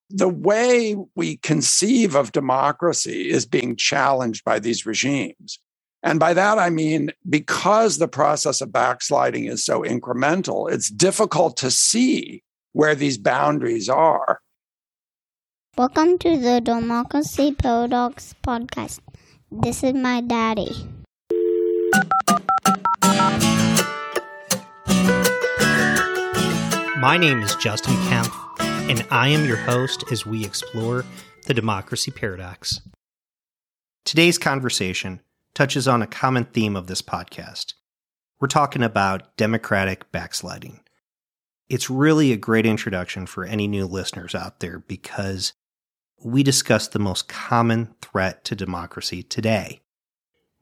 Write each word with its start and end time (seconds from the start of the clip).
The 0.10 0.30
way 0.30 0.96
we 1.16 1.38
conceive 1.38 2.16
of 2.16 2.32
democracy 2.32 3.30
is 3.30 3.46
being 3.46 3.76
challenged 3.76 4.44
by 4.46 4.60
these 4.60 4.86
regimes. 4.86 5.60
And 6.04 6.20
by 6.20 6.34
that, 6.34 6.60
I 6.60 6.70
mean, 6.70 7.12
because 7.28 7.98
the 7.98 8.08
process 8.08 8.62
of 8.62 8.72
backsliding 8.72 9.46
is 9.46 9.66
so 9.66 9.82
incremental, 9.82 10.72
it's 10.72 10.90
difficult 10.90 11.58
to 11.58 11.72
see 11.72 12.44
where 12.72 12.96
these 12.96 13.18
boundaries 13.18 13.90
are. 13.90 14.40
Welcome 15.78 16.18
to 16.20 16.38
the 16.38 16.62
Democracy 16.62 17.54
Paradox 17.54 18.34
podcast. 18.44 19.00
This 19.52 19.84
is 19.84 19.94
my 19.94 20.22
daddy. 20.22 20.88
My 27.00 27.16
name 27.16 27.44
is 27.44 27.56
Justin 27.58 27.94
Kempf, 27.94 28.60
and 28.90 29.06
I 29.12 29.28
am 29.28 29.46
your 29.46 29.58
host 29.58 30.04
as 30.12 30.26
we 30.26 30.44
explore 30.44 31.06
the 31.46 31.54
democracy 31.54 32.10
paradox. 32.10 32.82
Today's 34.04 34.40
conversation 34.40 35.22
touches 35.54 35.88
on 35.88 36.02
a 36.02 36.08
common 36.08 36.46
theme 36.46 36.76
of 36.76 36.88
this 36.88 37.04
podcast. 37.04 37.76
We're 38.40 38.48
talking 38.48 38.82
about 38.82 39.38
democratic 39.38 40.12
backsliding. 40.12 40.80
It's 41.70 41.88
really 41.88 42.32
a 42.32 42.38
great 42.38 42.66
introduction 42.66 43.28
for 43.28 43.46
any 43.46 43.68
new 43.68 43.86
listeners 43.86 44.34
out 44.34 44.60
there 44.60 44.80
because 44.80 45.54
we 46.24 46.42
discuss 46.42 46.88
the 46.88 46.98
most 46.98 47.28
common 47.28 47.94
threat 48.02 48.44
to 48.46 48.56
democracy 48.56 49.22
today. 49.22 49.82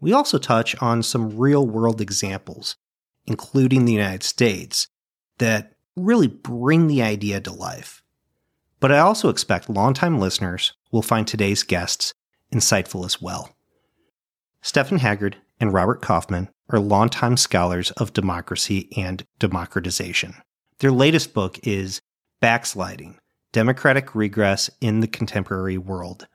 We 0.02 0.12
also 0.12 0.38
touch 0.38 0.76
on 0.82 1.02
some 1.02 1.38
real 1.38 1.66
world 1.66 2.02
examples, 2.02 2.76
including 3.26 3.86
the 3.86 3.94
United 3.94 4.24
States, 4.24 4.90
that 5.38 5.75
really 5.96 6.28
bring 6.28 6.88
the 6.88 7.02
idea 7.02 7.40
to 7.42 7.52
life. 7.52 8.02
But 8.80 8.92
I 8.92 9.00
also 9.00 9.30
expect 9.30 9.70
longtime 9.70 10.20
listeners 10.20 10.74
will 10.92 11.02
find 11.02 11.28
today's 11.28 11.64
guests 11.64 12.14
insightful 12.54 13.06
as 13.06 13.22
well. 13.22 13.56
Stephan 14.62 15.00
Haggard 15.00 15.38
and 15.60 15.74
Robert 15.74 16.02
Kaufman 16.02 16.50
are 16.70 16.80
longtime 16.80 17.38
scholars 17.38 17.92
of 17.92 18.14
democracy 18.14 18.90
and 18.98 19.24
democratization. 19.40 20.36
Their 20.80 20.92
latest 20.92 21.34
book 21.34 21.60
is 21.64 22.02
Backsliding 22.42 23.20
Democratic 23.54 24.14
Regress 24.14 24.70
in 24.82 25.00
the 25.00 25.08
Contemporary 25.08 25.78
World. 25.78 26.28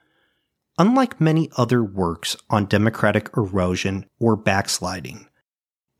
Unlike 0.78 1.20
many 1.20 1.50
other 1.58 1.84
works 1.84 2.36
on 2.48 2.64
democratic 2.64 3.28
erosion 3.36 4.06
or 4.18 4.36
backsliding, 4.36 5.26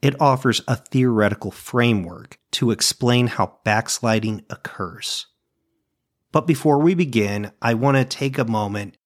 it 0.03 0.21
offers 0.21 0.63
a 0.67 0.77
theoretical 0.77 1.51
framework 1.51 2.39
to 2.53 2.71
explain 2.71 3.27
how 3.27 3.59
backsliding 3.65 4.45
occurs. 4.49 5.27
But 6.33 6.47
before 6.47 6.79
we 6.79 6.95
begin, 6.95 7.53
I 7.61 7.75
want 7.75 7.97
to 7.97 8.05
take 8.05 8.39
a 8.39 8.45
moment 8.45 8.97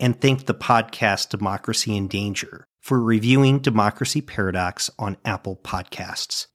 and 0.00 0.20
thank 0.20 0.46
the 0.46 0.54
podcast 0.54 1.28
Democracy 1.28 1.96
in 1.96 2.08
Danger 2.08 2.66
for 2.80 3.00
reviewing 3.00 3.60
Democracy 3.60 4.20
Paradox 4.20 4.90
on 4.98 5.16
Apple 5.24 5.60
Podcasts. 5.62 6.48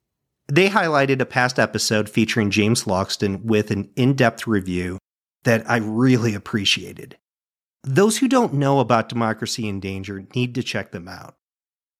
They 0.49 0.69
highlighted 0.69 1.21
a 1.21 1.25
past 1.25 1.57
episode 1.57 2.09
featuring 2.09 2.51
James 2.51 2.83
Loxton 2.83 3.43
with 3.43 3.71
an 3.71 3.89
in 3.95 4.15
depth 4.15 4.47
review 4.47 4.97
that 5.43 5.69
I 5.69 5.77
really 5.77 6.35
appreciated. 6.35 7.17
Those 7.83 8.17
who 8.17 8.27
don't 8.27 8.53
know 8.53 8.79
about 8.79 9.09
Democracy 9.09 9.67
in 9.67 9.79
Danger 9.79 10.25
need 10.35 10.55
to 10.55 10.63
check 10.63 10.91
them 10.91 11.07
out. 11.07 11.35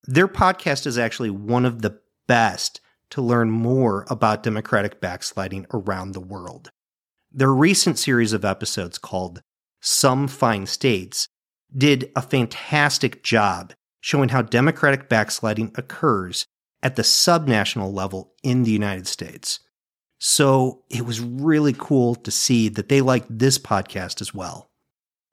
Their 0.10 0.30
podcast 0.30 0.88
is 0.88 0.98
actually 0.98 1.30
one 1.30 1.66
of 1.66 1.82
the 1.82 2.00
best 2.28 2.80
to 3.10 3.22
learn 3.22 3.52
more 3.52 4.06
about 4.10 4.42
democratic 4.42 5.02
backsliding 5.02 5.66
around 5.74 6.14
the 6.14 6.22
world. 6.22 6.72
Their 7.30 7.54
recent 7.54 8.00
series 8.00 8.32
of 8.32 8.46
episodes 8.46 8.98
called 8.98 9.42
Some 9.82 10.30
Fine 10.30 10.68
States 10.68 11.28
did 11.76 12.10
a 12.16 12.22
fantastic 12.22 13.22
job 13.22 13.74
showing 14.00 14.30
how 14.30 14.42
democratic 14.42 15.10
backsliding 15.10 15.74
occurs 15.76 16.46
at 16.82 16.96
the 16.96 17.02
subnational 17.02 17.94
level 17.94 18.34
in 18.44 18.64
the 18.64 18.72
United 18.72 19.08
States. 19.08 19.60
So 20.20 20.84
it 20.90 21.06
was 21.06 21.20
really 21.20 21.76
cool 21.78 22.16
to 22.16 22.32
see 22.32 22.70
that 22.70 22.88
they 22.88 23.02
liked 23.02 23.28
this 23.30 23.60
podcast 23.60 24.22
as 24.22 24.34
well. 24.34 24.70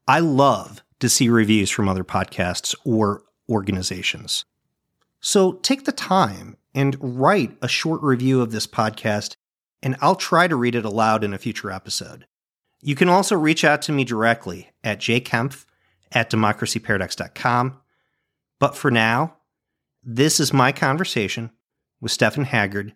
I 0.09 0.19
love 0.19 0.83
to 0.99 1.09
see 1.09 1.29
reviews 1.29 1.71
from 1.71 1.89
other 1.89 2.05
podcasts 2.05 2.75
or 2.85 3.23
organizations. 3.49 4.45
So 5.27 5.55
take 5.55 5.87
the 5.87 5.93
time 5.93 6.59
and 6.75 6.99
write 7.01 7.57
a 7.63 7.67
short 7.67 8.03
review 8.03 8.43
of 8.43 8.53
this 8.53 8.67
podcast, 8.67 9.37
and 9.83 9.97
I'll 10.03 10.17
try 10.17 10.47
to 10.47 10.55
read 10.55 10.75
it 10.75 10.85
aloud 10.85 11.25
in 11.25 11.33
a 11.33 11.39
future 11.39 11.71
episode. 11.71 12.27
You 12.83 12.95
can 12.95 13.09
also 13.09 13.35
reach 13.35 13.65
out 13.65 13.81
to 13.83 13.93
me 13.93 14.05
directly 14.05 14.69
at 14.85 14.99
jkempf 14.99 15.65
at 16.13 16.31
democracyparadox.com. 16.31 17.81
But 18.61 18.77
for 18.77 18.91
now, 18.91 19.39
this 20.03 20.41
is 20.41 20.53
my 20.53 20.73
conversation 20.73 21.51
with 22.03 22.13
Stephan 22.13 22.45
Haggard 22.45 22.93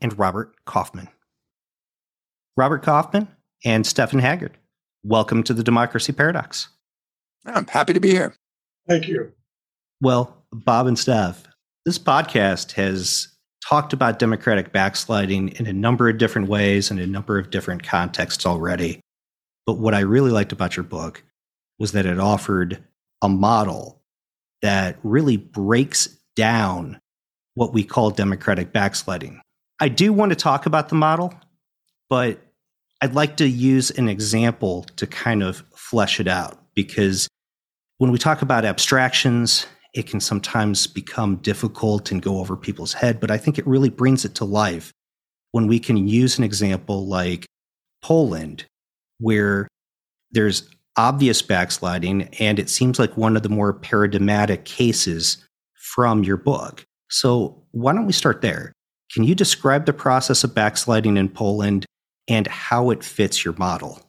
and 0.00 0.18
Robert 0.18 0.54
Kaufman. 0.64 1.08
Robert 2.56 2.84
Kaufman 2.84 3.28
and 3.66 3.86
Stephan 3.86 4.20
Haggard, 4.20 4.56
welcome 5.04 5.42
to 5.42 5.52
the 5.52 5.62
Democracy 5.62 6.14
Paradox. 6.14 6.70
I'm 7.44 7.66
happy 7.66 7.92
to 7.92 8.00
be 8.00 8.12
here. 8.12 8.34
Thank 8.88 9.08
you. 9.08 9.32
Well, 10.00 10.42
Bob 10.50 10.86
and 10.86 10.98
Steph, 10.98 11.45
this 11.86 11.98
podcast 12.00 12.72
has 12.72 13.28
talked 13.66 13.92
about 13.92 14.18
democratic 14.18 14.72
backsliding 14.72 15.50
in 15.50 15.68
a 15.68 15.72
number 15.72 16.08
of 16.08 16.18
different 16.18 16.48
ways 16.48 16.90
and 16.90 16.98
a 16.98 17.06
number 17.06 17.38
of 17.38 17.50
different 17.50 17.84
contexts 17.84 18.44
already. 18.44 19.00
But 19.66 19.78
what 19.78 19.94
I 19.94 20.00
really 20.00 20.32
liked 20.32 20.52
about 20.52 20.76
your 20.76 20.84
book 20.84 21.22
was 21.78 21.92
that 21.92 22.04
it 22.04 22.18
offered 22.18 22.82
a 23.22 23.28
model 23.28 24.02
that 24.62 24.98
really 25.04 25.36
breaks 25.36 26.08
down 26.34 26.98
what 27.54 27.72
we 27.72 27.84
call 27.84 28.10
democratic 28.10 28.72
backsliding. 28.72 29.40
I 29.78 29.88
do 29.88 30.12
want 30.12 30.30
to 30.30 30.36
talk 30.36 30.66
about 30.66 30.88
the 30.88 30.96
model, 30.96 31.32
but 32.10 32.40
I'd 33.00 33.14
like 33.14 33.36
to 33.36 33.48
use 33.48 33.90
an 33.92 34.08
example 34.08 34.86
to 34.96 35.06
kind 35.06 35.42
of 35.42 35.62
flesh 35.74 36.18
it 36.18 36.26
out 36.26 36.58
because 36.74 37.28
when 37.98 38.10
we 38.10 38.18
talk 38.18 38.42
about 38.42 38.64
abstractions 38.64 39.66
it 39.96 40.06
can 40.06 40.20
sometimes 40.20 40.86
become 40.86 41.36
difficult 41.36 42.12
and 42.12 42.20
go 42.20 42.38
over 42.38 42.54
people's 42.54 42.92
head, 42.92 43.18
but 43.18 43.30
I 43.30 43.38
think 43.38 43.58
it 43.58 43.66
really 43.66 43.88
brings 43.88 44.26
it 44.26 44.34
to 44.36 44.44
life 44.44 44.92
when 45.52 45.66
we 45.66 45.78
can 45.78 46.06
use 46.06 46.36
an 46.36 46.44
example 46.44 47.08
like 47.08 47.46
Poland, 48.02 48.66
where 49.18 49.66
there's 50.30 50.68
obvious 50.98 51.40
backsliding, 51.40 52.24
and 52.38 52.58
it 52.58 52.68
seems 52.68 52.98
like 52.98 53.16
one 53.16 53.36
of 53.36 53.42
the 53.42 53.48
more 53.48 53.72
paradigmatic 53.72 54.66
cases 54.66 55.38
from 55.74 56.22
your 56.22 56.36
book. 56.36 56.84
So, 57.08 57.62
why 57.70 57.94
don't 57.94 58.06
we 58.06 58.12
start 58.12 58.42
there? 58.42 58.72
Can 59.12 59.24
you 59.24 59.34
describe 59.34 59.86
the 59.86 59.94
process 59.94 60.44
of 60.44 60.54
backsliding 60.54 61.16
in 61.16 61.30
Poland 61.30 61.86
and 62.28 62.46
how 62.46 62.90
it 62.90 63.02
fits 63.02 63.46
your 63.46 63.54
model? 63.54 64.05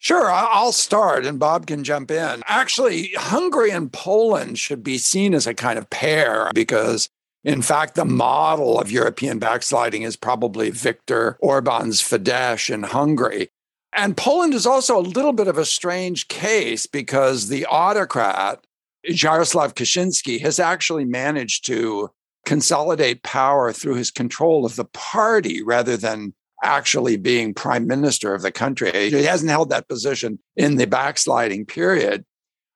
Sure, 0.00 0.30
I'll 0.30 0.72
start 0.72 1.26
and 1.26 1.38
Bob 1.40 1.66
can 1.66 1.82
jump 1.82 2.10
in. 2.10 2.42
Actually, 2.46 3.10
Hungary 3.16 3.70
and 3.70 3.92
Poland 3.92 4.58
should 4.58 4.84
be 4.84 4.96
seen 4.96 5.34
as 5.34 5.46
a 5.46 5.54
kind 5.54 5.78
of 5.78 5.90
pair 5.90 6.50
because, 6.54 7.08
in 7.42 7.62
fact, 7.62 7.96
the 7.96 8.04
model 8.04 8.78
of 8.78 8.92
European 8.92 9.40
backsliding 9.40 10.02
is 10.02 10.16
probably 10.16 10.70
Viktor 10.70 11.36
Orban's 11.40 12.00
Fidesz 12.00 12.72
in 12.72 12.84
Hungary. 12.84 13.48
And 13.92 14.16
Poland 14.16 14.54
is 14.54 14.66
also 14.66 14.96
a 14.96 15.00
little 15.00 15.32
bit 15.32 15.48
of 15.48 15.58
a 15.58 15.64
strange 15.64 16.28
case 16.28 16.86
because 16.86 17.48
the 17.48 17.66
autocrat, 17.66 18.64
Jaroslaw 19.08 19.74
Kaczynski, 19.74 20.40
has 20.40 20.60
actually 20.60 21.06
managed 21.06 21.66
to 21.66 22.10
consolidate 22.46 23.24
power 23.24 23.72
through 23.72 23.94
his 23.94 24.12
control 24.12 24.64
of 24.64 24.76
the 24.76 24.84
party 24.84 25.62
rather 25.62 25.96
than 25.96 26.34
actually 26.62 27.16
being 27.16 27.54
prime 27.54 27.86
minister 27.86 28.34
of 28.34 28.42
the 28.42 28.52
country. 28.52 29.10
He 29.10 29.24
hasn't 29.24 29.50
held 29.50 29.70
that 29.70 29.88
position 29.88 30.38
in 30.56 30.76
the 30.76 30.86
backsliding 30.86 31.66
period. 31.66 32.24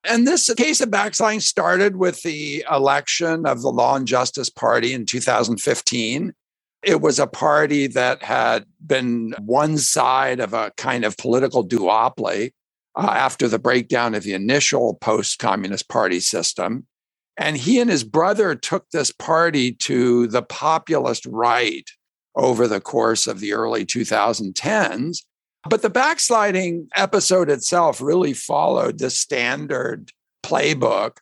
And 0.05 0.27
this 0.27 0.53
case 0.55 0.81
of 0.81 0.91
backsliding 0.91 1.41
started 1.41 1.97
with 1.97 2.23
the 2.23 2.65
election 2.71 3.47
of 3.47 3.63
the 3.63 3.71
Law 3.71 3.97
and 3.97 4.07
Justice 4.07 4.51
Party 4.51 4.93
in 4.93 5.07
2015. 5.07 6.35
It 6.83 7.01
was 7.01 7.21
a 7.21 7.29
party 7.29 7.87
that 7.89 8.23
had 8.23 8.65
been 8.85 9.35
one 9.39 9.79
side 9.79 10.41
of 10.41 10.53
a 10.53 10.73
kind 10.77 11.05
of 11.05 11.17
political 11.17 11.67
duopoly 11.67 12.51
uh, 12.97 13.11
after 13.11 13.47
the 13.47 13.61
breakdown 13.61 14.15
of 14.15 14.25
the 14.25 14.35
initial 14.35 14.95
post 14.95 15.39
communist 15.39 15.89
party 15.89 16.19
system. 16.19 16.87
And 17.37 17.57
he 17.57 17.81
and 17.81 17.89
his 17.89 18.05
brother 18.05 18.57
took 18.57 18.91
this 18.91 19.13
party 19.13 19.73
to 19.75 20.27
the 20.27 20.43
populist 20.43 21.25
right 21.27 21.89
over 22.35 22.67
the 22.67 22.81
course 22.81 23.27
of 23.27 23.41
the 23.41 23.53
early 23.53 23.85
2010s. 23.85 25.19
But 25.69 25.83
the 25.83 25.91
backsliding 25.91 26.89
episode 26.97 27.49
itself 27.49 28.01
really 28.01 28.33
followed 28.33 28.99
the 28.99 29.11
standard 29.11 30.11
playbook 30.45 31.19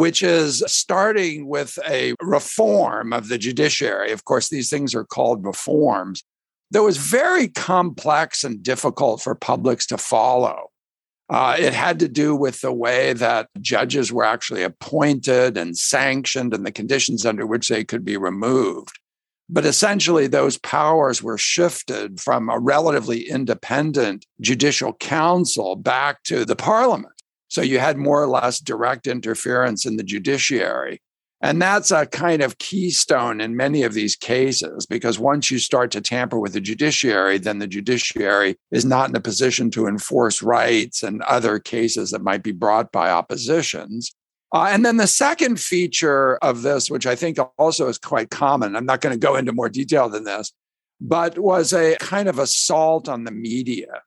which 0.00 0.22
is 0.22 0.64
starting 0.66 1.46
with 1.46 1.78
a 1.86 2.14
reform 2.22 3.12
of 3.12 3.28
the 3.28 3.36
judiciary. 3.36 4.12
Of 4.12 4.24
course, 4.24 4.48
these 4.48 4.70
things 4.70 4.94
are 4.94 5.04
called 5.04 5.44
reforms 5.44 6.24
that 6.70 6.82
was 6.82 6.96
very 6.96 7.48
complex 7.48 8.42
and 8.42 8.62
difficult 8.62 9.20
for 9.20 9.34
publics 9.34 9.86
to 9.88 9.98
follow. 9.98 10.70
Uh, 11.28 11.56
it 11.58 11.74
had 11.74 11.98
to 11.98 12.08
do 12.08 12.34
with 12.34 12.62
the 12.62 12.72
way 12.72 13.12
that 13.12 13.48
judges 13.60 14.10
were 14.10 14.24
actually 14.24 14.62
appointed 14.62 15.58
and 15.58 15.76
sanctioned 15.76 16.54
and 16.54 16.64
the 16.64 16.72
conditions 16.72 17.26
under 17.26 17.46
which 17.46 17.68
they 17.68 17.84
could 17.84 18.04
be 18.04 18.16
removed. 18.16 18.98
But 19.52 19.66
essentially, 19.66 20.28
those 20.28 20.58
powers 20.58 21.24
were 21.24 21.36
shifted 21.36 22.20
from 22.20 22.48
a 22.48 22.60
relatively 22.60 23.28
independent 23.28 24.24
judicial 24.40 24.92
council 24.94 25.74
back 25.74 26.22
to 26.24 26.44
the 26.44 26.54
parliament. 26.54 27.14
So 27.48 27.60
you 27.60 27.80
had 27.80 27.96
more 27.96 28.22
or 28.22 28.28
less 28.28 28.60
direct 28.60 29.08
interference 29.08 29.84
in 29.84 29.96
the 29.96 30.04
judiciary. 30.04 31.02
And 31.42 31.60
that's 31.60 31.90
a 31.90 32.06
kind 32.06 32.42
of 32.42 32.58
keystone 32.58 33.40
in 33.40 33.56
many 33.56 33.82
of 33.82 33.94
these 33.94 34.14
cases, 34.14 34.86
because 34.86 35.18
once 35.18 35.50
you 35.50 35.58
start 35.58 35.90
to 35.92 36.00
tamper 36.00 36.38
with 36.38 36.52
the 36.52 36.60
judiciary, 36.60 37.38
then 37.38 37.58
the 37.58 37.66
judiciary 37.66 38.56
is 38.70 38.84
not 38.84 39.08
in 39.08 39.16
a 39.16 39.20
position 39.20 39.70
to 39.72 39.88
enforce 39.88 40.42
rights 40.42 41.02
and 41.02 41.22
other 41.22 41.58
cases 41.58 42.10
that 42.10 42.22
might 42.22 42.42
be 42.44 42.52
brought 42.52 42.92
by 42.92 43.10
oppositions. 43.10 44.14
Uh, 44.52 44.68
and 44.70 44.84
then 44.84 44.96
the 44.96 45.06
second 45.06 45.60
feature 45.60 46.36
of 46.38 46.62
this, 46.62 46.90
which 46.90 47.06
I 47.06 47.14
think 47.14 47.38
also 47.58 47.88
is 47.88 47.98
quite 47.98 48.30
common, 48.30 48.74
I'm 48.74 48.86
not 48.86 49.00
going 49.00 49.12
to 49.12 49.26
go 49.26 49.36
into 49.36 49.52
more 49.52 49.68
detail 49.68 50.08
than 50.08 50.24
this, 50.24 50.52
but 51.00 51.38
was 51.38 51.72
a 51.72 51.96
kind 52.00 52.28
of 52.28 52.38
assault 52.38 53.08
on 53.08 53.24
the 53.24 53.30
media. 53.30 54.02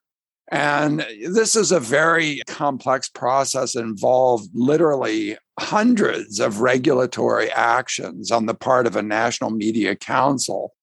And 0.51 1.05
this 1.29 1.55
is 1.55 1.71
a 1.71 1.79
very 1.79 2.41
complex 2.47 3.07
process, 3.07 3.75
involved 3.75 4.49
literally 4.53 5.37
hundreds 5.59 6.39
of 6.39 6.59
regulatory 6.59 7.49
actions 7.51 8.29
on 8.29 8.45
the 8.45 8.53
part 8.53 8.85
of 8.85 8.95
a 8.95 9.01
national 9.01 9.51
media 9.51 9.95
council 9.95 10.73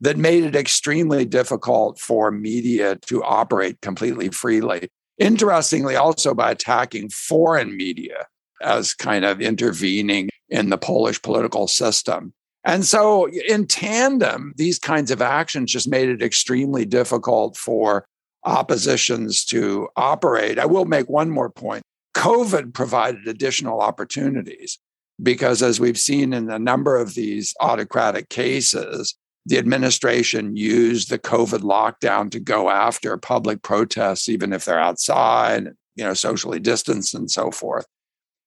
that 0.00 0.16
made 0.16 0.44
it 0.44 0.54
extremely 0.54 1.24
difficult 1.24 1.98
for 1.98 2.30
media 2.30 2.96
to 3.06 3.22
operate 3.24 3.80
completely 3.80 4.28
freely. 4.28 4.88
Interestingly, 5.18 5.96
also 5.96 6.32
by 6.32 6.52
attacking 6.52 7.10
foreign 7.10 7.76
media 7.76 8.28
as 8.62 8.94
kind 8.94 9.24
of 9.24 9.40
intervening 9.40 10.28
in 10.48 10.70
the 10.70 10.78
Polish 10.78 11.20
political 11.22 11.68
system. 11.68 12.32
And 12.64 12.84
so, 12.84 13.28
in 13.28 13.66
tandem, 13.66 14.52
these 14.56 14.78
kinds 14.78 15.10
of 15.10 15.22
actions 15.22 15.72
just 15.72 15.88
made 15.88 16.08
it 16.08 16.22
extremely 16.22 16.84
difficult 16.84 17.56
for 17.56 18.06
oppositions 18.44 19.44
to 19.46 19.88
operate. 19.96 20.58
I 20.58 20.66
will 20.66 20.84
make 20.84 21.08
one 21.08 21.30
more 21.30 21.50
point. 21.50 21.82
COVID 22.16 22.74
provided 22.74 23.26
additional 23.28 23.80
opportunities 23.80 24.78
because, 25.22 25.62
as 25.62 25.80
we've 25.80 25.98
seen 25.98 26.32
in 26.32 26.50
a 26.50 26.58
number 26.58 26.96
of 26.96 27.14
these 27.14 27.54
autocratic 27.60 28.28
cases, 28.28 29.14
the 29.46 29.58
administration 29.58 30.56
used 30.56 31.08
the 31.08 31.18
COVID 31.18 31.60
lockdown 31.60 32.30
to 32.32 32.40
go 32.40 32.70
after 32.70 33.16
public 33.16 33.62
protests, 33.62 34.28
even 34.28 34.52
if 34.52 34.64
they're 34.64 34.78
outside, 34.78 35.68
you 35.94 36.04
know, 36.04 36.14
socially 36.14 36.60
distanced 36.60 37.14
and 37.14 37.30
so 37.30 37.50
forth. 37.50 37.86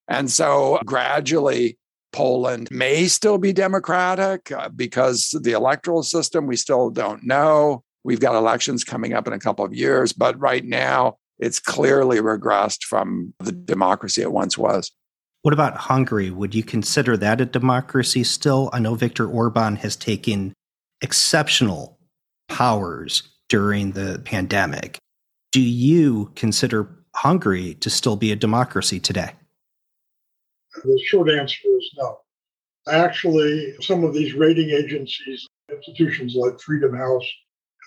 And 0.08 0.30
so 0.30 0.78
gradually, 0.84 1.78
Poland 2.12 2.68
may 2.70 3.06
still 3.06 3.38
be 3.38 3.52
democratic 3.52 4.52
uh, 4.52 4.68
because 4.68 5.30
the 5.42 5.52
electoral 5.52 6.02
system, 6.02 6.46
we 6.46 6.56
still 6.56 6.90
don't 6.90 7.24
know. 7.24 7.82
We've 8.04 8.20
got 8.20 8.34
elections 8.34 8.84
coming 8.84 9.14
up 9.14 9.26
in 9.26 9.32
a 9.32 9.38
couple 9.38 9.64
of 9.64 9.74
years, 9.74 10.12
but 10.12 10.38
right 10.38 10.64
now 10.64 11.16
it's 11.38 11.58
clearly 11.58 12.18
regressed 12.18 12.84
from 12.84 13.32
the 13.38 13.52
democracy 13.52 14.22
it 14.22 14.32
once 14.32 14.58
was. 14.58 14.90
What 15.42 15.54
about 15.54 15.76
Hungary? 15.76 16.30
Would 16.30 16.54
you 16.54 16.62
consider 16.62 17.16
that 17.16 17.40
a 17.40 17.46
democracy 17.46 18.22
still? 18.22 18.70
I 18.72 18.78
know 18.78 18.94
Viktor 18.94 19.26
Orban 19.26 19.76
has 19.76 19.96
taken 19.96 20.52
exceptional 21.00 21.98
powers 22.48 23.22
during 23.48 23.92
the 23.92 24.20
pandemic. 24.24 24.98
Do 25.50 25.60
you 25.60 26.30
consider 26.36 26.88
Hungary 27.16 27.74
to 27.74 27.90
still 27.90 28.16
be 28.16 28.30
a 28.30 28.36
democracy 28.36 29.00
today? 29.00 29.32
The 30.84 31.00
short 31.04 31.30
answer 31.30 31.58
is 31.64 31.90
no. 31.96 32.20
Actually, 32.88 33.74
some 33.80 34.04
of 34.04 34.14
these 34.14 34.34
rating 34.34 34.70
agencies, 34.70 35.46
institutions 35.70 36.34
like 36.34 36.60
Freedom 36.60 36.94
House, 36.94 37.28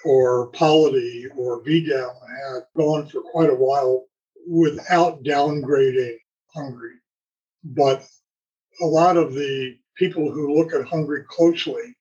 or 0.05 0.47
Polity 0.51 1.25
or 1.35 1.63
V-Dem 1.63 2.09
had 2.43 2.63
gone 2.77 3.07
for 3.09 3.21
quite 3.21 3.49
a 3.49 3.55
while 3.55 4.05
without 4.47 5.23
downgrading 5.23 6.17
Hungary. 6.53 6.95
But 7.63 8.05
a 8.81 8.85
lot 8.85 9.17
of 9.17 9.33
the 9.33 9.77
people 9.95 10.31
who 10.31 10.55
look 10.55 10.73
at 10.73 10.85
Hungary 10.85 11.23
closely 11.29 11.95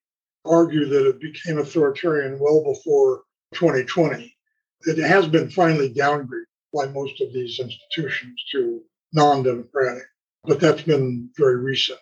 argue 0.44 0.86
that 0.86 1.08
it 1.08 1.20
became 1.20 1.58
authoritarian 1.58 2.38
well 2.38 2.62
before 2.62 3.22
2020. 3.54 4.36
It 4.82 4.98
has 4.98 5.26
been 5.26 5.50
finally 5.50 5.92
downgraded 5.92 6.44
by 6.74 6.86
most 6.86 7.20
of 7.20 7.32
these 7.32 7.58
institutions 7.58 8.44
to 8.52 8.82
non 9.12 9.42
democratic, 9.42 10.04
but 10.44 10.60
that's 10.60 10.82
been 10.82 11.30
very 11.36 11.56
recent. 11.56 11.98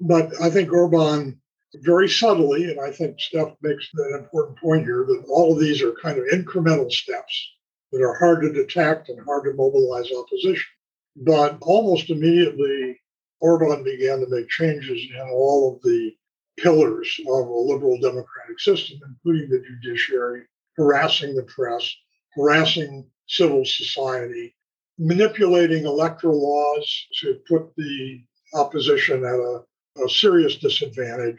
But 0.00 0.32
I 0.40 0.50
think 0.50 0.72
Orban 0.72 1.40
very 1.76 2.08
subtly, 2.08 2.70
and 2.70 2.80
I 2.80 2.90
think 2.90 3.18
Steph 3.20 3.54
makes 3.62 3.88
an 3.94 4.18
important 4.18 4.58
point 4.58 4.84
here 4.84 5.04
that 5.06 5.24
all 5.28 5.52
of 5.52 5.60
these 5.60 5.82
are 5.82 5.94
kind 6.02 6.18
of 6.18 6.26
incremental 6.26 6.90
steps 6.90 7.52
that 7.92 8.02
are 8.02 8.18
hard 8.18 8.42
to 8.42 8.52
detect 8.52 9.08
and 9.08 9.24
hard 9.24 9.44
to 9.44 9.54
mobilize 9.54 10.10
opposition. 10.12 10.70
But 11.16 11.58
almost 11.62 12.10
immediately, 12.10 13.00
Orban 13.40 13.84
began 13.84 14.20
to 14.20 14.28
make 14.28 14.48
changes 14.48 15.02
in 15.12 15.20
all 15.30 15.74
of 15.74 15.82
the 15.82 16.12
pillars 16.58 17.20
of 17.20 17.46
a 17.48 17.52
liberal 17.52 17.98
democratic 17.98 18.60
system, 18.60 18.98
including 19.06 19.50
the 19.50 19.62
judiciary, 19.62 20.42
harassing 20.76 21.34
the 21.34 21.42
press, 21.44 21.90
harassing 22.34 23.06
civil 23.28 23.64
society, 23.64 24.54
manipulating 25.02 25.84
electoral 25.84 26.40
laws 26.40 27.06
to 27.20 27.40
put 27.48 27.74
the 27.76 28.22
opposition 28.54 29.24
at 29.24 29.34
a, 29.34 29.62
a 30.04 30.08
serious 30.08 30.56
disadvantage, 30.56 31.38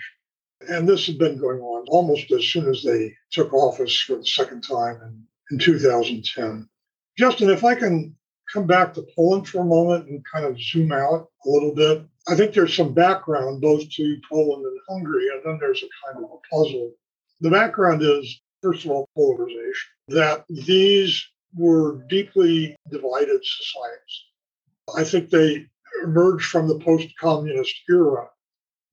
and 0.69 0.87
this 0.87 1.07
had 1.07 1.17
been 1.17 1.37
going 1.37 1.59
on 1.59 1.85
almost 1.87 2.31
as 2.31 2.45
soon 2.45 2.69
as 2.69 2.83
they 2.83 3.13
took 3.31 3.53
office 3.53 3.99
for 4.01 4.15
the 4.15 4.25
second 4.25 4.61
time 4.61 4.99
in, 5.01 5.23
in 5.51 5.59
2010. 5.59 6.67
Justin, 7.17 7.49
if 7.49 7.63
I 7.63 7.75
can 7.75 8.15
come 8.51 8.67
back 8.67 8.93
to 8.93 9.05
Poland 9.15 9.47
for 9.47 9.61
a 9.61 9.65
moment 9.65 10.07
and 10.09 10.23
kind 10.31 10.45
of 10.45 10.59
zoom 10.59 10.91
out 10.91 11.29
a 11.45 11.49
little 11.49 11.73
bit, 11.73 12.03
I 12.27 12.35
think 12.35 12.53
there's 12.53 12.75
some 12.75 12.93
background 12.93 13.61
both 13.61 13.89
to 13.89 14.17
Poland 14.29 14.65
and 14.65 14.79
Hungary, 14.89 15.27
and 15.33 15.41
then 15.43 15.57
there's 15.59 15.83
a 15.83 16.05
kind 16.05 16.23
of 16.23 16.31
a 16.31 16.55
puzzle. 16.55 16.91
The 17.41 17.51
background 17.51 18.01
is, 18.01 18.41
first 18.61 18.85
of 18.85 18.91
all, 18.91 19.09
polarization, 19.15 19.89
that 20.09 20.45
these 20.49 21.25
were 21.55 22.03
deeply 22.09 22.75
divided 22.89 23.41
societies. 23.43 24.23
I 24.95 25.03
think 25.03 25.29
they 25.29 25.67
emerged 26.03 26.47
from 26.47 26.67
the 26.67 26.79
post 26.79 27.07
communist 27.19 27.75
era 27.89 28.27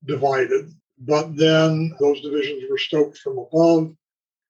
divided 0.05 0.71
but 1.01 1.35
then 1.35 1.95
those 1.99 2.21
divisions 2.21 2.63
were 2.69 2.77
stoked 2.77 3.17
from 3.17 3.39
above 3.39 3.95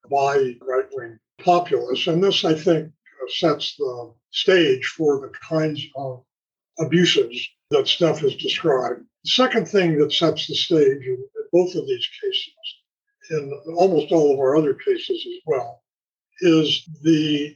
by 0.09 0.55
right 0.61 0.85
wing 0.91 1.17
populists. 1.39 2.07
And 2.07 2.21
this, 2.21 2.43
I 2.43 2.53
think, 2.53 2.87
uh, 2.87 3.27
sets 3.29 3.75
the 3.77 4.13
stage 4.31 4.85
for 4.97 5.21
the 5.21 5.31
kinds 5.47 5.81
of 5.95 6.23
abuses 6.79 7.47
that 7.69 7.87
Steph 7.87 8.19
has 8.19 8.35
described. 8.35 9.01
The 9.23 9.29
second 9.29 9.67
thing 9.67 9.97
that 9.99 10.11
sets 10.11 10.47
the 10.47 10.55
stage 10.55 11.05
in 11.05 11.23
both 11.53 11.73
of 11.75 11.87
these 11.87 12.07
cases, 12.21 12.53
in 13.29 13.53
almost 13.77 14.11
all 14.11 14.33
of 14.33 14.39
our 14.39 14.57
other 14.57 14.73
cases 14.73 15.25
as 15.25 15.41
well, 15.45 15.81
is 16.41 16.83
the 17.01 17.55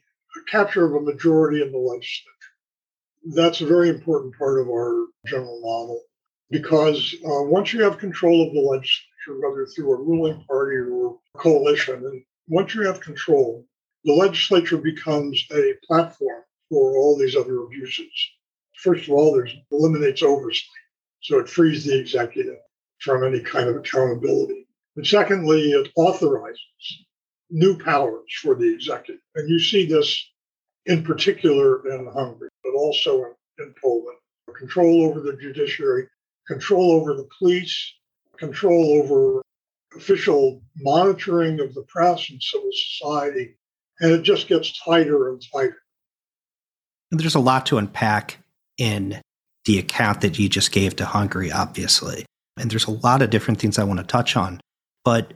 capture 0.49 0.85
of 0.85 1.01
a 1.01 1.05
majority 1.05 1.61
in 1.61 1.71
the 1.71 1.77
legislature. 1.77 2.31
That's 3.33 3.61
a 3.61 3.65
very 3.65 3.89
important 3.89 4.37
part 4.37 4.59
of 4.59 4.67
our 4.67 5.07
general 5.25 5.59
model 5.61 6.01
because 6.49 7.15
uh, 7.25 7.43
once 7.43 7.73
you 7.73 7.81
have 7.83 7.97
control 7.97 8.47
of 8.47 8.53
the 8.53 8.59
legislature, 8.59 9.39
whether 9.41 9.65
through 9.65 9.93
a 9.93 10.03
ruling 10.03 10.43
party 10.45 10.77
or 10.77 11.17
coalition, 11.37 11.95
and 11.95 12.23
once 12.47 12.75
you 12.75 12.81
have 12.81 13.01
control, 13.01 13.65
the 14.03 14.13
legislature 14.13 14.77
becomes 14.77 15.43
a 15.51 15.73
platform 15.87 16.43
for 16.69 16.97
all 16.97 17.17
these 17.17 17.35
other 17.35 17.63
abuses. 17.63 18.11
First 18.77 19.07
of 19.07 19.13
all, 19.13 19.33
there's 19.33 19.55
eliminates 19.71 20.21
oversight, 20.21 20.69
so 21.21 21.39
it 21.39 21.49
frees 21.49 21.85
the 21.85 21.99
executive 21.99 22.57
from 22.99 23.23
any 23.23 23.39
kind 23.39 23.67
of 23.67 23.77
accountability. 23.77 24.67
And 24.95 25.05
secondly, 25.05 25.71
it 25.71 25.91
authorizes 25.95 26.59
new 27.49 27.77
powers 27.77 28.31
for 28.41 28.55
the 28.55 28.73
executive. 28.73 29.21
And 29.35 29.49
you 29.49 29.59
see 29.59 29.85
this 29.85 30.31
in 30.85 31.03
particular 31.03 31.87
in 31.89 32.07
Hungary, 32.07 32.49
but 32.63 32.73
also 32.73 33.23
in, 33.23 33.33
in 33.59 33.73
Poland. 33.81 34.17
Control 34.57 35.05
over 35.05 35.19
the 35.19 35.35
judiciary, 35.37 36.07
control 36.47 36.91
over 36.91 37.13
the 37.13 37.27
police, 37.37 37.93
control 38.37 39.01
over 39.01 39.41
official 39.95 40.61
monitoring 40.77 41.59
of 41.59 41.73
the 41.73 41.83
press 41.83 42.29
and 42.29 42.41
civil 42.41 42.69
society. 42.71 43.57
And 43.99 44.11
it 44.11 44.23
just 44.23 44.47
gets 44.47 44.77
tighter 44.83 45.29
and 45.29 45.41
tighter. 45.53 45.77
There's 47.11 47.35
a 47.35 47.39
lot 47.39 47.65
to 47.67 47.77
unpack 47.77 48.37
in 48.77 49.21
the 49.65 49.79
account 49.79 50.21
that 50.21 50.37
you 50.37 50.49
just 50.49 50.71
gave 50.71 50.95
to 50.97 51.05
Hungary, 51.05 51.51
obviously. 51.51 52.25
And 52.57 52.69
there's 52.69 52.85
a 52.85 52.91
lot 52.91 53.21
of 53.21 53.29
different 53.29 53.59
things 53.59 53.79
I 53.79 53.83
want 53.83 53.99
to 53.99 54.05
touch 54.05 54.35
on. 54.35 54.59
But 55.03 55.33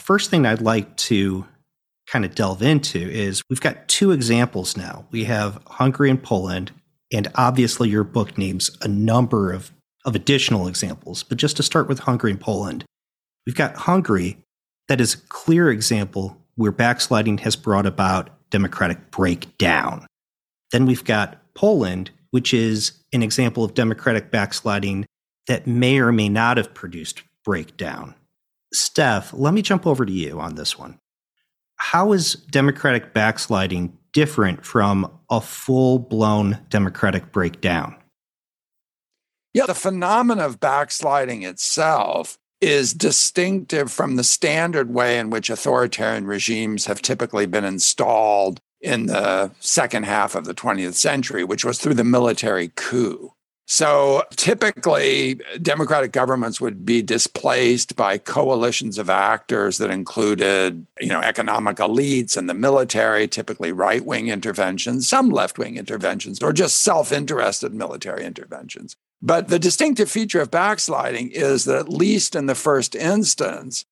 first 0.00 0.30
thing 0.30 0.46
I'd 0.46 0.62
like 0.62 0.96
to 0.96 1.46
kind 2.06 2.24
of 2.24 2.34
delve 2.34 2.62
into 2.62 2.98
is 2.98 3.42
we've 3.48 3.60
got 3.60 3.88
two 3.88 4.10
examples 4.10 4.76
now. 4.76 5.06
We 5.10 5.24
have 5.24 5.62
Hungary 5.66 6.10
and 6.10 6.22
Poland, 6.22 6.72
and 7.12 7.28
obviously 7.34 7.88
your 7.88 8.04
book 8.04 8.36
names 8.36 8.70
a 8.80 8.88
number 8.88 9.52
of, 9.52 9.72
of 10.04 10.14
additional 10.14 10.66
examples. 10.66 11.22
But 11.22 11.38
just 11.38 11.56
to 11.58 11.62
start 11.62 11.88
with 11.88 12.00
Hungary 12.00 12.32
and 12.32 12.40
Poland, 12.40 12.84
we've 13.46 13.56
got 13.56 13.76
Hungary 13.76 14.38
that 14.88 15.00
is 15.00 15.14
a 15.14 15.18
clear 15.28 15.70
example 15.70 16.36
where 16.56 16.72
backsliding 16.72 17.38
has 17.38 17.56
brought 17.56 17.86
about 17.86 18.30
democratic 18.50 19.10
breakdown. 19.10 20.06
Then 20.70 20.86
we've 20.86 21.04
got 21.04 21.38
Poland, 21.54 22.10
which 22.30 22.52
is 22.52 22.92
an 23.12 23.22
example 23.22 23.64
of 23.64 23.74
democratic 23.74 24.30
backsliding 24.30 25.06
that 25.46 25.66
may 25.66 25.98
or 25.98 26.12
may 26.12 26.28
not 26.28 26.56
have 26.56 26.74
produced 26.74 27.22
breakdown. 27.44 28.14
Steph, 28.72 29.32
let 29.32 29.54
me 29.54 29.62
jump 29.62 29.86
over 29.86 30.04
to 30.06 30.12
you 30.12 30.40
on 30.40 30.54
this 30.54 30.78
one. 30.78 30.98
How 31.76 32.12
is 32.12 32.34
democratic 32.34 33.12
backsliding 33.12 33.96
different 34.12 34.64
from 34.64 35.10
a 35.30 35.40
full 35.40 35.98
blown 35.98 36.58
democratic 36.68 37.32
breakdown? 37.32 37.96
Yeah, 39.54 39.66
the 39.66 39.74
phenomenon 39.74 40.44
of 40.44 40.60
backsliding 40.60 41.42
itself 41.42 42.38
is 42.60 42.94
distinctive 42.94 43.90
from 43.90 44.16
the 44.16 44.24
standard 44.24 44.94
way 44.94 45.18
in 45.18 45.28
which 45.28 45.50
authoritarian 45.50 46.26
regimes 46.26 46.86
have 46.86 47.02
typically 47.02 47.44
been 47.44 47.64
installed 47.64 48.60
in 48.80 49.06
the 49.06 49.50
second 49.60 50.04
half 50.04 50.34
of 50.34 50.44
the 50.44 50.54
20th 50.54 50.94
century, 50.94 51.44
which 51.44 51.64
was 51.64 51.78
through 51.78 51.94
the 51.94 52.04
military 52.04 52.72
coup. 52.74 53.32
So 53.72 54.22
typically, 54.36 55.40
democratic 55.62 56.12
governments 56.12 56.60
would 56.60 56.84
be 56.84 57.00
displaced 57.00 57.96
by 57.96 58.18
coalitions 58.18 58.98
of 58.98 59.08
actors 59.08 59.78
that 59.78 59.88
included, 59.88 60.86
you 61.00 61.08
know, 61.08 61.22
economic 61.22 61.78
elites 61.78 62.36
and 62.36 62.50
the 62.50 62.54
military, 62.54 63.26
typically 63.26 63.72
right 63.72 64.04
wing 64.04 64.28
interventions, 64.28 65.08
some 65.08 65.30
left 65.30 65.56
wing 65.56 65.78
interventions, 65.78 66.42
or 66.42 66.52
just 66.52 66.80
self 66.82 67.12
interested 67.12 67.72
military 67.72 68.26
interventions. 68.26 68.94
But 69.22 69.48
the 69.48 69.58
distinctive 69.58 70.10
feature 70.10 70.42
of 70.42 70.50
backsliding 70.50 71.30
is 71.30 71.64
that, 71.64 71.78
at 71.78 71.88
least 71.88 72.36
in 72.36 72.44
the 72.44 72.54
first 72.54 72.94
instance, 72.94 73.86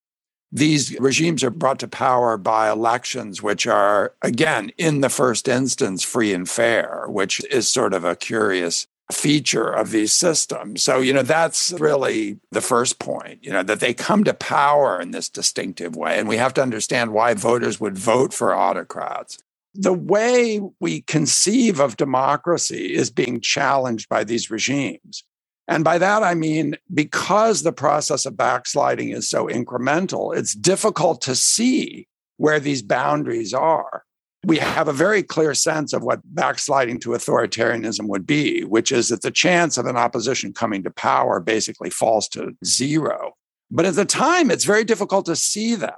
these 0.53 0.95
regimes 1.01 1.43
are 1.43 1.49
brought 1.49 1.79
to 1.79 1.89
power 1.89 2.37
by 2.37 2.71
elections, 2.71 3.43
which 3.43 3.67
are, 3.67 4.13
again, 4.21 4.73
in 4.77 5.01
the 5.01 5.09
first 5.09 5.49
instance, 5.49 6.05
free 6.05 6.35
and 6.35 6.51
fair, 6.51 7.07
which 7.09 7.43
is 7.47 7.71
sort 7.71 7.95
of 7.95 8.05
a 8.05 8.15
curious 8.15 8.87
feature 9.11 9.69
of 9.69 9.91
these 9.91 10.13
systems. 10.13 10.83
So, 10.83 11.01
you 11.01 11.13
know, 11.13 11.23
that's 11.23 11.73
really 11.73 12.39
the 12.51 12.61
first 12.61 12.99
point, 12.99 13.43
you 13.43 13.53
know, 13.53 13.63
that 13.63 13.81
they 13.81 13.95
come 13.95 14.25
to 14.25 14.35
power 14.35 15.01
in 15.01 15.11
this 15.11 15.29
distinctive 15.29 15.97
way. 15.97 16.19
And 16.19 16.29
we 16.29 16.37
have 16.37 16.55
to 16.55 16.63
understand 16.63 17.13
why 17.13 17.35
voters 17.35 17.81
would 17.81 17.99
vote 17.99 18.33
for 18.33 18.55
autocrats. 18.55 19.39
The 19.75 19.93
way 19.93 20.61
we 20.81 21.03
conceive 21.03 21.81
of 21.81 21.97
democracy 21.97 22.95
is 22.95 23.11
being 23.11 23.41
challenged 23.41 24.09
by 24.09 24.25
these 24.25 24.51
regimes. 24.51 25.25
And 25.69 25.85
by 25.85 25.99
that, 25.99 26.25
I 26.25 26.35
mean, 26.35 26.77
because 26.93 27.63
the 27.63 27.73
process 27.73 28.27
of 28.27 28.37
backsliding 28.37 29.11
is 29.11 29.31
so 29.31 29.47
incremental, 29.47 30.37
it's 30.37 30.55
difficult 30.55 31.23
to 31.23 31.37
see 31.37 32.09
where 32.39 32.59
these 32.59 32.83
boundaries 32.83 33.55
are 33.55 34.05
we 34.45 34.59
have 34.59 34.89
a 34.89 34.93
very 34.93 35.23
clear 35.23 35.55
sense 35.55 35.93
of 35.93 36.03
what 36.03 36.21
backsliding 36.25 36.99
to 37.01 37.11
authoritarianism 37.11 38.09
would 38.09 38.27
be, 38.27 38.63
which 38.65 38.91
is 38.91 39.09
that 39.09 39.23
the 39.23 39.31
chance 39.31 39.77
of 39.77 39.87
an 39.87 39.97
opposition 39.97 40.53
coming 40.53 40.83
to 40.83 40.91
power 40.91 41.41
basically 41.41 41.91
falls 41.91 42.29
to 42.29 42.57
zero. 42.65 43.35
But 43.71 43.85
at 43.85 43.95
the 43.95 44.07
time, 44.07 44.51
it's 44.51 44.65
very 44.65 44.85
difficult 44.85 45.27
to 45.27 45.37
see 45.37 45.75
that. 45.77 45.95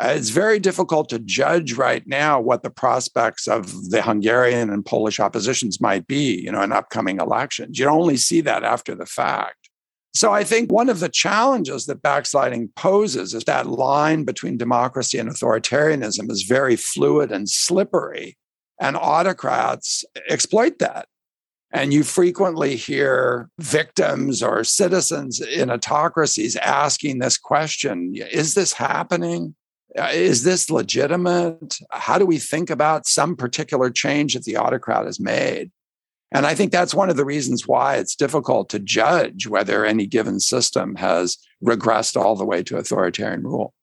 Uh, 0.00 0.14
it's 0.16 0.30
very 0.30 0.58
difficult 0.58 1.10
to 1.10 1.18
judge 1.18 1.74
right 1.74 2.06
now 2.06 2.40
what 2.40 2.62
the 2.62 2.70
prospects 2.70 3.46
of 3.46 3.90
the 3.90 4.00
Hungarian 4.00 4.70
and 4.70 4.86
Polish 4.86 5.20
oppositions 5.20 5.82
might 5.82 6.06
be, 6.06 6.40
you 6.40 6.50
know, 6.50 6.62
in 6.62 6.72
upcoming 6.72 7.20
elections. 7.20 7.78
You 7.78 7.88
only 7.88 8.16
see 8.16 8.40
that 8.42 8.64
after 8.64 8.94
the 8.94 9.04
fact. 9.04 9.61
So 10.14 10.30
I 10.32 10.44
think 10.44 10.70
one 10.70 10.90
of 10.90 11.00
the 11.00 11.08
challenges 11.08 11.86
that 11.86 12.02
backsliding 12.02 12.70
poses 12.76 13.32
is 13.32 13.44
that 13.44 13.66
line 13.66 14.24
between 14.24 14.58
democracy 14.58 15.18
and 15.18 15.28
authoritarianism 15.28 16.30
is 16.30 16.42
very 16.42 16.76
fluid 16.76 17.32
and 17.32 17.48
slippery. 17.48 18.36
And 18.78 18.96
autocrats 18.96 20.04
exploit 20.28 20.78
that. 20.80 21.06
And 21.72 21.94
you 21.94 22.02
frequently 22.02 22.76
hear 22.76 23.48
victims 23.58 24.42
or 24.42 24.62
citizens 24.64 25.40
in 25.40 25.70
autocracies 25.70 26.56
asking 26.56 27.18
this 27.18 27.38
question 27.38 28.12
Is 28.14 28.54
this 28.54 28.74
happening? 28.74 29.54
Uh, 29.98 30.10
is 30.12 30.42
this 30.42 30.70
legitimate? 30.70 31.78
How 31.90 32.18
do 32.18 32.26
we 32.26 32.38
think 32.38 32.68
about 32.70 33.06
some 33.06 33.36
particular 33.36 33.88
change 33.90 34.34
that 34.34 34.44
the 34.44 34.56
autocrat 34.56 35.06
has 35.06 35.18
made? 35.18 35.70
And 36.34 36.46
I 36.46 36.54
think 36.54 36.72
that's 36.72 36.94
one 36.94 37.10
of 37.10 37.16
the 37.16 37.24
reasons 37.24 37.66
why 37.66 37.96
it's 37.96 38.16
difficult 38.16 38.70
to 38.70 38.78
judge 38.78 39.46
whether 39.46 39.84
any 39.84 40.06
given 40.06 40.40
system 40.40 40.94
has 40.96 41.36
regressed 41.62 42.16
all 42.16 42.36
the 42.36 42.44
way 42.44 42.62
to 42.64 42.78
authoritarian 42.78 43.42
rule. 43.42 43.74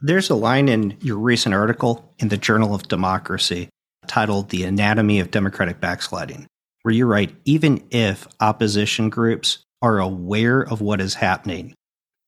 There's 0.00 0.30
a 0.30 0.34
line 0.34 0.68
in 0.68 0.96
your 1.00 1.16
recent 1.16 1.54
article 1.54 2.12
in 2.18 2.28
the 2.28 2.36
Journal 2.36 2.74
of 2.74 2.88
Democracy 2.88 3.68
titled 4.06 4.50
The 4.50 4.64
Anatomy 4.64 5.20
of 5.20 5.30
Democratic 5.30 5.80
Backsliding, 5.80 6.46
where 6.82 6.94
you 6.94 7.06
write 7.06 7.34
even 7.44 7.84
if 7.90 8.26
opposition 8.40 9.08
groups 9.10 9.58
are 9.80 9.98
aware 9.98 10.60
of 10.60 10.80
what 10.80 11.00
is 11.00 11.14
happening, 11.14 11.74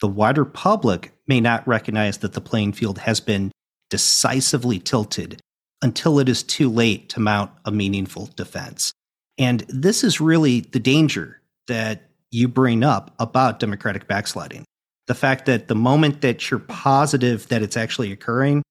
the 0.00 0.08
wider 0.08 0.44
public 0.44 1.12
may 1.26 1.40
not 1.40 1.66
recognize 1.66 2.18
that 2.18 2.32
the 2.32 2.40
playing 2.40 2.72
field 2.72 2.98
has 2.98 3.20
been 3.20 3.50
decisively 3.90 4.78
tilted 4.78 5.40
until 5.82 6.18
it 6.18 6.28
is 6.28 6.42
too 6.42 6.70
late 6.70 7.08
to 7.10 7.20
mount 7.20 7.50
a 7.64 7.70
meaningful 7.70 8.30
defense. 8.36 8.92
And 9.38 9.60
this 9.68 10.04
is 10.04 10.20
really 10.20 10.60
the 10.60 10.78
danger 10.78 11.40
that 11.66 12.10
you 12.30 12.48
bring 12.48 12.82
up 12.82 13.14
about 13.18 13.60
democratic 13.60 14.06
backsliding. 14.06 14.64
The 15.06 15.14
fact 15.14 15.46
that 15.46 15.68
the 15.68 15.74
moment 15.74 16.20
that 16.22 16.50
you're 16.50 16.60
positive 16.60 17.48
that 17.48 17.62
it's 17.62 17.76
actually 17.76 18.12
occurring 18.12 18.62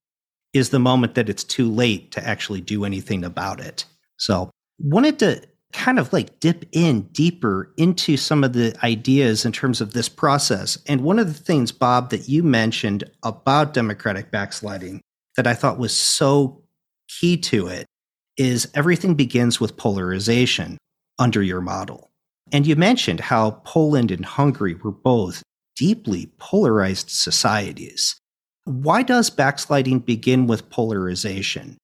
is 0.54 0.70
the 0.70 0.80
moment 0.80 1.16
that 1.16 1.30
it's 1.30 1.44
too 1.44 1.70
late 1.70 2.12
to 2.12 2.26
actually 2.26 2.62
do 2.62 2.86
anything 2.86 3.24
about 3.24 3.60
it. 3.60 3.86
So, 4.18 4.50
wanted 4.80 5.20
to 5.20 5.42
kind 5.74 5.98
of 5.98 6.14
like 6.14 6.40
dip 6.40 6.66
in 6.72 7.02
deeper 7.12 7.74
into 7.78 8.16
some 8.16 8.44
of 8.44 8.54
the 8.54 8.76
ideas 8.84 9.44
in 9.44 9.52
terms 9.52 9.82
of 9.82 9.94
this 9.94 10.08
process. 10.08 10.78
And 10.88 11.02
one 11.02 11.18
of 11.18 11.28
the 11.28 11.34
things, 11.34 11.72
Bob, 11.72 12.12
that 12.12 12.30
you 12.30 12.44
mentioned 12.44 13.04
about 13.24 13.74
democratic 13.74 14.30
backsliding 14.30 15.02
that 15.36 15.48
I 15.48 15.56
thought 15.56 15.80
was 15.80 15.96
so 15.96 16.64
key 17.08 17.38
to 17.38 17.68
it 17.68 17.88
is 18.38 18.68
everything 18.74 19.16
begins 19.16 19.60
with 19.60 19.78
polarization 19.78 20.78
under 21.20 21.42
your 21.42 21.62
model. 21.62 22.12
And 22.52 22.68
you 22.68 22.76
mentioned 22.76 23.20
how 23.20 23.62
Poland 23.64 24.12
and 24.12 24.26
Hungary 24.26 24.76
were 24.76 24.92
both 24.92 25.44
deeply 25.76 26.32
polarized 26.38 27.10
societies. 27.10 28.16
Why 28.66 29.04
does 29.04 29.30
backsliding 29.30 30.00
begin 30.00 30.48
with 30.48 30.70
polarization? 30.70 31.78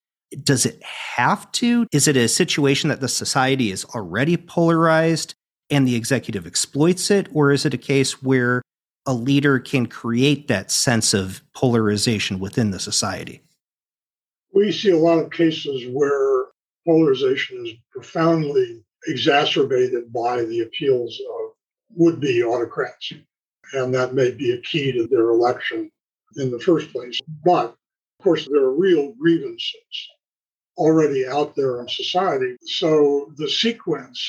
Does 0.43 0.65
it 0.65 0.81
have 0.83 1.51
to? 1.53 1.87
Is 1.91 2.07
it 2.07 2.15
a 2.15 2.27
situation 2.27 2.89
that 2.89 3.01
the 3.01 3.07
society 3.07 3.71
is 3.71 3.83
already 3.85 4.37
polarized 4.37 5.33
and 5.69 5.87
the 5.87 5.95
executive 5.95 6.45
exploits 6.45 7.09
it? 7.09 7.27
Or 7.33 7.51
is 7.51 7.65
it 7.65 7.73
a 7.73 7.77
case 7.77 8.21
where 8.21 8.61
a 9.05 9.13
leader 9.13 9.59
can 9.59 9.87
create 9.87 10.47
that 10.47 10.71
sense 10.71 11.13
of 11.13 11.41
polarization 11.53 12.39
within 12.39 12.71
the 12.71 12.79
society? 12.79 13.41
We 14.53 14.71
see 14.71 14.91
a 14.91 14.97
lot 14.97 15.19
of 15.19 15.31
cases 15.31 15.87
where 15.91 16.38
polarization 16.89 17.63
is 17.67 17.73
profoundly 17.91 18.83
exacerbated 19.05 20.11
by 20.11 20.43
the 20.45 20.61
appeals 20.61 21.21
of 21.35 21.51
would 21.95 22.19
be 22.19 22.43
autocrats. 22.43 23.13
And 23.73 23.93
that 23.93 24.15
may 24.15 24.31
be 24.31 24.53
a 24.53 24.61
key 24.61 24.91
to 24.93 25.05
their 25.05 25.29
election 25.29 25.91
in 26.37 26.49
the 26.49 26.59
first 26.59 26.91
place. 26.91 27.19
But 27.45 27.67
of 27.67 28.23
course, 28.23 28.47
there 28.49 28.63
are 28.63 28.73
real 28.73 29.13
grievances 29.13 30.09
already 30.77 31.27
out 31.27 31.55
there 31.55 31.79
in 31.79 31.87
society. 31.87 32.55
So 32.65 33.31
the 33.37 33.49
sequence 33.49 34.19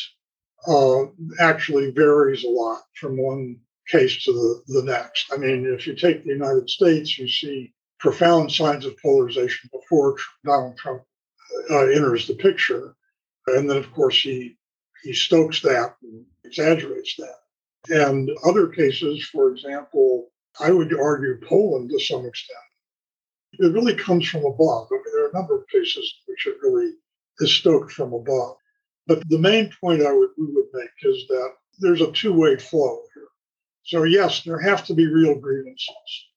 uh, 0.67 1.05
actually 1.40 1.93
varies 1.93 2.45
a 2.45 2.50
lot 2.50 2.83
from 2.95 3.17
one 3.17 3.57
case 3.88 4.23
to 4.25 4.33
the, 4.33 4.81
the 4.81 4.83
next. 4.83 5.33
I 5.33 5.38
mean, 5.38 5.64
if 5.67 5.87
you 5.87 5.95
take 5.95 6.23
the 6.23 6.31
United 6.31 6.69
States, 6.69 7.19
you 7.19 7.26
see 7.26 7.73
profound 7.99 8.52
signs 8.52 8.85
of 8.85 8.99
polarization 8.99 9.71
before 9.73 10.17
Donald 10.45 10.76
Trump 10.76 11.02
uh, 11.71 11.87
enters 11.87 12.26
the 12.26 12.35
picture. 12.35 12.95
And 13.47 13.69
then, 13.69 13.76
of 13.76 13.93
course, 13.93 14.21
he, 14.21 14.57
he 15.02 15.12
stokes 15.12 15.61
that 15.62 15.97
and 16.02 16.25
exaggerates 16.45 17.17
that. 17.17 17.37
And 17.88 18.31
other 18.45 18.69
cases, 18.69 19.29
for 19.33 19.50
example, 19.50 20.31
I 20.59 20.71
would 20.71 20.93
argue 20.99 21.40
Poland 21.47 21.90
to 21.90 21.99
some 22.00 22.26
extent. 22.26 22.59
It 23.52 23.73
really 23.73 23.95
comes 23.95 24.29
from 24.29 24.45
above. 24.45 24.88
I 24.90 24.95
mean, 24.95 25.02
there 25.12 25.25
are 25.25 25.31
a 25.31 25.35
number 25.35 25.57
of 25.57 25.69
cases 25.69 26.14
which 26.26 26.47
it 26.47 26.57
really 26.62 26.93
is 27.40 27.52
stoked 27.52 27.93
from 27.93 28.12
above. 28.12 28.57
But 29.07 29.29
the 29.29 29.38
main 29.38 29.73
point 29.81 30.02
I 30.02 30.12
would 30.12 30.31
we 30.38 30.47
would 30.47 30.67
make 30.73 30.90
is 31.02 31.26
that 31.29 31.52
there's 31.81 32.00
a 32.00 32.12
two-way 32.12 32.57
flow 32.57 33.02
here. 33.14 33.29
So 33.85 34.05
yes, 34.05 34.43
there 34.45 34.61
have 34.61 34.85
to 34.87 34.95
be 34.95 35.07
real 35.07 35.35
grievances, 35.35 36.29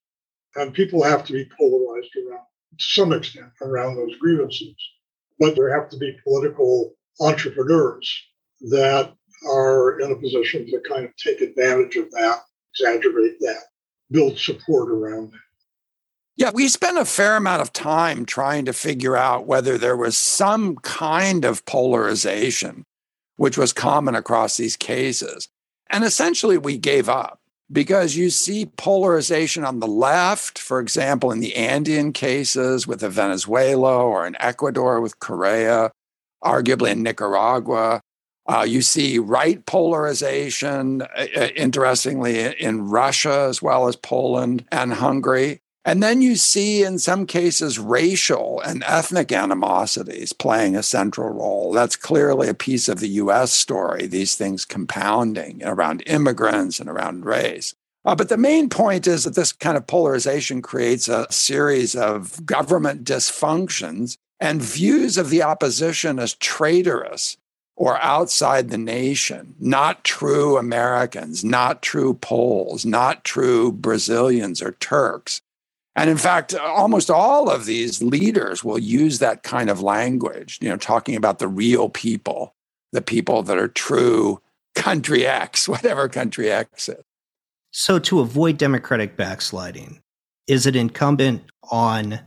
and 0.55 0.73
people 0.73 1.03
have 1.03 1.23
to 1.25 1.33
be 1.33 1.49
polarized 1.57 2.09
around 2.15 2.45
to 2.79 2.83
some 2.83 3.13
extent 3.13 3.51
around 3.61 3.95
those 3.95 4.15
grievances. 4.17 4.75
But 5.43 5.57
there 5.57 5.77
have 5.77 5.89
to 5.89 5.97
be 5.97 6.17
political 6.23 6.93
entrepreneurs 7.19 8.09
that 8.71 9.13
are 9.45 9.99
in 9.99 10.09
a 10.09 10.15
position 10.15 10.65
to 10.67 10.79
kind 10.87 11.03
of 11.03 11.13
take 11.17 11.41
advantage 11.41 11.97
of 11.97 12.09
that, 12.11 12.43
exaggerate 12.73 13.37
that, 13.41 13.63
build 14.09 14.39
support 14.39 14.89
around 14.89 15.33
it. 15.33 15.39
Yeah, 16.37 16.51
we 16.53 16.69
spent 16.69 16.97
a 16.97 17.03
fair 17.03 17.35
amount 17.35 17.61
of 17.61 17.73
time 17.73 18.25
trying 18.25 18.63
to 18.63 18.71
figure 18.71 19.17
out 19.17 19.45
whether 19.45 19.77
there 19.77 19.97
was 19.97 20.17
some 20.17 20.77
kind 20.77 21.43
of 21.43 21.65
polarization, 21.65 22.85
which 23.35 23.57
was 23.57 23.73
common 23.73 24.15
across 24.15 24.55
these 24.55 24.77
cases. 24.77 25.49
And 25.89 26.05
essentially, 26.05 26.57
we 26.57 26.77
gave 26.77 27.09
up 27.09 27.41
because 27.73 28.15
you 28.15 28.29
see 28.29 28.67
polarization 28.67 29.65
on 29.65 29.79
the 29.79 29.87
left, 29.87 30.59
for 30.59 30.79
example, 30.79 31.31
in 31.31 31.39
the 31.39 31.55
Andean 31.55 32.13
cases 32.13 32.87
with 32.87 33.01
Venezuela 33.01 34.05
or 34.05 34.27
in 34.27 34.37
Ecuador 34.39 35.01
with 35.01 35.19
Correa, 35.19 35.91
arguably 36.43 36.91
in 36.91 37.03
Nicaragua. 37.03 38.01
Uh, 38.45 38.65
you 38.67 38.81
see 38.81 39.17
right 39.17 39.65
polarization, 39.65 41.01
uh, 41.01 41.27
uh, 41.35 41.47
interestingly, 41.55 42.39
in 42.61 42.89
Russia 42.89 43.47
as 43.49 43.61
well 43.61 43.87
as 43.87 43.95
Poland 43.95 44.65
and 44.71 44.93
Hungary. 44.93 45.59
And 45.85 46.01
then 46.01 46.21
you 46.21 46.37
see, 46.37 46.83
in 46.83 46.97
some 46.97 47.25
cases, 47.25 47.77
racial 47.77 48.61
and 48.61 48.83
ethnic 48.83 49.33
animosities 49.33 50.31
playing 50.31 50.77
a 50.77 50.83
central 50.83 51.29
role. 51.29 51.73
That's 51.73 51.97
clearly 51.97 52.47
a 52.47 52.53
piece 52.53 52.87
of 52.87 52.99
the 52.99 53.09
US 53.09 53.51
story, 53.51 54.07
these 54.07 54.35
things 54.35 54.63
compounding 54.63 55.61
around 55.65 56.03
immigrants 56.05 56.79
and 56.79 56.89
around 56.89 57.25
race. 57.25 57.75
Uh, 58.05 58.15
but 58.15 58.29
the 58.29 58.37
main 58.37 58.69
point 58.69 59.07
is 59.07 59.23
that 59.23 59.35
this 59.35 59.51
kind 59.51 59.77
of 59.77 59.87
polarization 59.87 60.61
creates 60.61 61.07
a 61.07 61.29
series 61.31 61.95
of 61.95 62.45
government 62.45 63.03
dysfunctions 63.03 64.17
and 64.39 64.61
views 64.61 65.17
of 65.17 65.29
the 65.29 65.43
opposition 65.43 66.19
as 66.19 66.33
traitorous 66.35 67.37
or 67.75 67.97
outside 68.01 68.69
the 68.69 68.77
nation, 68.77 69.55
not 69.59 70.03
true 70.03 70.57
Americans, 70.57 71.43
not 71.43 71.81
true 71.81 72.13
Poles, 72.13 72.85
not 72.85 73.23
true 73.23 73.71
Brazilians 73.71 74.61
or 74.61 74.73
Turks. 74.73 75.41
And 75.95 76.09
in 76.09 76.17
fact, 76.17 76.55
almost 76.55 77.09
all 77.11 77.49
of 77.49 77.65
these 77.65 78.01
leaders 78.01 78.63
will 78.63 78.79
use 78.79 79.19
that 79.19 79.43
kind 79.43 79.69
of 79.69 79.81
language, 79.81 80.57
you 80.61 80.69
know, 80.69 80.77
talking 80.77 81.15
about 81.15 81.39
the 81.39 81.47
real 81.47 81.89
people, 81.89 82.55
the 82.91 83.01
people 83.01 83.43
that 83.43 83.57
are 83.57 83.67
true 83.67 84.41
country 84.75 85.25
X, 85.25 85.67
whatever 85.67 86.09
country 86.09 86.51
X 86.51 86.89
is. 86.89 87.03
So, 87.71 87.97
to 87.99 88.19
avoid 88.19 88.57
democratic 88.57 89.17
backsliding, 89.17 90.01
is 90.47 90.65
it 90.67 90.75
incumbent 90.75 91.43
on 91.71 92.19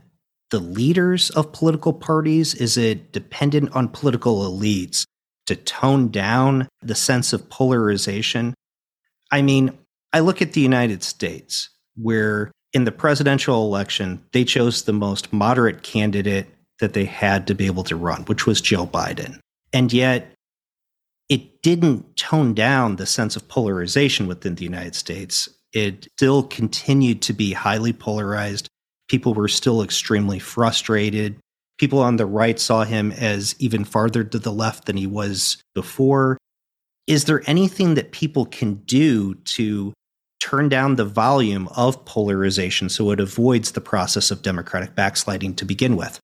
the 0.49 0.59
leaders 0.59 1.29
of 1.31 1.53
political 1.53 1.93
parties? 1.93 2.53
Is 2.55 2.77
it 2.77 3.11
dependent 3.11 3.73
on 3.73 3.87
political 3.87 4.41
elites 4.41 5.05
to 5.45 5.55
tone 5.55 6.09
down 6.09 6.67
the 6.81 6.95
sense 6.95 7.31
of 7.31 7.49
polarization? 7.49 8.53
I 9.31 9.41
mean, 9.41 9.77
I 10.11 10.19
look 10.19 10.41
at 10.41 10.53
the 10.53 10.61
United 10.61 11.03
States, 11.03 11.69
where 11.95 12.51
in 12.73 12.83
the 12.83 12.91
presidential 12.91 13.65
election, 13.65 14.23
they 14.33 14.43
chose 14.43 14.83
the 14.83 14.93
most 14.93 15.31
moderate 15.31 15.83
candidate 15.83 16.47
that 16.79 16.93
they 16.93 17.05
had 17.05 17.47
to 17.47 17.55
be 17.55 17.65
able 17.65 17.83
to 17.85 17.95
run, 17.95 18.23
which 18.23 18.45
was 18.45 18.61
Joe 18.61 18.85
Biden. 18.85 19.39
And 19.73 19.91
yet, 19.91 20.31
it 21.29 21.61
didn't 21.61 22.15
tone 22.15 22.53
down 22.53 22.95
the 22.95 23.05
sense 23.05 23.35
of 23.35 23.47
polarization 23.47 24.27
within 24.27 24.55
the 24.55 24.63
United 24.63 24.95
States. 24.95 25.49
It 25.73 26.07
still 26.17 26.43
continued 26.43 27.21
to 27.23 27.33
be 27.33 27.53
highly 27.53 27.93
polarized. 27.93 28.67
People 29.09 29.33
were 29.33 29.47
still 29.47 29.81
extremely 29.81 30.39
frustrated. 30.39 31.37
People 31.77 31.99
on 31.99 32.15
the 32.15 32.25
right 32.25 32.59
saw 32.59 32.83
him 32.83 33.11
as 33.11 33.55
even 33.59 33.83
farther 33.83 34.23
to 34.23 34.39
the 34.39 34.51
left 34.51 34.85
than 34.85 34.97
he 34.97 35.07
was 35.07 35.57
before. 35.75 36.37
Is 37.05 37.25
there 37.25 37.43
anything 37.47 37.95
that 37.95 38.11
people 38.11 38.45
can 38.45 38.75
do 38.75 39.35
to 39.35 39.93
turn 40.47 40.69
down 40.69 40.95
the 40.95 41.03
volume 41.03 41.67
of 41.75 42.05
polarization 42.05 42.87
so 42.87 43.11
it 43.11 43.19
avoids 43.19 43.73
the 43.73 43.81
process 43.81 44.31
of 44.31 44.41
democratic 44.41 44.95
backsliding 44.95 45.53
to 45.53 45.65
begin 45.65 45.97
with? 45.97 46.21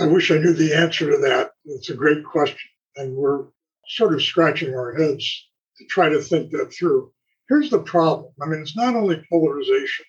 I 0.00 0.06
wish 0.06 0.32
I 0.32 0.38
knew 0.38 0.52
the 0.52 0.74
answer 0.74 1.08
to 1.08 1.18
that. 1.18 1.52
It's 1.64 1.88
a 1.88 1.94
great 1.94 2.24
question. 2.24 2.68
And 2.96 3.14
we're 3.14 3.44
sort 3.86 4.14
of 4.14 4.22
scratching 4.22 4.74
our 4.74 4.94
heads 4.94 5.48
to 5.78 5.84
try 5.86 6.08
to 6.08 6.20
think 6.20 6.50
that 6.50 6.74
through. 6.76 7.12
Here's 7.48 7.70
the 7.70 7.78
problem 7.78 8.32
I 8.42 8.46
mean, 8.46 8.60
it's 8.60 8.76
not 8.76 8.96
only 8.96 9.24
polarization, 9.30 10.04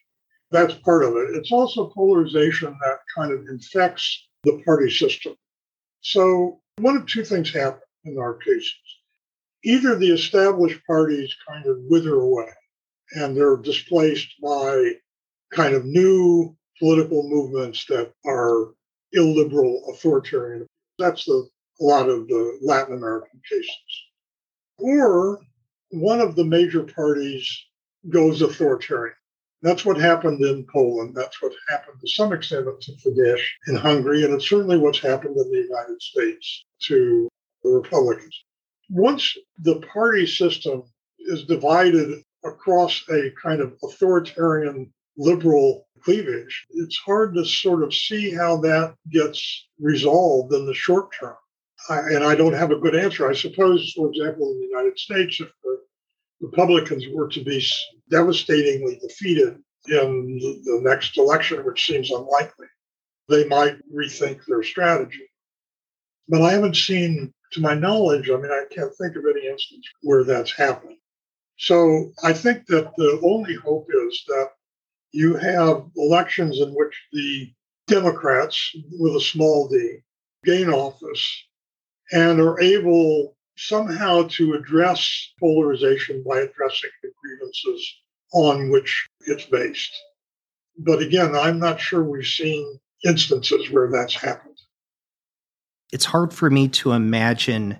that's 0.49 0.73
part 0.73 1.03
of 1.03 1.11
it, 1.11 1.35
it's 1.35 1.51
also 1.51 1.91
polarization 1.93 2.75
that 2.83 2.97
kind 3.15 3.31
of 3.31 3.45
infects 3.47 4.27
the 4.43 4.59
party 4.65 4.89
system. 4.89 5.35
So, 6.01 6.61
one 6.79 6.97
of 6.97 7.05
two 7.05 7.23
things 7.23 7.53
happen 7.53 7.81
in 8.05 8.17
our 8.17 8.33
cases. 8.37 8.73
Either 9.63 9.95
the 9.95 10.11
established 10.11 10.81
parties 10.87 11.35
kind 11.47 11.67
of 11.67 11.77
wither 11.89 12.15
away, 12.15 12.49
and 13.13 13.35
they're 13.35 13.57
displaced 13.57 14.29
by 14.41 14.91
kind 15.53 15.75
of 15.75 15.85
new 15.85 16.55
political 16.79 17.23
movements 17.29 17.85
that 17.85 18.11
are 18.25 18.73
illiberal 19.13 19.83
authoritarian. 19.93 20.65
That's 20.97 21.25
the, 21.25 21.47
a 21.81 21.83
lot 21.83 22.09
of 22.09 22.27
the 22.27 22.59
Latin 22.61 22.95
American 22.97 23.41
cases. 23.49 23.69
Or 24.77 25.39
one 25.91 26.19
of 26.19 26.35
the 26.35 26.43
major 26.43 26.83
parties 26.83 27.47
goes 28.09 28.41
authoritarian. 28.41 29.15
That's 29.61 29.85
what 29.85 29.97
happened 29.97 30.43
in 30.43 30.65
Poland. 30.71 31.15
That's 31.15 31.41
what 31.41 31.53
happened 31.69 31.99
to 32.01 32.09
some 32.09 32.33
extent 32.33 32.65
to 32.81 32.91
Fidesz 32.93 33.41
in 33.67 33.75
Hungary. 33.75 34.25
And 34.25 34.33
it's 34.33 34.49
certainly 34.49 34.77
what's 34.77 34.99
happened 34.99 35.37
in 35.37 35.51
the 35.51 35.61
United 35.69 36.01
States 36.01 36.65
to 36.87 37.29
the 37.63 37.69
Republicans. 37.69 38.43
Once 38.89 39.37
the 39.59 39.79
party 39.93 40.27
system 40.27 40.83
is 41.19 41.45
divided 41.45 42.21
across 42.45 43.03
a 43.09 43.31
kind 43.41 43.61
of 43.61 43.73
authoritarian 43.83 44.91
liberal 45.17 45.87
cleavage, 46.03 46.65
it's 46.71 46.97
hard 46.97 47.33
to 47.35 47.45
sort 47.45 47.83
of 47.83 47.93
see 47.93 48.33
how 48.33 48.57
that 48.57 48.95
gets 49.09 49.67
resolved 49.79 50.53
in 50.53 50.65
the 50.65 50.73
short 50.73 51.09
term. 51.19 51.35
I, 51.89 51.99
and 51.99 52.23
I 52.23 52.35
don't 52.35 52.53
have 52.53 52.71
a 52.71 52.79
good 52.79 52.95
answer. 52.95 53.29
I 53.29 53.33
suppose, 53.33 53.93
for 53.95 54.09
example, 54.09 54.51
in 54.51 54.59
the 54.59 54.67
United 54.67 54.97
States, 54.97 55.39
if 55.39 55.49
the 55.63 55.79
Republicans 56.41 57.05
were 57.13 57.27
to 57.29 57.43
be 57.43 57.65
devastatingly 58.09 58.99
defeated 59.01 59.57
in 59.87 60.39
the 60.65 60.79
next 60.81 61.17
election, 61.17 61.65
which 61.65 61.85
seems 61.85 62.11
unlikely, 62.11 62.67
they 63.29 63.45
might 63.45 63.75
rethink 63.93 64.39
their 64.45 64.63
strategy. 64.63 65.29
But 66.29 66.41
I 66.41 66.53
haven't 66.53 66.77
seen, 66.77 67.33
to 67.51 67.61
my 67.61 67.73
knowledge, 67.73 68.29
I 68.29 68.37
mean, 68.37 68.51
I 68.51 68.63
can't 68.73 68.95
think 68.95 69.15
of 69.15 69.23
any 69.29 69.47
instance 69.47 69.85
where 70.01 70.23
that's 70.23 70.55
happened. 70.55 70.97
So 71.57 72.11
I 72.23 72.33
think 72.33 72.65
that 72.67 72.91
the 72.97 73.19
only 73.23 73.55
hope 73.55 73.87
is 73.89 74.23
that 74.27 74.49
you 75.11 75.35
have 75.35 75.85
elections 75.95 76.59
in 76.59 76.69
which 76.71 76.95
the 77.11 77.51
Democrats, 77.87 78.75
with 78.99 79.15
a 79.15 79.21
small 79.21 79.67
d, 79.67 79.99
gain 80.43 80.69
office 80.69 81.45
and 82.11 82.39
are 82.39 82.59
able 82.59 83.35
somehow 83.55 84.27
to 84.29 84.53
address 84.53 85.31
polarization 85.39 86.23
by 86.27 86.39
addressing 86.39 86.89
the 87.01 87.11
grievances 87.21 87.95
on 88.33 88.71
which 88.71 89.07
it's 89.27 89.45
based. 89.45 89.93
But 90.77 91.01
again, 91.01 91.35
I'm 91.35 91.59
not 91.59 91.79
sure 91.79 92.03
we've 92.03 92.25
seen 92.25 92.79
instances 93.05 93.69
where 93.69 93.89
that's 93.91 94.15
happened. 94.15 94.57
It's 95.91 96.05
hard 96.05 96.33
for 96.33 96.49
me 96.49 96.67
to 96.69 96.93
imagine 96.93 97.77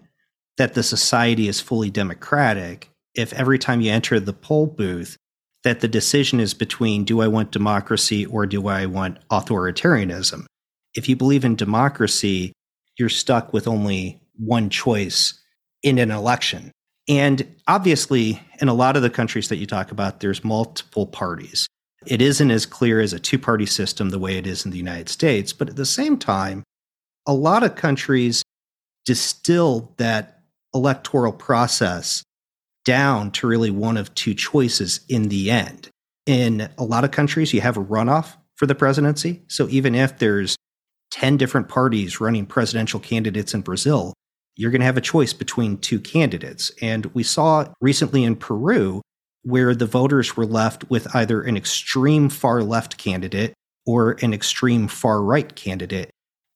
that 0.57 0.75
the 0.75 0.83
society 0.83 1.47
is 1.47 1.59
fully 1.59 1.89
democratic 1.89 2.92
if 3.15 3.33
every 3.33 3.59
time 3.59 3.81
you 3.81 3.91
enter 3.91 4.19
the 4.19 4.33
poll 4.33 4.67
booth, 4.67 5.17
that 5.63 5.79
the 5.79 5.87
decision 5.87 6.39
is 6.39 6.53
between 6.53 7.05
do 7.05 7.21
I 7.21 7.27
want 7.27 7.51
democracy 7.51 8.25
or 8.25 8.45
do 8.45 8.67
I 8.67 8.85
want 8.85 9.17
authoritarianism? 9.29 10.45
If 10.93 11.09
you 11.09 11.15
believe 11.15 11.45
in 11.45 11.55
democracy, 11.55 12.53
you're 12.97 13.09
stuck 13.09 13.53
with 13.53 13.67
only 13.67 14.21
one 14.37 14.69
choice 14.69 15.39
in 15.81 15.97
an 15.97 16.11
election. 16.11 16.71
And 17.07 17.55
obviously, 17.67 18.41
in 18.59 18.69
a 18.69 18.73
lot 18.73 18.95
of 18.95 19.01
the 19.01 19.09
countries 19.09 19.49
that 19.49 19.57
you 19.57 19.65
talk 19.65 19.91
about, 19.91 20.19
there's 20.19 20.43
multiple 20.43 21.07
parties. 21.07 21.67
It 22.05 22.21
isn't 22.21 22.51
as 22.51 22.65
clear 22.65 22.99
as 22.99 23.13
a 23.13 23.19
two 23.19 23.39
party 23.39 23.65
system 23.65 24.09
the 24.09 24.19
way 24.19 24.37
it 24.37 24.47
is 24.47 24.65
in 24.65 24.71
the 24.71 24.77
United 24.77 25.09
States. 25.09 25.53
But 25.53 25.69
at 25.69 25.75
the 25.75 25.85
same 25.85 26.17
time, 26.17 26.63
a 27.25 27.33
lot 27.33 27.63
of 27.63 27.75
countries 27.75 28.43
distill 29.05 29.93
that 29.97 30.41
electoral 30.73 31.31
process 31.31 32.23
down 32.85 33.31
to 33.31 33.47
really 33.47 33.71
one 33.71 33.97
of 33.97 34.13
two 34.13 34.33
choices 34.33 35.01
in 35.09 35.29
the 35.29 35.51
end. 35.51 35.89
In 36.25 36.69
a 36.77 36.83
lot 36.83 37.03
of 37.03 37.11
countries, 37.11 37.53
you 37.53 37.61
have 37.61 37.77
a 37.77 37.83
runoff 37.83 38.35
for 38.55 38.65
the 38.65 38.75
presidency. 38.75 39.43
So 39.47 39.67
even 39.69 39.95
if 39.95 40.19
there's 40.19 40.55
10 41.11 41.37
different 41.37 41.69
parties 41.69 42.19
running 42.19 42.45
presidential 42.45 42.99
candidates 42.99 43.53
in 43.53 43.61
Brazil, 43.61 44.13
you're 44.55 44.71
going 44.71 44.81
to 44.81 44.85
have 44.85 44.97
a 44.97 45.01
choice 45.01 45.33
between 45.33 45.77
two 45.77 45.99
candidates. 45.99 46.71
And 46.81 47.05
we 47.07 47.23
saw 47.23 47.65
recently 47.81 48.23
in 48.23 48.35
Peru 48.35 49.01
where 49.43 49.75
the 49.75 49.85
voters 49.85 50.37
were 50.37 50.45
left 50.45 50.89
with 50.89 51.13
either 51.15 51.41
an 51.41 51.57
extreme 51.57 52.29
far 52.29 52.63
left 52.63 52.97
candidate 52.97 53.53
or 53.85 54.11
an 54.21 54.33
extreme 54.33 54.87
far 54.87 55.21
right 55.21 55.53
candidate. 55.55 56.09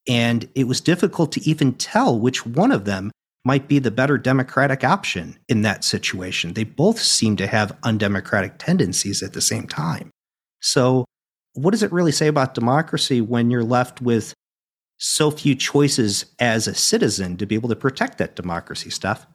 And 0.07 0.47
it 0.55 0.65
was 0.65 0.79
difficult 0.79 1.33
to 1.33 1.41
even 1.49 1.73
tell 1.73 2.17
which 2.17 2.45
one 2.45 2.71
of 2.71 2.85
them 2.85 3.11
might 3.47 3.69
be 3.69 3.79
the 3.79 3.89
better 3.89 4.17
democratic 4.17 4.83
option 4.83 5.39
in 5.47 5.61
that 5.61 5.85
situation. 5.85 6.53
They 6.53 6.65
both 6.65 6.99
seem 6.99 7.37
to 7.37 7.47
have 7.47 7.77
undemocratic 7.81 8.57
tendencies 8.57 9.23
at 9.23 9.31
the 9.31 9.41
same 9.41 9.67
time. 9.67 10.11
So, 10.59 11.05
what 11.53 11.71
does 11.71 11.81
it 11.81 11.93
really 11.93 12.11
say 12.11 12.27
about 12.27 12.53
democracy 12.53 13.21
when 13.21 13.49
you're 13.49 13.63
left 13.63 14.01
with 14.01 14.33
so 14.97 15.31
few 15.31 15.55
choices 15.55 16.25
as 16.39 16.67
a 16.67 16.75
citizen 16.75 17.37
to 17.37 17.45
be 17.45 17.55
able 17.55 17.69
to 17.69 17.75
protect 17.75 18.17
that 18.17 18.35
democracy 18.35 18.89
Steph? 18.89 19.25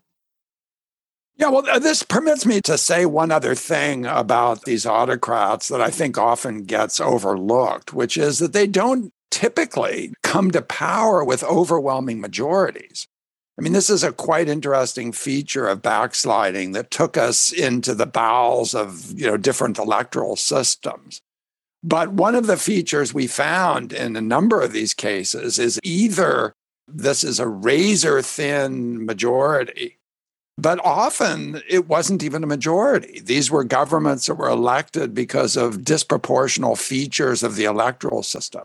Yeah, 1.37 1.49
well, 1.49 1.69
uh, 1.69 1.79
this 1.79 2.03
permits 2.03 2.45
me 2.45 2.61
to 2.61 2.77
say 2.77 3.07
one 3.07 3.31
other 3.31 3.55
thing 3.55 4.05
about 4.05 4.65
these 4.65 4.85
autocrats 4.85 5.69
that 5.69 5.81
I 5.81 5.89
think 5.89 6.19
often 6.19 6.65
gets 6.65 7.01
overlooked, 7.01 7.95
which 7.95 8.19
is 8.19 8.39
that 8.41 8.53
they 8.53 8.67
don't 8.67 9.11
typically 9.31 10.13
come 10.23 10.51
to 10.51 10.61
power 10.61 11.25
with 11.25 11.43
overwhelming 11.43 12.21
majorities. 12.21 13.09
I 13.59 13.63
mean, 13.63 13.73
this 13.73 13.91
is 13.91 14.03
a 14.03 14.13
quite 14.13 14.49
interesting 14.49 15.13
feature 15.13 15.69
of 15.69 15.83
backsliding 15.83 16.73
that 16.73 16.91
took 16.91 17.17
us 17.17 17.53
into 17.53 17.95
the 17.95 18.07
bowels 18.07 18.75
of, 18.75 19.13
you 19.19 19.27
know, 19.27 19.37
different 19.37 19.79
electoral 19.79 20.37
systems. 20.37 21.21
But 21.85 22.13
one 22.13 22.35
of 22.35 22.47
the 22.47 22.57
features 22.57 23.13
we 23.13 23.27
found 23.27 23.93
in 23.93 24.17
a 24.17 24.21
number 24.21 24.63
of 24.63 24.73
these 24.73 24.95
cases 24.95 25.59
is 25.59 25.81
either 25.83 26.55
this 26.89 27.25
is 27.25 27.41
a 27.41 27.49
razor 27.49 28.23
thin 28.23 29.05
majority, 29.05 29.99
but 30.57 30.81
often 30.85 31.61
it 31.69 31.89
wasn't 31.89 32.23
even 32.23 32.45
a 32.45 32.47
majority. 32.47 33.21
These 33.21 33.51
were 33.51 33.65
governments 33.65 34.27
that 34.27 34.35
were 34.35 34.49
elected 34.49 35.13
because 35.13 35.57
of 35.57 35.79
disproportional 35.79 36.79
features 36.79 37.43
of 37.43 37.57
the 37.57 37.65
electoral 37.65 38.23
system. 38.23 38.65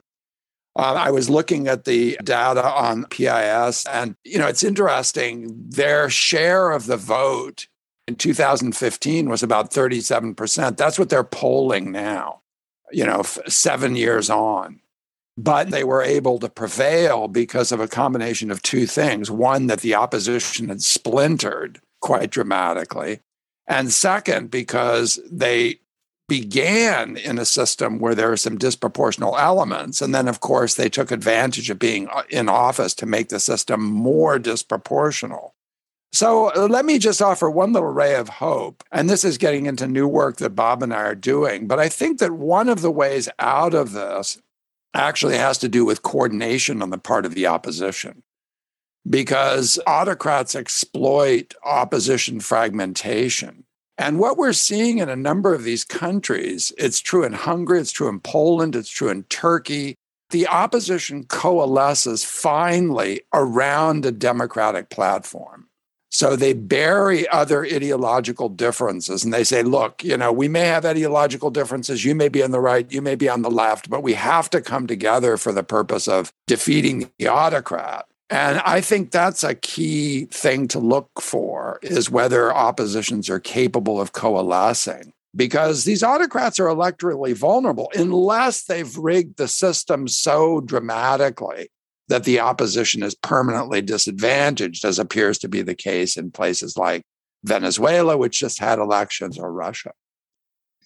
Uh, 0.77 0.93
I 0.93 1.11
was 1.11 1.29
looking 1.29 1.67
at 1.67 1.85
the 1.85 2.17
data 2.23 2.63
on 2.63 3.05
PIS, 3.05 3.85
and 3.87 4.15
you 4.23 4.37
know 4.37 4.47
it's 4.47 4.63
interesting. 4.63 5.65
Their 5.69 6.09
share 6.09 6.71
of 6.71 6.85
the 6.85 6.97
vote 6.97 7.67
in 8.07 8.15
2015 8.15 9.27
was 9.29 9.43
about 9.43 9.73
37 9.73 10.35
percent. 10.35 10.77
That's 10.77 10.99
what 10.99 11.09
they're 11.09 11.23
polling 11.23 11.91
now 11.91 12.41
you 12.91 13.05
know, 13.05 13.23
seven 13.47 13.95
years 13.95 14.29
on. 14.29 14.79
But 15.37 15.69
they 15.69 15.83
were 15.83 16.01
able 16.01 16.39
to 16.39 16.49
prevail 16.49 17.27
because 17.27 17.71
of 17.71 17.79
a 17.79 17.87
combination 17.87 18.49
of 18.49 18.63
two 18.63 18.87
things. 18.87 19.29
One, 19.29 19.67
that 19.67 19.81
the 19.81 19.93
opposition 19.93 20.69
had 20.69 20.81
splintered 20.81 21.79
quite 22.01 22.31
dramatically. 22.31 23.19
And 23.67 23.91
second, 23.91 24.49
because 24.49 25.19
they 25.29 25.79
began 26.27 27.15
in 27.15 27.37
a 27.39 27.45
system 27.45 27.99
where 27.99 28.13
there 28.13 28.31
are 28.31 28.37
some 28.37 28.57
disproportional 28.57 29.39
elements. 29.39 30.01
And 30.01 30.13
then, 30.13 30.27
of 30.27 30.39
course, 30.39 30.75
they 30.75 30.89
took 30.89 31.11
advantage 31.11 31.69
of 31.69 31.79
being 31.79 32.07
uh, 32.09 32.23
in 32.29 32.49
office 32.49 32.93
to 32.95 33.05
make 33.05 33.29
the 33.29 33.39
system 33.39 33.81
more 33.81 34.37
disproportional. 34.37 35.51
So 36.11 36.51
uh, 36.55 36.67
let 36.69 36.85
me 36.85 36.99
just 36.99 37.21
offer 37.21 37.49
one 37.49 37.73
little 37.73 37.91
ray 37.91 38.15
of 38.15 38.29
hope. 38.29 38.83
And 38.91 39.09
this 39.09 39.23
is 39.23 39.37
getting 39.37 39.65
into 39.65 39.87
new 39.87 40.07
work 40.07 40.37
that 40.37 40.55
Bob 40.55 40.83
and 40.83 40.93
I 40.93 41.01
are 41.01 41.15
doing. 41.15 41.67
But 41.67 41.79
I 41.79 41.89
think 41.89 42.19
that 42.19 42.31
one 42.31 42.69
of 42.69 42.81
the 42.81 42.91
ways 42.91 43.29
out 43.39 43.73
of 43.73 43.91
this 43.91 44.41
actually 44.93 45.37
has 45.37 45.57
to 45.59 45.69
do 45.69 45.85
with 45.85 46.03
coordination 46.03 46.81
on 46.81 46.89
the 46.89 46.97
part 46.97 47.25
of 47.25 47.35
the 47.35 47.47
opposition. 47.47 48.23
Because 49.09 49.79
autocrats 49.87 50.55
exploit 50.55 51.53
opposition 51.63 52.39
fragmentation. 52.39 53.63
And 53.97 54.19
what 54.19 54.37
we're 54.37 54.53
seeing 54.53 54.99
in 54.99 55.09
a 55.09 55.15
number 55.15 55.53
of 55.53 55.63
these 55.63 55.83
countries, 55.83 56.71
it's 56.77 56.99
true 56.99 57.23
in 57.23 57.33
Hungary, 57.33 57.79
it's 57.79 57.91
true 57.91 58.07
in 58.07 58.19
Poland, 58.19 58.75
it's 58.75 58.89
true 58.89 59.09
in 59.09 59.23
Turkey. 59.23 59.95
The 60.29 60.47
opposition 60.47 61.23
coalesces 61.23 62.23
finally 62.23 63.21
around 63.33 64.05
a 64.05 64.11
democratic 64.11 64.89
platform. 64.89 65.67
So 66.09 66.35
they 66.35 66.53
bury 66.53 67.27
other 67.29 67.65
ideological 67.65 68.49
differences 68.49 69.23
and 69.23 69.33
they 69.33 69.43
say, 69.43 69.61
look, 69.61 70.03
you 70.03 70.15
know, 70.15 70.31
we 70.31 70.47
may 70.47 70.65
have 70.65 70.85
ideological 70.85 71.49
differences. 71.49 72.05
You 72.05 72.15
may 72.15 72.29
be 72.29 72.43
on 72.43 72.51
the 72.51 72.61
right, 72.61 72.89
you 72.91 73.01
may 73.01 73.15
be 73.15 73.29
on 73.29 73.41
the 73.41 73.51
left, 73.51 73.89
but 73.89 74.03
we 74.03 74.13
have 74.13 74.49
to 74.51 74.61
come 74.61 74.87
together 74.87 75.37
for 75.37 75.51
the 75.51 75.63
purpose 75.63 76.07
of 76.07 76.31
defeating 76.45 77.11
the 77.19 77.27
autocrat. 77.27 78.07
And 78.29 78.59
I 78.59 78.81
think 78.81 79.11
that's 79.11 79.43
a 79.43 79.55
key 79.55 80.25
thing 80.25 80.67
to 80.69 80.79
look 80.79 81.09
for 81.21 81.79
is 81.81 82.09
whether 82.09 82.53
oppositions 82.53 83.29
are 83.29 83.39
capable 83.39 84.01
of 84.01 84.11
coalescing 84.11 85.13
because 85.35 85.83
these 85.83 86.03
autocrats 86.03 86.59
are 86.59 86.65
electorally 86.65 87.33
vulnerable 87.33 87.89
unless 87.95 88.65
they've 88.65 88.97
rigged 88.97 89.37
the 89.37 89.47
system 89.47 90.07
so 90.07 90.59
dramatically 90.61 91.69
that 92.09 92.23
the 92.23 92.39
opposition 92.39 93.03
is 93.03 93.15
permanently 93.15 93.81
disadvantaged, 93.81 94.83
as 94.85 94.97
appears 94.97 95.37
to 95.37 95.49
be 95.49 95.61
the 95.61 95.75
case 95.75 96.17
in 96.17 96.31
places 96.31 96.77
like 96.77 97.03
Venezuela, 97.43 98.17
which 98.17 98.39
just 98.39 98.59
had 98.59 98.79
elections, 98.79 99.37
or 99.37 99.51
Russia. 99.51 99.91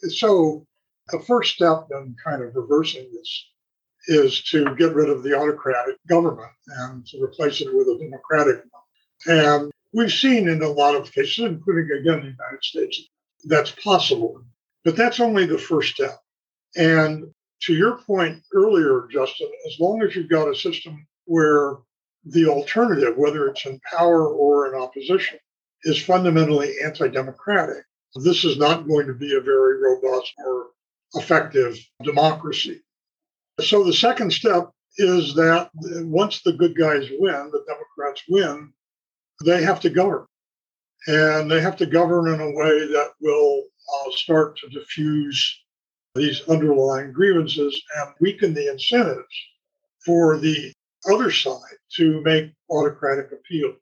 So, 0.10 0.65
the 1.12 1.19
first 1.19 1.56
step 1.56 1.88
in 1.91 2.15
kind 2.23 2.43
of 2.43 2.56
reversing 2.56 3.08
this 3.13 3.45
is 4.07 4.41
to 4.43 4.75
get 4.75 4.93
rid 4.93 5.09
of 5.09 5.23
the 5.23 5.37
autocratic 5.37 5.95
government 6.07 6.51
and 6.67 7.05
to 7.07 7.21
replace 7.21 7.61
it 7.61 7.73
with 7.73 7.87
a 7.87 7.99
democratic 7.99 8.63
one. 8.71 8.81
And 9.27 9.71
we've 9.93 10.11
seen 10.11 10.47
in 10.47 10.61
a 10.61 10.69
lot 10.69 10.95
of 10.95 11.11
cases, 11.11 11.45
including 11.45 11.91
again 11.91 12.21
the 12.21 12.35
United 12.37 12.63
States, 12.63 13.07
that's 13.45 13.71
possible. 13.71 14.41
But 14.83 14.95
that's 14.95 15.19
only 15.19 15.45
the 15.45 15.57
first 15.57 15.93
step. 15.93 16.19
And 16.75 17.31
to 17.63 17.73
your 17.73 17.97
point 17.97 18.41
earlier, 18.53 19.07
Justin, 19.11 19.49
as 19.67 19.79
long 19.79 20.01
as 20.01 20.15
you've 20.15 20.29
got 20.29 20.49
a 20.49 20.55
system 20.55 21.05
where 21.25 21.77
the 22.25 22.47
alternative, 22.47 23.17
whether 23.17 23.47
it's 23.47 23.65
in 23.65 23.79
power 23.91 24.27
or 24.27 24.67
in 24.67 24.79
opposition, 24.79 25.37
is 25.83 26.01
fundamentally 26.01 26.75
anti 26.83 27.07
democratic. 27.07 27.83
This 28.15 28.43
is 28.43 28.57
not 28.57 28.87
going 28.87 29.07
to 29.07 29.13
be 29.13 29.35
a 29.35 29.41
very 29.41 29.81
robust 29.81 30.33
or 30.45 30.67
effective 31.13 31.77
democracy. 32.03 32.81
So 33.62 33.84
the 33.84 33.93
second 33.93 34.32
step 34.32 34.69
is 34.97 35.34
that 35.36 35.69
once 35.74 36.41
the 36.41 36.54
good 36.54 36.76
guys 36.76 37.08
win, 37.19 37.52
the 37.52 37.63
Democrats 37.67 38.24
win, 38.30 38.74
they 39.45 39.63
have 39.63 39.80
to 39.82 39.89
govern. 39.89 40.26
And 41.08 41.50
they 41.50 41.62
have 41.62 41.78
to 41.78 41.86
govern 41.86 42.34
in 42.34 42.41
a 42.41 42.52
way 42.52 42.88
that 42.88 43.12
will 43.19 43.63
uh, 43.63 44.12
start 44.12 44.58
to 44.58 44.69
diffuse 44.69 45.62
these 46.13 46.41
underlying 46.47 47.12
grievances 47.12 47.82
and 47.97 48.13
weaken 48.19 48.54
the 48.54 48.71
incentives 48.71 49.36
for 50.06 50.38
the 50.38 50.74
other 51.10 51.32
side 51.32 51.78
to 51.95 52.21
make 52.21 52.52
autocratic 52.69 53.32
appeals. 53.32 53.80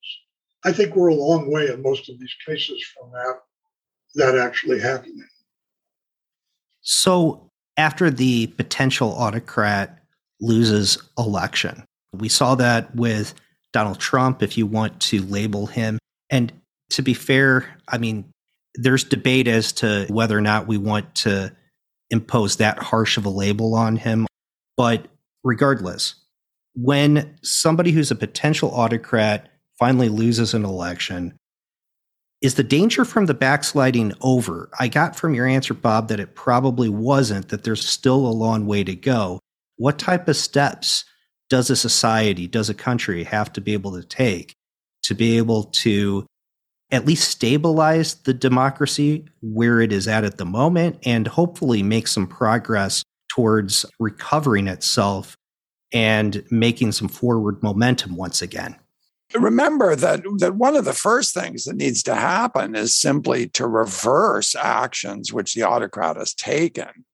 I 0.63 0.72
think 0.72 0.96
we're 0.96 1.10
a 1.10 1.15
long 1.15 1.52
way 1.52 1.68
in 1.68 1.82
most 1.82 2.10
of 2.10 2.20
these 2.20 2.36
cases 2.46 2.84
from 2.96 3.12
that 3.12 3.39
that 4.15 4.38
actually 4.38 4.80
happening. 4.80 5.28
So 6.82 7.48
after 7.80 8.12
the 8.12 8.48
potential 8.48 9.13
autocrat 9.13 10.04
loses 10.42 11.02
election, 11.18 11.86
we 12.13 12.28
saw 12.28 12.54
that 12.56 12.94
with 12.94 13.34
Donald 13.72 14.00
Trump, 14.00 14.44
if 14.44 14.58
you 14.58 14.65
want 14.65 15.00
to 15.00 15.22
label 15.24 15.65
him. 15.65 15.98
And 16.30 16.52
to 16.89 17.02
be 17.02 17.13
fair, 17.13 17.74
I 17.88 17.98
mean, 17.98 18.26
there's 18.76 19.06
debate 19.06 19.48
as 19.48 19.72
to 19.74 20.06
whether 20.10 20.38
or 20.38 20.42
not 20.42 20.68
we 20.68 20.78
want 20.78 21.15
to 21.15 21.56
impose 22.10 22.58
that 22.58 22.80
harsh 22.80 23.15
of 23.15 23.26
a 23.26 23.30
label 23.30 23.74
on 23.76 23.96
him. 23.96 24.28
But 24.76 25.08
regardless, 25.46 26.15
when 26.76 27.38
somebody 27.44 27.92
who's 27.92 28.12
a 28.12 28.15
potential 28.15 28.72
autocrat 28.72 29.48
finally 29.78 30.10
loses 30.10 30.54
an 30.54 30.65
election, 30.65 31.38
is 32.41 32.56
the 32.56 32.63
danger 32.63 33.04
from 33.04 33.25
the 33.25 33.34
backsliding 33.34 34.13
over? 34.21 34.69
I 34.80 34.88
got 34.88 35.15
from 35.15 35.34
your 35.34 35.45
answer, 35.45 35.73
Bob, 35.73 36.08
that 36.08 36.19
it 36.19 36.36
probably 36.36 36.89
wasn't, 36.89 37.49
that 37.49 37.63
there's 37.63 37.88
still 37.88 38.25
a 38.28 38.32
long 38.32 38.65
way 38.65 38.84
to 38.84 38.95
go. 38.95 39.39
What 39.78 39.99
type 39.99 40.28
of 40.28 40.36
steps 40.36 41.06
does 41.49 41.69
a 41.69 41.75
society, 41.75 42.47
does 42.47 42.69
a 42.69 42.73
country 42.73 43.23
have 43.23 43.52
to 43.54 43.62
be 43.62 43.73
able 43.73 43.93
to 43.99 44.04
take 44.04 44.54
to 45.04 45.15
be 45.15 45.38
able 45.38 45.63
to 45.63 46.25
at 46.91 47.06
least 47.06 47.30
stabilize 47.30 48.15
the 48.15 48.34
democracy 48.34 49.25
where 49.41 49.82
it 49.82 49.91
is 49.91 50.08
at 50.08 50.23
at 50.23 50.38
the 50.38 50.45
moment 50.45 50.97
and 51.04 51.28
hopefully 51.28 51.84
make 51.84 52.08
some 52.08 52.28
progress 52.28 53.04
towards 53.28 53.86
recovering 53.99 54.67
itself 54.67 55.36
and 55.91 56.43
making 56.52 56.91
some 56.91 57.08
forward 57.08 57.62
momentum 57.63 58.15
once 58.15 58.41
again. 58.41 58.75
Remember 59.36 59.96
that, 59.96 60.22
that 60.39 60.56
one 60.56 60.76
of 60.76 60.86
the 60.86 60.94
first 60.94 61.34
things 61.34 61.65
that 61.65 61.76
needs 61.76 62.02
to 62.04 62.15
happen 62.15 62.76
is 62.76 62.96
simply 62.96 63.48
to 63.50 63.68
reverse 63.68 64.56
actions 64.56 65.32
which 65.32 65.54
the 65.54 65.63
autocrat 65.63 66.18
has 66.18 66.34
taken. 66.34 67.06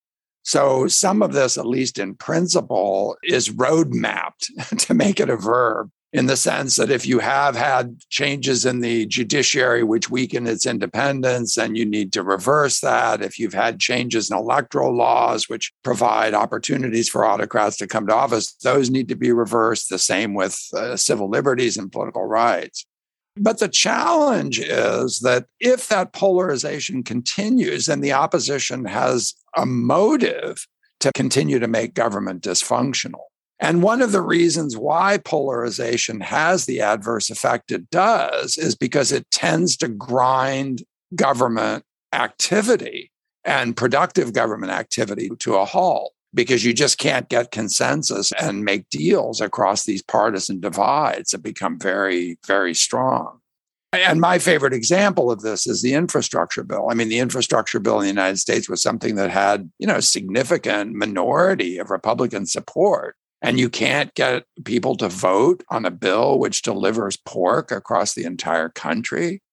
So, 0.43 0.87
some 0.87 1.23
of 1.23 1.33
this, 1.33 1.57
at 1.57 1.65
least 1.65 1.97
in 1.97 2.15
principle, 2.15 3.17
is 3.23 3.49
road 3.49 3.93
mapped 3.93 4.51
to 4.79 4.93
make 4.93 5.19
it 5.19 5.29
a 5.29 5.35
verb 5.35 5.89
in 6.15 6.27
the 6.27 6.37
sense 6.37 6.77
that 6.77 6.89
if 6.89 7.05
you 7.05 7.19
have 7.19 7.57
had 7.57 7.99
changes 8.09 8.65
in 8.65 8.79
the 8.79 9.05
judiciary 9.05 9.83
which 9.83 10.09
weaken 10.09 10.47
its 10.47 10.65
independence, 10.65 11.55
then 11.55 11.75
you 11.75 11.83
need 11.83 12.13
to 12.13 12.23
reverse 12.23 12.79
that. 12.79 13.21
If 13.21 13.37
you've 13.37 13.53
had 13.53 13.81
changes 13.81 14.31
in 14.31 14.37
electoral 14.37 14.95
laws 14.95 15.49
which 15.49 15.73
provide 15.83 16.33
opportunities 16.33 17.09
for 17.09 17.25
autocrats 17.25 17.75
to 17.77 17.87
come 17.87 18.07
to 18.07 18.15
office, 18.15 18.53
those 18.63 18.89
need 18.89 19.09
to 19.09 19.15
be 19.17 19.33
reversed. 19.33 19.89
The 19.89 19.99
same 19.99 20.33
with 20.33 20.57
uh, 20.73 20.95
civil 20.95 21.29
liberties 21.29 21.75
and 21.75 21.91
political 21.91 22.23
rights. 22.23 22.85
But 23.35 23.59
the 23.59 23.67
challenge 23.67 24.61
is 24.61 25.19
that 25.19 25.47
if 25.59 25.89
that 25.89 26.13
polarization 26.13 27.03
continues 27.03 27.89
and 27.89 28.01
the 28.01 28.13
opposition 28.13 28.85
has 28.85 29.33
a 29.57 29.65
motive 29.65 30.65
to 31.01 31.11
continue 31.13 31.59
to 31.59 31.67
make 31.67 31.93
government 31.93 32.41
dysfunctional, 32.41 33.25
and 33.59 33.81
one 33.81 34.01
of 34.01 34.11
the 34.11 34.21
reasons 34.21 34.77
why 34.77 35.17
polarization 35.17 36.19
has 36.21 36.65
the 36.65 36.81
adverse 36.81 37.29
effect 37.29 37.71
it 37.71 37.89
does 37.89 38.57
is 38.57 38.75
because 38.75 39.11
it 39.11 39.29
tends 39.31 39.77
to 39.77 39.87
grind 39.87 40.83
government 41.15 41.83
activity 42.11 43.11
and 43.45 43.77
productive 43.77 44.33
government 44.33 44.71
activity 44.71 45.29
to 45.39 45.55
a 45.55 45.65
halt 45.65 46.13
because 46.33 46.65
you 46.65 46.73
just 46.73 46.97
can't 46.97 47.29
get 47.29 47.51
consensus 47.51 48.33
and 48.33 48.65
make 48.65 48.89
deals 48.89 49.39
across 49.39 49.85
these 49.85 50.03
partisan 50.03 50.59
divides 50.59 51.31
that 51.31 51.41
become 51.41 51.79
very, 51.79 52.37
very 52.45 52.73
strong. 52.73 53.39
And 53.93 54.19
my 54.19 54.39
favorite 54.39 54.73
example 54.73 55.31
of 55.31 55.41
this 55.41 55.65
is 55.65 55.81
the 55.81 55.93
infrastructure 55.93 56.63
bill. 56.63 56.89
I 56.91 56.95
mean, 56.95 57.07
the 57.07 57.19
infrastructure 57.19 57.79
bill 57.79 57.99
in 57.99 58.01
the 58.01 58.09
United 58.09 58.39
States 58.39 58.67
was 58.67 58.81
something 58.81 59.15
that 59.15 59.31
had, 59.31 59.71
you 59.79 59.87
know, 59.87 60.01
significant 60.01 60.93
minority 60.93 61.77
of 61.77 61.89
Republican 61.89 62.45
support 62.45 63.15
and 63.45 63.59
you 63.59 63.69
can't 63.69 64.11
get 64.15 64.45
people 64.63 64.97
to 64.97 65.07
vote 65.07 65.63
on 65.69 65.85
a 65.85 65.91
bill 65.91 66.39
which 66.39 66.63
delivers 66.63 67.15
pork 67.15 67.71
across 67.71 68.15
the 68.15 68.23
entire 68.23 68.69
country. 68.69 69.43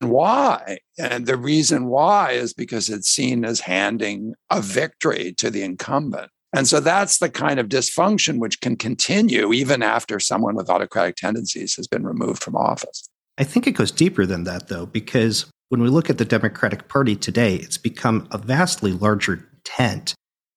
Why? 0.00 0.80
And 0.98 1.26
the 1.26 1.38
reason 1.38 1.86
why 1.86 2.32
is 2.32 2.52
because 2.52 2.90
it's 2.90 3.08
seen 3.08 3.46
as 3.46 3.60
handing 3.60 4.34
a 4.50 4.60
victory 4.60 5.32
to 5.38 5.48
the 5.48 5.62
incumbent. 5.62 6.30
And 6.52 6.68
so 6.68 6.78
that's 6.78 7.18
the 7.18 7.30
kind 7.30 7.58
of 7.58 7.68
dysfunction 7.68 8.38
which 8.38 8.60
can 8.60 8.76
continue 8.76 9.50
even 9.54 9.82
after 9.82 10.20
someone 10.20 10.54
with 10.54 10.68
autocratic 10.68 11.16
tendencies 11.16 11.74
has 11.76 11.88
been 11.88 12.06
removed 12.06 12.42
from 12.42 12.54
office. 12.54 13.08
I 13.38 13.44
think 13.44 13.66
it 13.66 13.72
goes 13.72 13.90
deeper 13.90 14.26
than 14.26 14.44
that, 14.44 14.68
though, 14.68 14.84
because 14.84 15.46
when 15.70 15.80
we 15.80 15.88
look 15.88 16.10
at 16.10 16.18
the 16.18 16.24
Democratic 16.26 16.88
Party 16.88 17.16
today, 17.16 17.54
it's 17.54 17.78
become 17.78 18.28
a 18.30 18.36
vastly 18.36 18.92
larger 18.92 19.48
tent, 19.64 20.14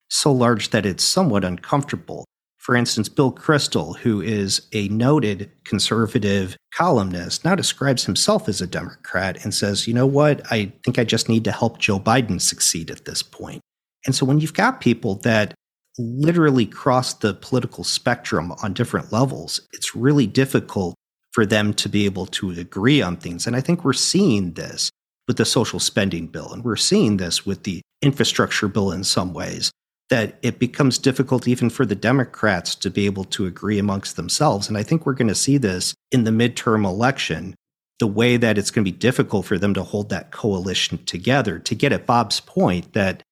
so 0.10 0.32
large 0.34 0.72
that 0.72 0.86
it's 0.86 1.06
somewhat 1.06 1.46
uncomfortable. 1.46 2.26
For 2.62 2.76
instance, 2.76 3.10
Bill 3.10 3.32
Kristol, 3.34 3.98
who 3.98 4.22
is 4.22 4.68
a 4.72 4.88
noted 4.90 5.50
conservative 5.64 6.56
columnist, 6.76 7.44
now 7.44 7.56
describes 7.56 8.06
himself 8.06 8.48
as 8.48 8.62
a 8.62 8.68
Democrat 8.68 9.44
and 9.44 9.52
says, 9.52 9.88
you 9.88 9.96
know 9.96 10.06
what, 10.06 10.44
I 10.52 10.72
think 10.84 11.00
I 11.00 11.04
just 11.04 11.28
need 11.28 11.44
to 11.46 11.52
help 11.52 11.80
Joe 11.80 12.00
Biden 12.00 12.40
succeed 12.40 12.92
at 12.92 13.06
this 13.06 13.24
point. 13.24 13.62
And 14.06 14.14
so 14.14 14.28
when 14.28 14.40
you've 14.40 14.54
got 14.54 14.80
people 14.80 15.16
that 15.24 15.56
literally 15.98 16.68
cross 16.68 17.16
the 17.16 17.34
political 17.34 17.84
spectrum 17.84 18.52
on 18.62 18.74
different 18.74 19.12
levels, 19.12 19.68
it's 19.74 19.96
really 19.96 20.28
difficult 20.28 20.94
for 21.32 21.48
them 21.48 21.74
to 21.74 21.90
be 21.90 22.06
able 22.06 22.28
to 22.28 22.52
agree 22.52 23.02
on 23.02 23.18
things. 23.18 23.48
And 23.48 23.56
I 23.56 23.62
think 23.62 23.84
we're 23.84 23.94
seeing 23.94 24.54
this 24.54 24.92
with 25.28 25.38
the 25.38 25.46
social 25.46 25.80
spending 25.80 26.28
bill, 26.28 26.54
and 26.54 26.64
we're 26.64 26.76
seeing 26.76 27.18
this 27.18 27.44
with 27.44 27.64
the 27.64 27.82
infrastructure 28.04 28.68
bill 28.68 28.92
in 28.92 29.04
some 29.04 29.34
ways 29.34 29.72
that 30.12 30.38
it 30.42 30.60
becomes 30.60 30.98
difficult 30.98 31.48
even 31.48 31.70
for 31.70 31.86
the 31.86 31.96
Democrats 31.96 32.76
to 32.76 32.90
be 32.90 33.06
able 33.06 33.24
to 33.24 33.46
agree 33.46 33.80
amongst 33.80 34.18
themselves. 34.18 34.68
And 34.68 34.78
I 34.78 34.84
think 34.84 35.06
we're 35.06 35.14
going 35.14 35.30
to 35.30 35.36
see 35.36 35.58
this 35.58 35.96
in 36.12 36.26
the 36.26 36.32
midterm 36.32 36.86
election, 36.86 37.56
the 38.00 38.08
way 38.08 38.36
that 38.36 38.58
it's 38.58 38.72
going 38.72 38.84
to 38.84 38.92
be 38.92 38.98
difficult 38.98 39.46
for 39.46 39.58
them 39.58 39.74
to 39.74 39.84
hold 39.84 40.10
that 40.10 40.32
coalition 40.32 41.04
together. 41.06 41.60
To 41.60 41.76
get 41.76 41.94
at 41.94 42.06
Bob's 42.06 42.42
point, 42.42 42.92
that 42.92 43.24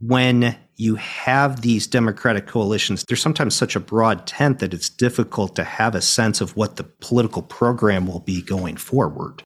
when 0.00 0.56
you 0.76 0.94
have 0.94 1.62
these 1.62 1.88
Democratic 1.88 2.46
coalitions, 2.46 3.04
there's 3.08 3.20
sometimes 3.20 3.56
such 3.56 3.74
a 3.74 3.80
broad 3.80 4.24
tent 4.24 4.60
that 4.60 4.72
it's 4.72 4.88
difficult 4.88 5.56
to 5.56 5.64
have 5.64 5.96
a 5.96 6.00
sense 6.00 6.40
of 6.40 6.56
what 6.56 6.76
the 6.76 6.84
political 6.84 7.42
program 7.42 8.06
will 8.06 8.20
be 8.20 8.42
going 8.42 8.76
forward. 8.76 9.42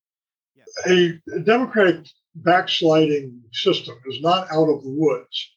A 0.87 1.19
Democratic 1.45 2.07
backsliding 2.35 3.41
system 3.55 3.95
is 4.11 4.21
not 4.21 4.51
out 4.51 4.69
of 4.69 4.83
the 4.83 4.95
woods 4.95 5.49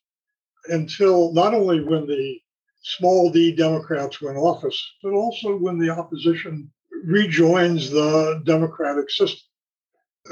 until 0.69 1.34
not 1.34 1.54
only 1.54 1.84
when 1.84 2.08
the 2.08 2.39
small 2.84 3.32
d 3.32 3.56
Democrats 3.56 4.21
win 4.21 4.36
office, 4.38 4.80
but 5.01 5.13
also 5.13 5.58
when 5.58 5.80
the 5.80 5.89
opposition 5.89 6.71
rejoins 7.04 7.89
the 7.89 8.41
democratic 8.45 9.10
system. 9.10 9.41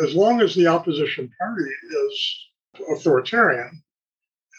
As 0.04 0.15
long 0.15 0.41
as 0.41 0.56
the 0.56 0.67
opposition 0.67 1.30
party 1.39 1.69
is 2.10 2.39
authoritarian, 2.91 3.84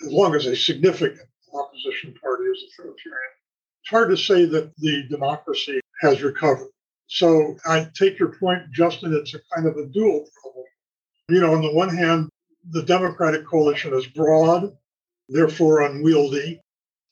as 0.05 0.13
long 0.13 0.35
as 0.35 0.47
a 0.47 0.57
significant 0.57 1.29
opposition 1.53 2.15
party 2.23 2.45
is 2.45 2.65
authoritarian, 2.73 3.33
it's 3.83 3.91
hard 3.91 4.11
to 4.11 4.17
say 4.17 4.45
that 4.45 4.73
the 4.79 5.05
democracy 5.09 5.81
has 6.01 6.23
recovered. 6.23 6.71
So 7.07 7.57
I 7.67 7.89
take 7.95 8.19
your 8.19 8.35
point, 8.39 8.63
Justin, 8.73 9.15
it's 9.15 9.35
a 9.35 9.41
kind 9.55 9.67
of 9.67 9.77
a 9.77 9.87
dual 9.87 10.27
problem. 10.41 10.65
You 11.29 11.41
know, 11.41 11.55
on 11.55 11.63
the 11.63 11.73
one 11.73 11.95
hand, 11.95 12.29
the 12.71 12.83
Democratic 12.83 13.47
coalition 13.47 13.93
is 13.95 14.07
broad 14.07 14.73
therefore 15.29 15.83
unwieldy. 15.83 16.61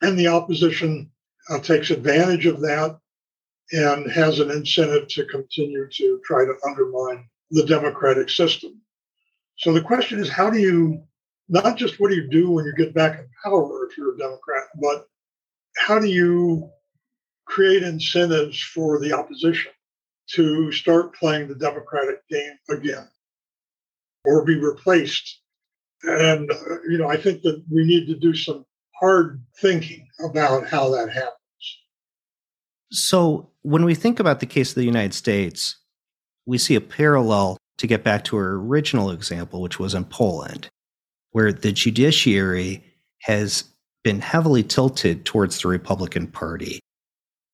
And 0.02 0.18
the 0.18 0.28
opposition 0.28 1.10
uh, 1.48 1.60
takes 1.60 1.90
advantage 1.90 2.46
of 2.46 2.60
that 2.60 2.98
and 3.72 4.10
has 4.10 4.40
an 4.40 4.50
incentive 4.50 5.08
to 5.08 5.24
continue 5.26 5.88
to 5.88 6.20
try 6.24 6.44
to 6.44 6.54
undermine 6.66 7.28
the 7.50 7.64
democratic 7.64 8.28
system. 8.28 8.80
So 9.58 9.72
the 9.72 9.82
question 9.82 10.18
is 10.18 10.28
how 10.28 10.50
do 10.50 10.58
you, 10.58 11.02
not 11.48 11.76
just 11.76 12.00
what 12.00 12.10
do 12.10 12.16
you 12.16 12.28
do 12.28 12.50
when 12.50 12.64
you 12.64 12.74
get 12.74 12.94
back 12.94 13.18
in 13.18 13.28
power 13.44 13.86
if 13.86 13.96
you're 13.96 14.14
a 14.14 14.18
Democrat, 14.18 14.64
but 14.80 15.06
how 15.78 15.98
do 15.98 16.06
you 16.06 16.70
create 17.44 17.82
incentives 17.82 18.60
for 18.60 18.98
the 18.98 19.12
opposition 19.12 19.72
to 20.30 20.72
start 20.72 21.14
playing 21.14 21.48
the 21.48 21.54
democratic 21.54 22.26
game 22.28 22.56
again 22.70 23.08
or 24.24 24.44
be 24.44 24.56
replaced 24.56 25.41
and, 26.04 26.50
uh, 26.50 26.82
you 26.88 26.98
know, 26.98 27.08
I 27.08 27.16
think 27.16 27.42
that 27.42 27.62
we 27.70 27.84
need 27.84 28.06
to 28.06 28.14
do 28.14 28.34
some 28.34 28.64
hard 28.98 29.42
thinking 29.60 30.06
about 30.24 30.68
how 30.68 30.90
that 30.90 31.10
happens. 31.10 31.36
So, 32.90 33.50
when 33.62 33.84
we 33.84 33.94
think 33.94 34.20
about 34.20 34.40
the 34.40 34.46
case 34.46 34.70
of 34.70 34.74
the 34.74 34.84
United 34.84 35.14
States, 35.14 35.76
we 36.46 36.58
see 36.58 36.74
a 36.74 36.80
parallel 36.80 37.56
to 37.78 37.86
get 37.86 38.04
back 38.04 38.24
to 38.24 38.36
our 38.36 38.54
original 38.54 39.10
example, 39.10 39.62
which 39.62 39.78
was 39.78 39.94
in 39.94 40.04
Poland, 40.04 40.68
where 41.30 41.52
the 41.52 41.72
judiciary 41.72 42.82
has 43.22 43.64
been 44.02 44.20
heavily 44.20 44.62
tilted 44.62 45.24
towards 45.24 45.60
the 45.60 45.68
Republican 45.68 46.26
Party. 46.26 46.80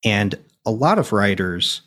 And 0.05 0.35
a 0.65 0.71
lot 0.71 0.99
of 0.99 1.13
writers 1.13 1.83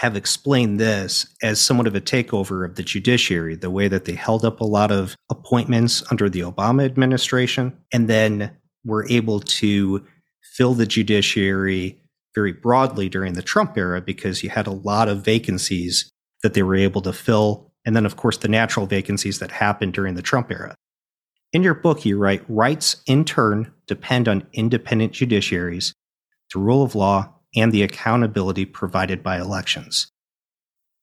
have 0.00 0.14
explained 0.14 0.78
this 0.78 1.26
as 1.42 1.58
somewhat 1.58 1.86
of 1.86 1.94
a 1.94 2.00
takeover 2.02 2.66
of 2.66 2.74
the 2.74 2.82
judiciary, 2.82 3.56
the 3.56 3.70
way 3.70 3.88
that 3.88 4.04
they 4.04 4.12
held 4.12 4.44
up 4.44 4.60
a 4.60 4.64
lot 4.64 4.92
of 4.92 5.16
appointments 5.30 6.02
under 6.10 6.28
the 6.28 6.40
Obama 6.40 6.84
administration, 6.84 7.74
and 7.94 8.06
then 8.06 8.54
were 8.84 9.08
able 9.08 9.40
to 9.40 10.04
fill 10.42 10.74
the 10.74 10.84
judiciary 10.84 11.98
very 12.34 12.52
broadly 12.52 13.08
during 13.08 13.32
the 13.32 13.42
Trump 13.42 13.78
era 13.78 14.02
because 14.02 14.42
you 14.42 14.50
had 14.50 14.66
a 14.66 14.70
lot 14.72 15.08
of 15.08 15.24
vacancies 15.24 16.10
that 16.42 16.52
they 16.52 16.62
were 16.62 16.76
able 16.76 17.00
to 17.00 17.12
fill. 17.14 17.72
And 17.86 17.96
then, 17.96 18.04
of 18.04 18.16
course, 18.16 18.36
the 18.36 18.48
natural 18.48 18.84
vacancies 18.84 19.38
that 19.38 19.50
happened 19.50 19.94
during 19.94 20.14
the 20.14 20.20
Trump 20.20 20.50
era. 20.50 20.74
In 21.54 21.62
your 21.62 21.74
book, 21.74 22.04
you 22.04 22.18
write 22.18 22.44
rights 22.48 23.02
in 23.06 23.24
turn 23.24 23.72
depend 23.86 24.28
on 24.28 24.46
independent 24.52 25.14
judiciaries, 25.14 25.94
the 26.52 26.58
rule 26.58 26.82
of 26.82 26.94
law, 26.94 27.32
and 27.56 27.72
the 27.72 27.82
accountability 27.82 28.66
provided 28.66 29.22
by 29.22 29.40
elections. 29.40 30.08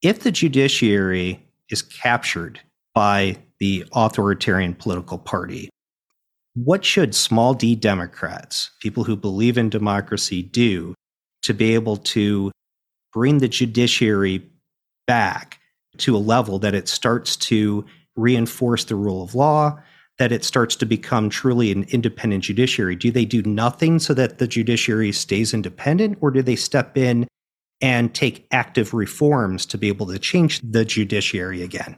If 0.01 0.19
the 0.19 0.31
judiciary 0.31 1.43
is 1.69 1.81
captured 1.81 2.61
by 2.93 3.37
the 3.59 3.85
authoritarian 3.93 4.75
political 4.75 5.17
party, 5.17 5.69
what 6.55 6.85
should 6.85 7.15
small 7.15 7.55
d 7.55 7.75
Democrats, 7.75 8.69
people 8.79 9.03
who 9.03 9.15
believe 9.15 9.57
in 9.57 9.69
democracy, 9.69 10.43
do 10.43 10.93
to 11.41 11.53
be 11.53 11.73
able 11.73 11.97
to 11.97 12.51
bring 13.11 13.39
the 13.39 13.47
judiciary 13.47 14.47
back 15.07 15.59
to 15.97 16.15
a 16.15 16.17
level 16.17 16.59
that 16.59 16.75
it 16.75 16.87
starts 16.87 17.35
to 17.35 17.85
reinforce 18.15 18.85
the 18.85 18.95
rule 18.95 19.23
of 19.23 19.35
law, 19.35 19.79
that 20.23 20.31
it 20.31 20.45
starts 20.45 20.77
to 20.77 20.85
become 20.85 21.29
truly 21.29 21.69
an 21.69 21.83
independent 21.89 22.45
judiciary? 22.45 22.95
Do 22.95 23.11
they 23.11 23.25
do 23.25 23.43
nothing 23.43 23.99
so 23.99 24.13
that 24.13 24.37
the 24.37 24.47
judiciary 24.47 25.11
stays 25.11 25.53
independent, 25.53 26.17
or 26.21 26.31
do 26.31 26.41
they 26.41 26.55
step 26.55 26.97
in 26.97 27.27
and 27.81 28.15
take 28.15 28.47
active 28.49 28.93
reforms 28.93 29.65
to 29.65 29.77
be 29.77 29.89
able 29.89 30.05
to 30.05 30.17
change 30.17 30.61
the 30.61 30.85
judiciary 30.85 31.61
again? 31.61 31.97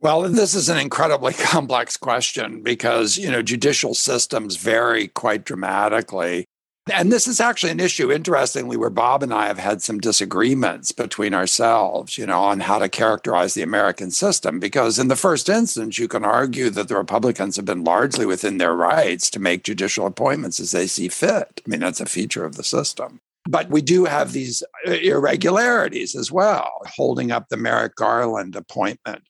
Well, 0.00 0.20
this 0.28 0.54
is 0.54 0.68
an 0.68 0.76
incredibly 0.76 1.32
complex 1.48 1.96
question 1.96 2.62
because, 2.62 3.16
you 3.16 3.30
know, 3.30 3.40
judicial 3.40 3.94
systems 3.94 4.56
vary 4.56 5.08
quite 5.08 5.46
dramatically. 5.46 6.44
And 6.92 7.12
this 7.12 7.26
is 7.26 7.40
actually 7.40 7.72
an 7.72 7.80
issue, 7.80 8.10
interestingly, 8.12 8.76
where 8.76 8.90
Bob 8.90 9.22
and 9.22 9.32
I 9.32 9.46
have 9.46 9.58
had 9.58 9.82
some 9.82 9.98
disagreements 9.98 10.92
between 10.92 11.34
ourselves, 11.34 12.18
you 12.18 12.26
know, 12.26 12.40
on 12.40 12.60
how 12.60 12.78
to 12.78 12.88
characterize 12.88 13.54
the 13.54 13.62
American 13.62 14.10
system. 14.10 14.58
Because 14.60 14.98
in 14.98 15.08
the 15.08 15.16
first 15.16 15.48
instance, 15.48 15.98
you 15.98 16.08
can 16.08 16.24
argue 16.24 16.70
that 16.70 16.88
the 16.88 16.96
Republicans 16.96 17.56
have 17.56 17.64
been 17.64 17.84
largely 17.84 18.26
within 18.26 18.58
their 18.58 18.74
rights 18.74 19.30
to 19.30 19.40
make 19.40 19.64
judicial 19.64 20.06
appointments 20.06 20.60
as 20.60 20.72
they 20.72 20.86
see 20.86 21.08
fit. 21.08 21.60
I 21.64 21.68
mean, 21.68 21.80
that's 21.80 22.00
a 22.00 22.06
feature 22.06 22.44
of 22.44 22.56
the 22.56 22.64
system. 22.64 23.20
But 23.48 23.70
we 23.70 23.80
do 23.80 24.04
have 24.04 24.32
these 24.32 24.62
uh, 24.86 24.92
irregularities 24.92 26.14
as 26.14 26.30
well, 26.30 26.70
holding 26.86 27.30
up 27.30 27.48
the 27.48 27.56
Merrick 27.56 27.96
Garland 27.96 28.54
appointment 28.54 29.22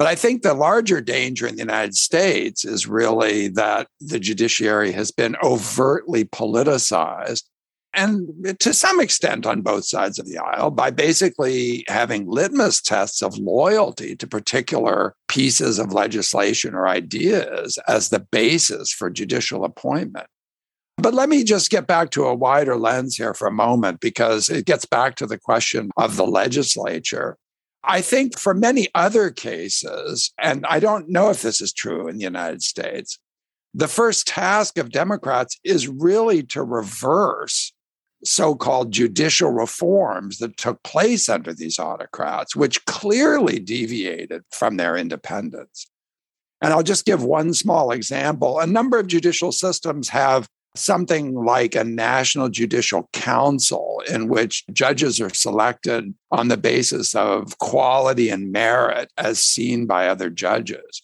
but 0.00 0.08
I 0.08 0.14
think 0.14 0.40
the 0.40 0.54
larger 0.54 1.02
danger 1.02 1.46
in 1.46 1.56
the 1.56 1.60
United 1.60 1.94
States 1.94 2.64
is 2.64 2.86
really 2.86 3.48
that 3.48 3.86
the 4.00 4.18
judiciary 4.18 4.92
has 4.92 5.10
been 5.10 5.36
overtly 5.42 6.24
politicized 6.24 7.42
and 7.92 8.56
to 8.60 8.72
some 8.72 8.98
extent 8.98 9.44
on 9.44 9.60
both 9.60 9.84
sides 9.84 10.18
of 10.18 10.24
the 10.24 10.38
aisle 10.38 10.70
by 10.70 10.90
basically 10.90 11.84
having 11.86 12.26
litmus 12.26 12.80
tests 12.80 13.20
of 13.20 13.36
loyalty 13.36 14.16
to 14.16 14.26
particular 14.26 15.14
pieces 15.28 15.78
of 15.78 15.92
legislation 15.92 16.74
or 16.74 16.88
ideas 16.88 17.78
as 17.86 18.08
the 18.08 18.20
basis 18.20 18.90
for 18.90 19.10
judicial 19.10 19.66
appointment. 19.66 20.28
But 20.96 21.12
let 21.12 21.28
me 21.28 21.44
just 21.44 21.70
get 21.70 21.86
back 21.86 22.08
to 22.12 22.24
a 22.24 22.34
wider 22.34 22.76
lens 22.78 23.16
here 23.16 23.34
for 23.34 23.48
a 23.48 23.52
moment 23.52 24.00
because 24.00 24.48
it 24.48 24.64
gets 24.64 24.86
back 24.86 25.16
to 25.16 25.26
the 25.26 25.38
question 25.38 25.90
of 25.98 26.16
the 26.16 26.26
legislature. 26.26 27.36
I 27.82 28.02
think 28.02 28.38
for 28.38 28.54
many 28.54 28.88
other 28.94 29.30
cases, 29.30 30.32
and 30.38 30.66
I 30.66 30.80
don't 30.80 31.08
know 31.08 31.30
if 31.30 31.42
this 31.42 31.60
is 31.60 31.72
true 31.72 32.08
in 32.08 32.16
the 32.16 32.24
United 32.24 32.62
States, 32.62 33.18
the 33.72 33.88
first 33.88 34.26
task 34.26 34.78
of 34.78 34.90
Democrats 34.90 35.58
is 35.64 35.88
really 35.88 36.42
to 36.44 36.62
reverse 36.62 37.72
so 38.22 38.54
called 38.54 38.92
judicial 38.92 39.50
reforms 39.50 40.38
that 40.38 40.56
took 40.56 40.82
place 40.82 41.28
under 41.28 41.54
these 41.54 41.78
autocrats, 41.78 42.54
which 42.54 42.84
clearly 42.84 43.58
deviated 43.58 44.42
from 44.50 44.76
their 44.76 44.96
independence. 44.96 45.90
And 46.60 46.74
I'll 46.74 46.82
just 46.82 47.06
give 47.06 47.22
one 47.24 47.54
small 47.54 47.92
example. 47.92 48.58
A 48.58 48.66
number 48.66 48.98
of 48.98 49.06
judicial 49.06 49.52
systems 49.52 50.10
have 50.10 50.48
something 50.74 51.34
like 51.34 51.74
a 51.74 51.84
national 51.84 52.48
judicial 52.48 53.08
council 53.12 54.02
in 54.08 54.28
which 54.28 54.64
judges 54.72 55.20
are 55.20 55.34
selected 55.34 56.14
on 56.30 56.48
the 56.48 56.56
basis 56.56 57.14
of 57.14 57.58
quality 57.58 58.28
and 58.28 58.52
merit 58.52 59.10
as 59.18 59.40
seen 59.40 59.86
by 59.86 60.08
other 60.08 60.30
judges. 60.30 61.02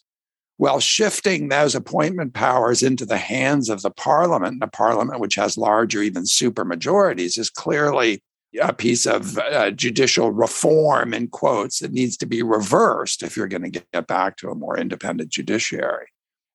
Well, 0.59 0.81
shifting 0.81 1.49
those 1.49 1.75
appointment 1.75 2.33
powers 2.33 2.83
into 2.83 3.05
the 3.05 3.19
hands 3.19 3.69
of 3.69 3.83
the 3.83 3.91
parliament, 3.91 4.63
a 4.63 4.69
parliament 4.69 5.21
which 5.21 5.35
has 5.35 5.59
large 5.59 5.95
or 5.95 6.03
even 6.03 6.27
super 6.27 6.65
majorities, 6.65 7.37
is 7.37 7.51
clearly 7.51 8.23
a 8.61 8.73
piece 8.73 9.05
of 9.05 9.37
uh, 9.37 9.71
judicial 9.73 10.31
reform, 10.31 11.13
in 11.13 11.29
quotes, 11.29 11.81
that 11.81 11.93
needs 11.93 12.17
to 12.17 12.27
be 12.27 12.43
reversed 12.43 13.23
if 13.23 13.37
you're 13.37 13.49
going 13.49 13.71
to 13.71 13.83
get 13.93 14.07
back 14.07 14.39
to 14.39 14.49
a 14.49 14.55
more 14.55 14.79
independent 14.79 15.31
judiciary. 15.31 16.07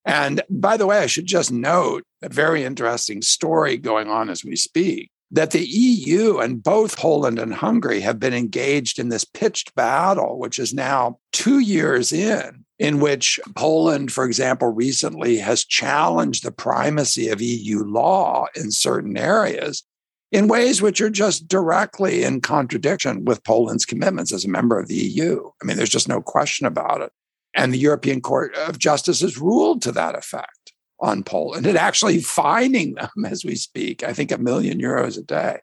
And 0.06 0.42
by 0.50 0.78
the 0.78 0.88
way, 0.88 1.00
I 1.00 1.08
should 1.08 1.28
just 1.28 1.52
note 1.52 2.04
a 2.22 2.30
very 2.30 2.64
interesting 2.64 3.22
story 3.22 3.78
going 3.78 4.10
on 4.10 4.30
as 4.30 4.44
we 4.44 4.56
speak 4.56 5.12
that 5.32 5.52
the 5.52 5.66
EU 5.66 6.40
and 6.40 6.62
both 6.62 6.98
Poland 6.98 7.40
and 7.40 7.54
Hungary 7.54 8.02
have 8.02 8.20
been 8.20 8.34
engaged 8.34 9.00
in 9.00 9.10
this 9.10 9.24
pitched 9.24 9.74
battle, 9.76 10.38
which 10.38 10.60
is 10.60 10.74
now 10.74 11.20
two 11.32 11.60
years 11.60 12.12
in, 12.12 12.66
in 12.80 13.00
which 13.00 13.40
Poland, 13.56 14.12
for 14.12 14.26
example, 14.26 14.68
recently 14.70 15.38
has 15.38 15.64
challenged 15.64 16.44
the 16.44 16.52
primacy 16.52 17.30
of 17.30 17.42
EU 17.42 17.84
law 17.84 18.48
in 18.56 18.72
certain 18.72 19.18
areas 19.18 19.84
in 20.32 20.48
ways 20.48 20.82
which 20.82 21.02
are 21.02 21.10
just 21.10 21.48
directly 21.48 22.24
in 22.24 22.42
contradiction 22.42 23.26
with 23.26 23.44
Poland's 23.44 23.86
commitments 23.86 24.34
as 24.34 24.46
a 24.46 24.50
member 24.50 24.80
of 24.80 24.88
the 24.88 24.96
EU. 24.96 25.50
I 25.62 25.66
mean, 25.66 25.78
there's 25.78 25.90
just 25.90 26.08
no 26.08 26.22
question 26.22 26.66
about 26.66 27.02
it. 27.02 27.12
And 27.54 27.74
the 27.74 27.78
European 27.78 28.22
Court 28.22 28.56
of 28.56 28.80
Justice 28.80 29.22
has 29.22 29.38
ruled 29.38 29.82
to 29.84 29.92
that 29.92 30.16
effect 30.16 30.74
on 31.00 31.24
Poland 31.24 31.66
and 31.66 31.78
actually 31.78 32.22
fining 32.22 32.94
them 32.94 33.10
as 33.26 33.44
we 33.44 33.56
speak, 33.56 34.04
I 34.04 34.14
think 34.14 34.32
a 34.32 34.38
million 34.38 34.80
euros 34.80 35.18
a 35.18 35.24
day 35.24 35.60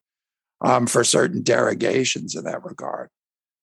um, 0.61 0.87
for 0.87 1.05
certain 1.05 1.42
derogations 1.42 2.35
in 2.37 2.44
that 2.44 2.64
regard. 2.64 3.09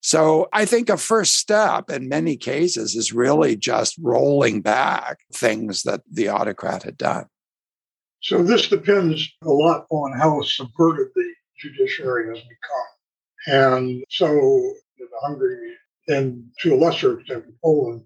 So 0.02 0.48
I 0.54 0.66
think 0.66 0.90
a 0.90 0.98
first 0.98 1.36
step 1.38 1.90
in 1.90 2.08
many 2.08 2.38
cases 2.38 2.96
is 2.96 3.12
really 3.12 3.56
just 3.56 3.96
rolling 4.00 4.62
back 4.62 5.18
things 5.34 5.82
that 5.82 6.02
the 6.10 6.30
autocrat 6.30 6.84
had 6.84 6.96
done. 6.96 7.26
So 8.22 8.44
this 8.44 8.68
depends 8.68 9.28
a 9.44 9.50
lot 9.50 9.86
on 9.90 10.18
how 10.18 10.42
subverted 10.42 11.08
the 11.16 11.34
judiciary 11.60 12.28
has 12.30 12.44
become. 12.44 12.86
And 13.48 14.04
so 14.10 14.28
in 14.30 15.08
Hungary 15.24 15.74
and 16.08 16.46
to 16.60 16.76
a 16.76 16.78
lesser 16.78 17.20
extent 17.20 17.46
in 17.46 17.56
Poland, 17.64 18.04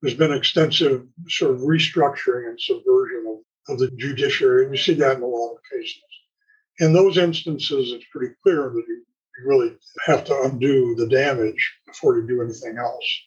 there's 0.00 0.14
been 0.14 0.32
extensive 0.32 1.06
sort 1.28 1.52
of 1.52 1.60
restructuring 1.60 2.48
and 2.48 2.60
subversion 2.60 3.24
of, 3.28 3.74
of 3.74 3.78
the 3.78 3.90
judiciary, 3.96 4.64
and 4.64 4.74
you 4.74 4.80
see 4.80 4.94
that 4.94 5.16
in 5.16 5.22
a 5.22 5.26
lot 5.26 5.52
of 5.52 5.58
cases. 5.70 6.02
In 6.78 6.92
those 6.92 7.18
instances, 7.18 7.92
it's 7.92 8.06
pretty 8.12 8.34
clear 8.42 8.70
that 8.74 8.84
you, 8.88 9.04
you 9.38 9.48
really 9.48 9.76
have 10.06 10.24
to 10.24 10.42
undo 10.42 10.94
the 10.96 11.08
damage 11.08 11.78
before 11.86 12.18
you 12.18 12.26
do 12.26 12.42
anything 12.42 12.78
else. 12.78 13.20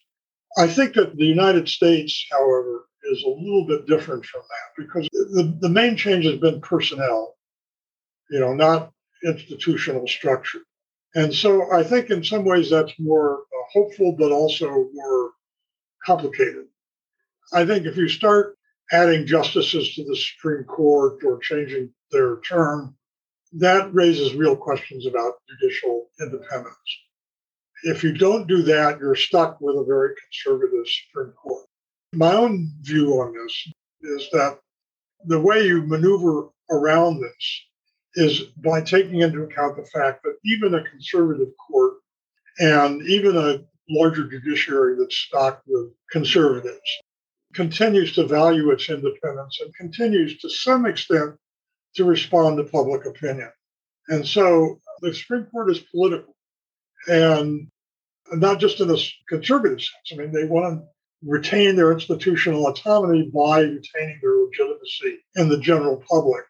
I 0.56 0.66
think 0.66 0.94
that 0.94 1.16
the 1.16 1.24
United 1.24 1.68
States, 1.68 2.26
however, 2.30 2.86
is 3.04 3.22
a 3.22 3.28
little 3.28 3.66
bit 3.66 3.86
different 3.86 4.24
from 4.24 4.42
that 4.42 4.82
because 4.82 5.08
the, 5.12 5.56
the 5.60 5.68
main 5.68 5.96
change 5.96 6.24
has 6.24 6.38
been 6.38 6.60
personnel, 6.60 7.34
you 8.30 8.40
know, 8.40 8.54
not 8.54 8.92
institutional 9.24 10.06
structure. 10.06 10.60
And 11.14 11.32
so 11.32 11.72
I 11.72 11.82
think 11.84 12.10
in 12.10 12.24
some 12.24 12.44
ways 12.44 12.70
that's 12.70 12.92
more 12.98 13.40
uh, 13.40 13.64
hopeful, 13.72 14.12
but 14.18 14.32
also 14.32 14.88
more 14.92 15.30
complicated. 16.04 16.66
I 17.52 17.64
think 17.64 17.86
if 17.86 17.96
you 17.96 18.08
start 18.08 18.56
adding 18.92 19.26
justices 19.26 19.94
to 19.94 20.04
the 20.04 20.16
Supreme 20.16 20.64
Court 20.64 21.22
or 21.24 21.38
changing 21.38 21.90
their 22.10 22.40
term, 22.40 22.96
that 23.52 23.94
raises 23.94 24.34
real 24.34 24.56
questions 24.56 25.06
about 25.06 25.34
judicial 25.48 26.08
independence. 26.20 26.76
If 27.84 28.02
you 28.02 28.12
don't 28.12 28.48
do 28.48 28.62
that, 28.62 28.98
you're 28.98 29.14
stuck 29.14 29.60
with 29.60 29.76
a 29.76 29.84
very 29.84 30.14
conservative 30.16 30.84
Supreme 30.86 31.32
Court. 31.32 31.66
My 32.12 32.34
own 32.34 32.70
view 32.82 33.20
on 33.20 33.34
this 33.34 33.72
is 34.02 34.28
that 34.32 34.58
the 35.26 35.40
way 35.40 35.66
you 35.66 35.82
maneuver 35.82 36.48
around 36.70 37.20
this 37.20 37.62
is 38.14 38.40
by 38.62 38.80
taking 38.80 39.20
into 39.20 39.42
account 39.42 39.76
the 39.76 39.86
fact 39.86 40.22
that 40.22 40.36
even 40.44 40.74
a 40.74 40.84
conservative 40.84 41.48
court 41.68 41.94
and 42.58 43.02
even 43.02 43.36
a 43.36 43.58
larger 43.88 44.28
judiciary 44.28 44.96
that's 44.98 45.16
stocked 45.16 45.62
with 45.66 45.92
conservatives 46.10 46.80
continues 47.54 48.14
to 48.14 48.26
value 48.26 48.70
its 48.70 48.88
independence 48.90 49.60
and 49.60 49.74
continues 49.74 50.38
to 50.38 50.50
some 50.50 50.86
extent 50.86 51.34
to 51.94 52.04
respond 52.04 52.56
to 52.56 52.64
public 52.64 53.06
opinion. 53.06 53.50
And 54.08 54.26
so 54.26 54.80
the 55.00 55.14
Supreme 55.14 55.46
Court 55.46 55.70
is 55.70 55.78
political 55.78 56.34
and 57.06 57.68
not 58.32 58.58
just 58.58 58.80
in 58.80 58.90
a 58.90 58.96
conservative 59.28 59.80
sense. 59.80 60.12
I 60.12 60.16
mean, 60.16 60.32
they 60.32 60.46
want 60.46 60.80
to 60.80 60.86
retain 61.26 61.76
their 61.76 61.92
institutional 61.92 62.66
autonomy 62.66 63.30
by 63.32 63.60
retaining 63.60 64.18
their 64.20 64.36
legitimacy 64.36 65.18
in 65.36 65.48
the 65.48 65.58
general 65.58 66.02
public. 66.08 66.44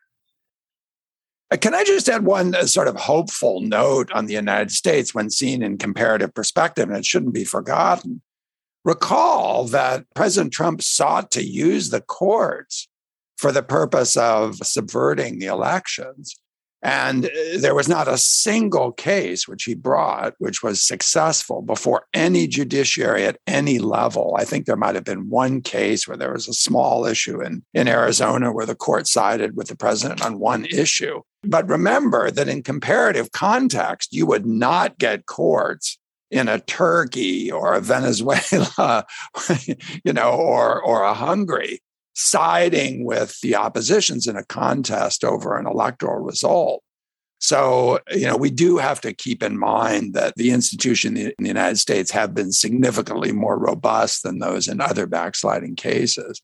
Uh, 1.51 1.57
can 1.57 1.75
I 1.75 1.85
just 1.85 2.09
add 2.09 2.25
one 2.25 2.55
uh, 2.55 2.67
sort 2.67 2.89
of 2.89 2.97
hopeful 2.97 3.61
note 3.61 4.11
on 4.13 4.27
the 4.27 4.35
United 4.35 4.71
States 4.71 5.15
when 5.15 5.31
seen 5.31 5.63
in 5.63 5.79
comparative 5.79 6.35
perspective, 6.35 6.89
and 6.89 6.99
it 6.99 7.05
shouldn't 7.05 7.35
be 7.35 7.45
forgotten? 7.45 8.23
Recall 8.85 9.65
that 9.67 10.05
President 10.15 10.53
Trump 10.53 10.83
sought 10.83 11.31
to 11.33 11.45
use 11.45 11.91
the 11.91 12.01
courts 12.01 12.89
for 13.37 13.53
the 13.53 13.63
purpose 13.63 14.17
of 14.17 14.57
subverting 14.57 15.39
the 15.39 15.47
elections. 15.47 16.37
And 16.83 17.27
uh, 17.27 17.31
there 17.59 17.75
was 17.75 17.89
not 17.89 18.09
a 18.09 18.19
single 18.19 18.93
case 18.93 19.49
which 19.49 19.65
he 19.65 19.75
brought 19.75 20.35
which 20.39 20.63
was 20.63 20.83
successful 20.83 21.63
before 21.63 22.05
any 22.13 22.47
judiciary 22.47 23.25
at 23.25 23.39
any 23.47 23.79
level. 23.79 24.37
I 24.39 24.45
think 24.45 24.67
there 24.67 24.77
might 24.77 24.95
have 24.95 25.05
been 25.05 25.31
one 25.31 25.63
case 25.63 26.07
where 26.07 26.19
there 26.19 26.33
was 26.33 26.47
a 26.47 26.53
small 26.53 27.07
issue 27.07 27.41
in, 27.41 27.65
in 27.73 27.89
Arizona 27.89 28.53
where 28.53 28.67
the 28.67 28.75
court 28.75 29.07
sided 29.07 29.57
with 29.57 29.69
the 29.69 29.77
president 29.77 30.23
on 30.23 30.39
one 30.39 30.67
issue. 30.67 31.23
But 31.47 31.69
remember 31.69 32.31
that 32.31 32.49
in 32.49 32.63
comparative 32.63 33.33
context, 33.33 34.13
you 34.13 34.27
would 34.27 34.47
not 34.47 34.99
get 34.99 35.27
courts 35.27 35.99
in 36.31 36.49
a 36.49 36.61
Turkey 36.61 37.51
or 37.51 37.75
a 37.75 37.81
Venezuela, 37.81 39.07
you 40.05 40.13
know, 40.13 40.33
or 40.33 40.83
or 40.83 41.03
a 41.03 41.15
Hungary, 41.15 41.81
siding 42.15 43.05
with 43.05 43.41
the 43.41 43.55
oppositions 43.55 44.27
in 44.27 44.37
a 44.37 44.45
contest 44.45 45.25
over 45.25 45.57
an 45.57 45.67
electoral 45.67 46.25
result. 46.25 46.83
So, 47.39 47.99
you 48.11 48.27
know, 48.27 48.39
we 48.39 48.51
do 48.51 48.79
have 48.79 49.03
to 49.03 49.13
keep 49.13 49.43
in 49.43 49.59
mind 49.59 50.15
that 50.15 50.35
the 50.37 50.51
institutions 50.51 51.19
in 51.19 51.35
the 51.39 51.49
United 51.49 51.77
States 51.77 52.11
have 52.11 52.33
been 52.33 52.53
significantly 52.53 53.33
more 53.33 53.59
robust 53.59 54.23
than 54.23 54.39
those 54.39 54.67
in 54.67 54.81
other 54.81 55.07
backsliding 55.07 55.77
cases. 55.77 56.41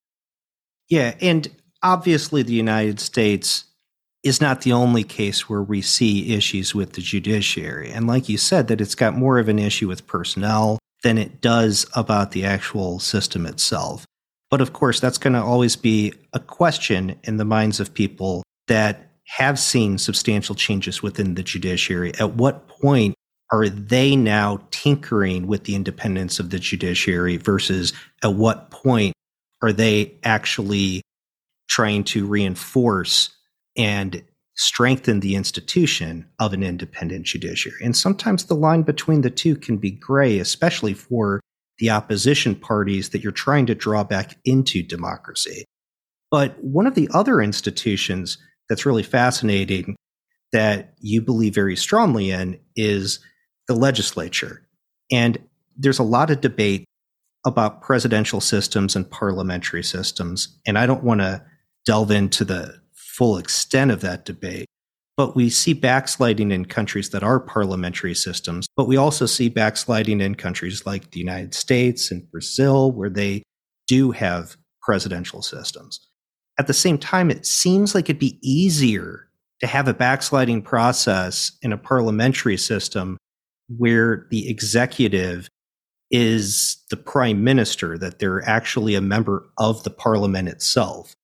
Yeah. 0.90 1.14
And 1.20 1.48
obviously, 1.82 2.42
the 2.42 2.53
United 2.53 3.01
States 3.01 3.64
is 4.22 4.40
not 4.40 4.62
the 4.62 4.72
only 4.72 5.02
case 5.02 5.48
where 5.48 5.62
we 5.62 5.80
see 5.80 6.34
issues 6.34 6.74
with 6.74 6.92
the 6.92 7.00
judiciary. 7.00 7.90
And 7.90 8.06
like 8.06 8.28
you 8.28 8.36
said, 8.36 8.68
that 8.68 8.80
it's 8.80 8.94
got 8.94 9.16
more 9.16 9.38
of 9.38 9.48
an 9.48 9.58
issue 9.58 9.88
with 9.88 10.06
personnel 10.06 10.78
than 11.02 11.16
it 11.16 11.40
does 11.40 11.86
about 11.94 12.32
the 12.32 12.44
actual 12.44 12.98
system 12.98 13.46
itself. 13.46 14.04
But 14.50 14.60
of 14.60 14.72
course, 14.72 15.00
that's 15.00 15.18
going 15.18 15.32
to 15.32 15.42
always 15.42 15.76
be 15.76 16.12
a 16.32 16.40
question 16.40 17.18
in 17.24 17.38
the 17.38 17.44
minds 17.44 17.80
of 17.80 17.94
people 17.94 18.42
that 18.66 19.10
have 19.36 19.58
seen 19.58 19.96
substantial 19.96 20.54
changes 20.54 21.02
within 21.02 21.34
the 21.34 21.42
judiciary. 21.42 22.12
At 22.18 22.34
what 22.34 22.68
point 22.68 23.14
are 23.52 23.68
they 23.68 24.16
now 24.16 24.60
tinkering 24.70 25.46
with 25.46 25.64
the 25.64 25.74
independence 25.74 26.38
of 26.38 26.50
the 26.50 26.58
judiciary 26.58 27.36
versus 27.36 27.92
at 28.22 28.34
what 28.34 28.70
point 28.70 29.14
are 29.62 29.72
they 29.72 30.14
actually 30.24 31.02
trying 31.68 32.04
to 32.04 32.26
reinforce 32.26 33.30
and 33.76 34.22
strengthen 34.56 35.20
the 35.20 35.36
institution 35.36 36.28
of 36.38 36.52
an 36.52 36.62
independent 36.62 37.24
judiciary. 37.24 37.78
And 37.82 37.96
sometimes 37.96 38.44
the 38.44 38.54
line 38.54 38.82
between 38.82 39.22
the 39.22 39.30
two 39.30 39.56
can 39.56 39.78
be 39.78 39.90
gray, 39.90 40.38
especially 40.38 40.92
for 40.92 41.40
the 41.78 41.90
opposition 41.90 42.54
parties 42.54 43.08
that 43.10 43.22
you're 43.22 43.32
trying 43.32 43.66
to 43.66 43.74
draw 43.74 44.04
back 44.04 44.36
into 44.44 44.82
democracy. 44.82 45.64
But 46.30 46.62
one 46.62 46.86
of 46.86 46.94
the 46.94 47.08
other 47.14 47.40
institutions 47.40 48.38
that's 48.68 48.86
really 48.86 49.02
fascinating 49.02 49.96
that 50.52 50.94
you 51.00 51.22
believe 51.22 51.54
very 51.54 51.76
strongly 51.76 52.30
in 52.30 52.60
is 52.76 53.20
the 53.66 53.74
legislature. 53.74 54.66
And 55.10 55.38
there's 55.76 55.98
a 55.98 56.04
lot 56.04 56.30
of 56.30 56.40
debate 56.40 56.84
about 57.46 57.80
presidential 57.80 58.40
systems 58.40 58.94
and 58.94 59.10
parliamentary 59.10 59.82
systems. 59.82 60.58
And 60.66 60.76
I 60.76 60.86
don't 60.86 61.02
want 61.02 61.20
to 61.20 61.42
delve 61.86 62.10
into 62.10 62.44
the 62.44 62.80
full 63.16 63.36
extent 63.38 63.90
of 63.90 64.00
that 64.00 64.24
debate. 64.24 64.66
But 65.16 65.36
we 65.36 65.50
see 65.50 65.74
backsliding 65.74 66.50
in 66.50 66.64
countries 66.64 67.11
that 67.11 67.22
are 67.22 67.40
parliamentary 67.40 68.14
systems. 68.14 68.66
But 68.76 68.88
we 68.88 68.96
also 68.96 69.26
see 69.26 69.48
backsliding 69.48 70.20
in 70.20 70.34
countries 70.34 70.86
like 70.86 71.11
the 71.11 71.18
United 71.18 71.52
States 71.54 72.11
and 72.11 72.30
Brazil, 72.30 72.92
where 72.92 73.11
they 73.11 73.42
do 73.86 74.12
have 74.12 74.56
presidential 74.82 75.42
systems. 75.42 76.00
At 76.58 76.66
the 76.66 76.72
same 76.72 76.96
time, 76.96 77.30
it 77.30 77.44
seems 77.44 77.94
like 77.94 78.06
it'd 78.06 78.18
be 78.18 78.38
easier 78.42 79.28
to 79.61 79.66
have 79.66 79.88
a 79.88 79.94
backsliding 79.94 80.62
process 80.62 81.52
in 81.61 81.72
a 81.72 81.78
parliamentary 81.78 82.56
system 82.56 83.18
where 83.76 84.26
the 84.30 84.48
executive 84.48 85.48
is 86.11 86.82
the 86.90 86.96
prime 86.96 87.44
minister, 87.44 87.98
that 87.98 88.18
they're 88.18 88.48
actually 88.48 88.94
a 88.94 89.00
member 89.00 89.50
of 89.58 89.84
the 89.84 89.90
parliament 89.90 90.48
itself. 90.48 91.14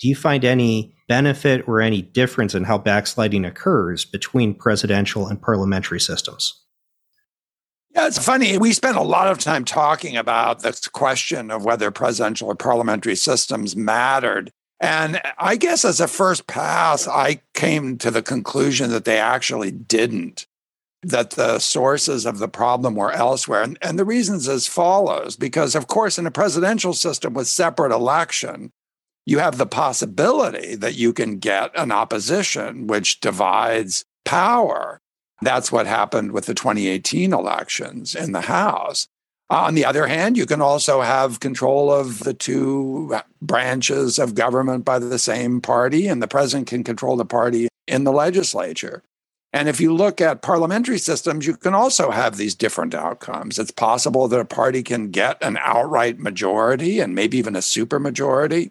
Do 0.00 0.08
you 0.08 0.14
find 0.14 0.44
any 0.44 0.95
benefit 1.08 1.66
or 1.68 1.80
any 1.80 2.02
difference 2.02 2.54
in 2.54 2.64
how 2.64 2.78
backsliding 2.78 3.44
occurs 3.44 4.04
between 4.04 4.54
presidential 4.54 5.26
and 5.26 5.40
parliamentary 5.40 6.00
systems? 6.00 6.62
Yeah, 7.94 8.08
it's 8.08 8.22
funny. 8.22 8.58
We 8.58 8.72
spent 8.74 8.98
a 8.98 9.02
lot 9.02 9.28
of 9.28 9.38
time 9.38 9.64
talking 9.64 10.18
about 10.18 10.60
this 10.60 10.86
question 10.86 11.50
of 11.50 11.64
whether 11.64 11.90
presidential 11.90 12.48
or 12.48 12.54
parliamentary 12.54 13.16
systems 13.16 13.74
mattered. 13.74 14.50
And 14.80 15.22
I 15.38 15.56
guess 15.56 15.82
as 15.82 16.00
a 16.00 16.08
first 16.08 16.46
pass, 16.46 17.08
I 17.08 17.40
came 17.54 17.96
to 17.98 18.10
the 18.10 18.20
conclusion 18.20 18.90
that 18.90 19.06
they 19.06 19.18
actually 19.18 19.70
didn't, 19.70 20.46
that 21.02 21.30
the 21.30 21.58
sources 21.58 22.26
of 22.26 22.38
the 22.38 22.48
problem 22.48 22.96
were 22.96 23.12
elsewhere. 23.12 23.62
And, 23.62 23.78
and 23.80 23.98
the 23.98 24.04
reasons 24.04 24.46
as 24.46 24.66
follows 24.66 25.36
because, 25.36 25.74
of 25.74 25.86
course, 25.86 26.18
in 26.18 26.26
a 26.26 26.30
presidential 26.30 26.92
system 26.92 27.32
with 27.32 27.48
separate 27.48 27.92
election, 27.92 28.72
you 29.26 29.40
have 29.40 29.58
the 29.58 29.66
possibility 29.66 30.76
that 30.76 30.94
you 30.94 31.12
can 31.12 31.38
get 31.38 31.76
an 31.76 31.92
opposition 31.92 32.86
which 32.86 33.20
divides 33.20 34.04
power. 34.24 35.00
That's 35.42 35.70
what 35.70 35.86
happened 35.86 36.32
with 36.32 36.46
the 36.46 36.54
2018 36.54 37.32
elections 37.32 38.14
in 38.14 38.32
the 38.32 38.42
House. 38.42 39.08
On 39.50 39.74
the 39.74 39.84
other 39.84 40.06
hand, 40.06 40.36
you 40.36 40.46
can 40.46 40.60
also 40.60 41.02
have 41.02 41.40
control 41.40 41.92
of 41.92 42.20
the 42.20 42.34
two 42.34 43.16
branches 43.40 44.18
of 44.18 44.34
government 44.34 44.84
by 44.84 44.98
the 44.98 45.18
same 45.18 45.60
party, 45.60 46.08
and 46.08 46.20
the 46.22 46.26
president 46.28 46.66
can 46.68 46.82
control 46.82 47.16
the 47.16 47.24
party 47.24 47.68
in 47.86 48.04
the 48.04 48.12
legislature. 48.12 49.02
And 49.52 49.68
if 49.68 49.80
you 49.80 49.94
look 49.94 50.20
at 50.20 50.42
parliamentary 50.42 50.98
systems, 50.98 51.46
you 51.46 51.56
can 51.56 51.74
also 51.74 52.10
have 52.10 52.36
these 52.36 52.54
different 52.54 52.94
outcomes. 52.94 53.58
It's 53.58 53.70
possible 53.70 54.26
that 54.28 54.40
a 54.40 54.44
party 54.44 54.82
can 54.82 55.10
get 55.10 55.42
an 55.42 55.56
outright 55.60 56.18
majority 56.18 56.98
and 56.98 57.14
maybe 57.14 57.38
even 57.38 57.54
a 57.54 57.60
supermajority. 57.60 58.70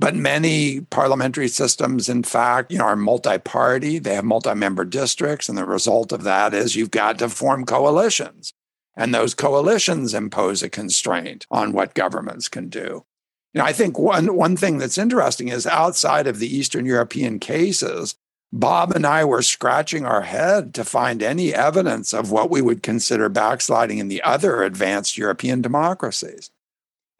But 0.00 0.16
many 0.16 0.80
parliamentary 0.80 1.48
systems, 1.48 2.08
in 2.08 2.22
fact, 2.22 2.72
you 2.72 2.78
know, 2.78 2.86
are 2.86 2.96
multi-party. 2.96 3.98
They 3.98 4.14
have 4.14 4.24
multi-member 4.24 4.86
districts, 4.86 5.46
and 5.46 5.58
the 5.58 5.66
result 5.66 6.10
of 6.10 6.22
that 6.22 6.54
is 6.54 6.74
you've 6.74 6.90
got 6.90 7.18
to 7.18 7.28
form 7.28 7.66
coalitions, 7.66 8.54
and 8.96 9.14
those 9.14 9.34
coalitions 9.34 10.14
impose 10.14 10.62
a 10.62 10.70
constraint 10.70 11.46
on 11.50 11.74
what 11.74 11.92
governments 11.92 12.48
can 12.48 12.70
do. 12.70 13.04
You 13.52 13.58
know, 13.58 13.64
I 13.64 13.74
think 13.74 13.98
one 13.98 14.34
one 14.34 14.56
thing 14.56 14.78
that's 14.78 14.96
interesting 14.96 15.48
is 15.48 15.66
outside 15.66 16.26
of 16.26 16.38
the 16.38 16.48
Eastern 16.48 16.86
European 16.86 17.38
cases, 17.38 18.14
Bob 18.50 18.92
and 18.92 19.06
I 19.06 19.26
were 19.26 19.42
scratching 19.42 20.06
our 20.06 20.22
head 20.22 20.72
to 20.74 20.84
find 20.84 21.22
any 21.22 21.52
evidence 21.52 22.14
of 22.14 22.30
what 22.30 22.48
we 22.48 22.62
would 22.62 22.82
consider 22.82 23.28
backsliding 23.28 23.98
in 23.98 24.08
the 24.08 24.22
other 24.22 24.62
advanced 24.62 25.18
European 25.18 25.60
democracies. 25.60 26.50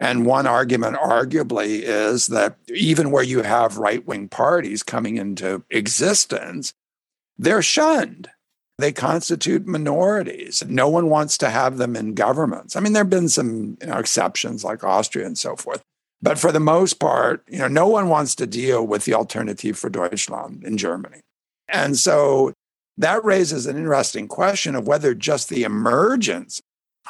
And 0.01 0.25
one 0.25 0.47
argument, 0.47 0.97
arguably, 0.97 1.83
is 1.83 2.29
that 2.29 2.57
even 2.75 3.11
where 3.11 3.23
you 3.23 3.43
have 3.43 3.77
right 3.77 4.05
wing 4.07 4.29
parties 4.29 4.83
coming 4.83 5.19
into 5.19 5.63
existence, 5.69 6.73
they're 7.39 7.63
shunned. 7.63 8.31
They 8.79 8.93
constitute 8.93 9.67
minorities. 9.67 10.65
No 10.67 10.89
one 10.89 11.11
wants 11.11 11.37
to 11.39 11.51
have 11.51 11.77
them 11.77 11.97
in 11.97 12.15
governments. 12.15 12.77
I 12.77 12.81
mean, 12.81 12.95
there 12.95 13.03
have 13.03 13.11
been 13.11 13.29
some 13.29 13.77
you 13.83 13.89
know, 13.89 13.99
exceptions 13.99 14.65
like 14.65 14.83
Austria 14.83 15.27
and 15.27 15.37
so 15.37 15.55
forth. 15.55 15.83
But 16.23 16.39
for 16.39 16.51
the 16.51 16.61
most 16.61 16.95
part, 16.99 17.45
you 17.47 17.59
know, 17.59 17.69
no 17.69 17.87
one 17.87 18.09
wants 18.09 18.35
to 18.37 18.47
deal 18.47 18.87
with 18.87 19.05
the 19.05 19.15
Alternative 19.15 19.79
for 19.79 19.91
Deutschland 19.91 20.65
in 20.65 20.79
Germany. 20.79 21.21
And 21.69 21.99
so 21.99 22.55
that 22.97 23.25
raises 23.25 23.67
an 23.67 23.77
interesting 23.77 24.29
question 24.29 24.75
of 24.75 24.87
whether 24.87 25.15
just 25.15 25.51
the 25.51 25.63
emergence 25.63 26.61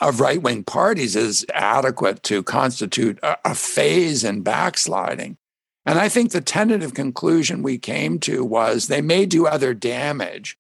of 0.01 0.21
right 0.21 0.43
wing 0.43 0.65
parties 0.65 1.15
is 1.15 1.45
adequate 1.53 2.23
to 2.25 2.43
constitute 2.43 3.19
a, 3.23 3.37
a, 3.45 3.55
phase 3.55 4.25
in 4.25 4.43
backsliding. 4.43 5.37
And 5.85 5.99
I 5.99 6.09
think 6.09 6.31
the 6.31 6.41
tentative 6.41 6.95
conclusion 6.95 7.63
we 7.63 7.79
came 7.79 8.19
to 8.21 8.45
was 8.45 8.87
they 8.87 9.03
may 9.03 9.27
do 9.27 9.47
other 9.47 9.75
damage, 9.75 10.59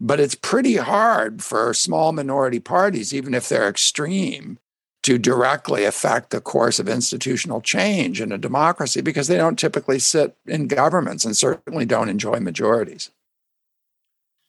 but 0.00 0.20
it's 0.20 0.34
pretty 0.34 0.76
hard 0.76 1.42
for 1.42 1.72
small 1.74 2.12
minority 2.12 2.60
parties, 2.60 3.14
even 3.14 3.34
if 3.34 3.48
they're 3.48 3.68
extreme, 3.68 4.58
to 5.02 5.18
directly 5.18 5.84
affect 5.84 6.30
the 6.30 6.40
course 6.40 6.78
of 6.78 6.88
institutional 6.88 7.60
change 7.60 8.20
in 8.20 8.30
a 8.30 8.38
democracy 8.38 9.00
because 9.00 9.26
they 9.26 9.36
don't 9.36 9.58
typically 9.58 9.98
sit 9.98 10.36
in 10.46 10.68
governments 10.68 11.24
and 11.24 11.36
certainly 11.36 11.84
don't 11.84 12.08
enjoy 12.08 12.38
majorities. 12.40 13.10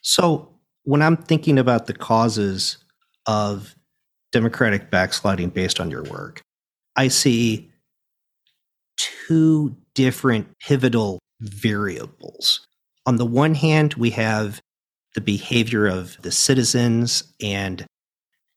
So, 0.02 0.50
when 0.84 1.02
I'm 1.02 1.16
thinking 1.16 1.58
about 1.58 1.88
the 1.88 1.94
causes 1.94 2.78
of 3.26 3.76
democratic 4.34 4.92
backsliding 4.92 5.50
based 5.50 5.80
on 5.80 5.90
your 5.90 6.04
work. 6.04 6.42
I 6.98 7.08
see 7.08 7.72
two 8.98 9.78
different 9.94 10.48
pivotal 10.60 11.20
variables. 11.40 12.68
On 13.06 13.16
the 13.16 13.26
one 13.26 13.56
hand, 13.56 13.94
we 13.94 14.10
have 14.12 14.60
the 15.16 15.22
behavior 15.22 15.88
of 15.88 16.18
the 16.22 16.32
citizens 16.32 17.24
and 17.42 17.86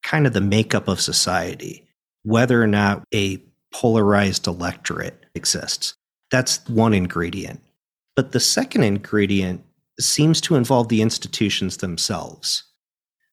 kind 0.02 0.26
of 0.26 0.32
the 0.32 0.40
makeup 0.40 0.88
of 0.88 1.00
society, 1.00 1.86
whether 2.22 2.62
or 2.62 2.66
not 2.66 3.04
a 3.14 3.42
polarized 3.72 4.46
electorate 4.46 5.26
exists. 5.34 5.94
That's 6.30 6.66
one 6.68 6.94
ingredient. 6.94 7.60
But 8.14 8.32
the 8.32 8.40
second 8.40 8.84
ingredient 8.84 9.62
seems 10.00 10.40
to 10.42 10.54
involve 10.54 10.88
the 10.88 11.02
institutions 11.02 11.78
themselves. 11.78 12.64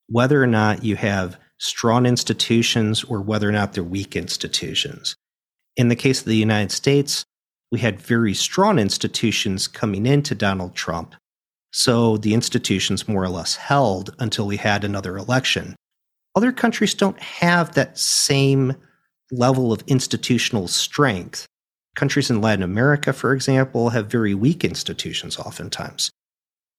Whether 0.07 0.43
or 0.43 0.47
not 0.47 0.83
you 0.83 0.97
have 0.97 1.37
strong 1.64 2.05
institutions 2.05 3.05
or 3.05 3.22
whether 3.22 3.47
or 3.47 3.53
not 3.53 3.72
they're 3.72 3.86
weak 3.86 4.18
institutions. 4.18 5.16
In 5.78 5.88
the 5.88 5.95
case 5.95 6.20
of 6.20 6.26
the 6.26 6.36
United 6.36 6.74
States, 6.74 7.24
we 7.72 7.80
had 7.80 8.01
very 8.01 8.34
strong 8.34 8.80
institutions 8.80 9.70
coming 9.70 10.05
into 10.05 10.36
Donald 10.36 10.76
Trump. 10.76 11.16
So 11.72 12.18
the 12.18 12.34
institutions 12.34 13.07
more 13.07 13.24
or 13.24 13.30
less 13.30 13.55
held 13.55 14.14
until 14.20 14.45
we 14.45 14.57
had 14.57 14.84
another 14.84 15.18
election. 15.18 15.76
other 16.36 16.51
countries 16.51 16.93
don't 16.93 17.20
have 17.20 17.74
that 17.74 17.97
same 17.97 18.76
level 19.32 19.72
of 19.72 19.84
institutional 19.88 20.68
strength. 20.68 21.45
Countries 21.95 22.30
in 22.30 22.41
Latin 22.41 22.64
America, 22.64 23.14
for 23.14 23.34
example, 23.34 23.89
have 23.89 24.07
very 24.07 24.34
weak 24.34 24.64
institutions 24.64 25.38
oftentimes. 25.38 26.09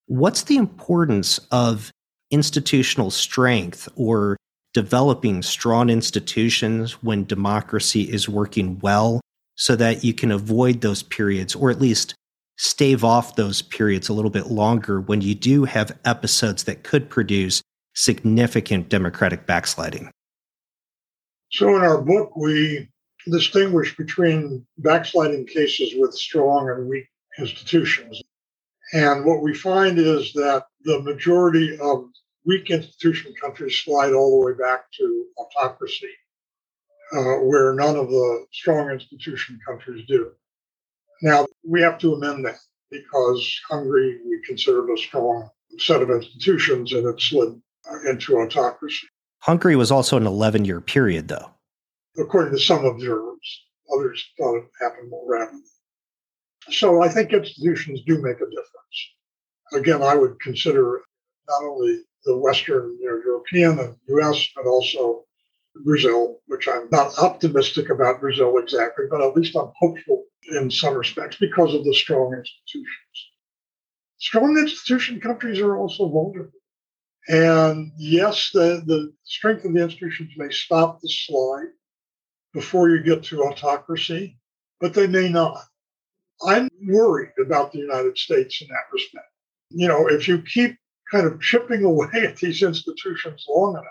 What's 0.07 0.43
the 0.43 0.57
importance 0.57 1.39
of 1.51 1.91
institutional 2.31 3.11
strength 3.11 3.87
or 3.95 4.35
developing 4.75 5.41
strong 5.41 5.89
institutions 5.89 7.01
when 7.01 7.23
democracy 7.23 8.01
is 8.01 8.27
working 8.27 8.77
well 8.79 9.21
so 9.55 9.73
that 9.73 10.03
you 10.03 10.13
can 10.13 10.33
avoid 10.33 10.81
those 10.81 11.01
periods 11.01 11.55
or 11.55 11.71
at 11.71 11.79
least 11.79 12.13
stave 12.57 13.01
off 13.01 13.37
those 13.37 13.61
periods 13.61 14.09
a 14.09 14.13
little 14.13 14.29
bit 14.29 14.47
longer 14.47 14.99
when 14.99 15.21
you 15.21 15.33
do 15.33 15.63
have 15.63 15.97
episodes 16.03 16.65
that 16.65 16.83
could 16.83 17.09
produce 17.09 17.61
significant 17.93 18.89
democratic 18.89 19.45
backsliding? 19.45 20.11
So, 21.51 21.73
in 21.77 21.81
our 21.81 22.01
book, 22.01 22.35
we 22.35 22.89
distinguish 23.31 23.95
between 23.95 24.67
backsliding 24.79 25.45
cases 25.45 25.93
with 25.95 26.13
strong 26.13 26.69
and 26.69 26.89
weak 26.89 27.07
institutions. 27.39 28.21
And 28.91 29.23
what 29.23 29.41
we 29.41 29.53
find 29.53 29.97
is 29.97 30.33
that 30.33 30.65
the 30.83 31.01
majority 31.01 31.77
of 31.79 32.09
weak 32.45 32.69
institution 32.69 33.33
countries 33.41 33.81
slide 33.83 34.13
all 34.13 34.39
the 34.39 34.45
way 34.45 34.53
back 34.53 34.91
to 34.97 35.25
autocracy, 35.37 36.11
uh, 37.13 37.35
where 37.43 37.73
none 37.73 37.95
of 37.95 38.09
the 38.09 38.45
strong 38.51 38.89
institution 38.89 39.59
countries 39.67 40.05
do. 40.07 40.31
Now, 41.21 41.47
we 41.67 41.81
have 41.81 41.97
to 41.99 42.13
amend 42.13 42.45
that 42.45 42.57
because 42.91 43.61
Hungary 43.69 44.19
we 44.25 44.41
considered 44.45 44.91
a 44.91 44.97
strong 44.97 45.49
set 45.79 46.01
of 46.01 46.09
institutions 46.09 46.93
and 46.93 47.07
it 47.07 47.21
slid 47.21 47.59
into 48.07 48.37
autocracy. 48.37 49.07
Hungary 49.39 49.75
was 49.75 49.91
also 49.91 50.17
an 50.17 50.25
11 50.25 50.65
year 50.65 50.81
period, 50.81 51.27
though. 51.27 51.51
According 52.17 52.53
to 52.53 52.59
some 52.59 52.85
observers, 52.85 53.65
others 53.93 54.23
thought 54.37 54.57
it 54.57 54.65
happened 54.81 55.09
more 55.09 55.25
rapidly. 55.27 55.61
So 56.71 57.03
I 57.03 57.09
think 57.09 57.31
institutions 57.31 58.01
do 58.07 58.21
make 58.21 58.37
a 58.37 58.49
difference. 58.49 58.73
Again, 59.73 60.01
I 60.01 60.15
would 60.15 60.39
consider 60.39 61.01
not 61.47 61.63
only 61.63 62.01
the 62.25 62.37
Western 62.37 62.97
you 62.99 63.09
know, 63.09 63.21
European 63.25 63.79
and 63.79 63.95
US, 64.07 64.47
but 64.55 64.65
also 64.65 65.25
Brazil, 65.83 66.39
which 66.47 66.67
I'm 66.67 66.87
not 66.91 67.17
optimistic 67.19 67.89
about 67.89 68.21
Brazil 68.21 68.57
exactly, 68.57 69.05
but 69.09 69.21
at 69.21 69.35
least 69.35 69.55
I'm 69.55 69.71
hopeful 69.77 70.25
in 70.49 70.71
some 70.71 70.95
respects 70.95 71.37
because 71.37 71.73
of 71.73 71.83
the 71.83 71.93
strong 71.93 72.33
institutions. 72.33 73.29
Strong 74.17 74.57
institution 74.57 75.19
countries 75.19 75.59
are 75.59 75.77
also 75.77 76.07
vulnerable. 76.07 76.51
And 77.27 77.91
yes, 77.97 78.51
the, 78.53 78.83
the 78.85 79.11
strength 79.23 79.65
of 79.65 79.73
the 79.73 79.83
institutions 79.83 80.31
may 80.37 80.49
stop 80.51 81.01
the 81.01 81.09
slide 81.09 81.69
before 82.53 82.89
you 82.89 83.03
get 83.03 83.23
to 83.23 83.43
autocracy, 83.43 84.39
but 84.79 84.93
they 84.93 85.07
may 85.07 85.29
not. 85.29 85.61
I'm 86.45 86.69
worried 86.83 87.31
about 87.43 87.71
the 87.71 87.79
United 87.79 88.17
States 88.17 88.61
in 88.61 88.67
that 88.67 88.93
respect. 88.93 89.25
You 89.69 89.87
know, 89.87 90.07
if 90.07 90.27
you 90.27 90.41
keep 90.41 90.77
kind 91.15 91.27
of 91.27 91.41
chipping 91.41 91.83
away 91.83 92.09
at 92.13 92.37
these 92.37 92.61
institutions 92.61 93.45
long 93.47 93.73
enough, 93.73 93.85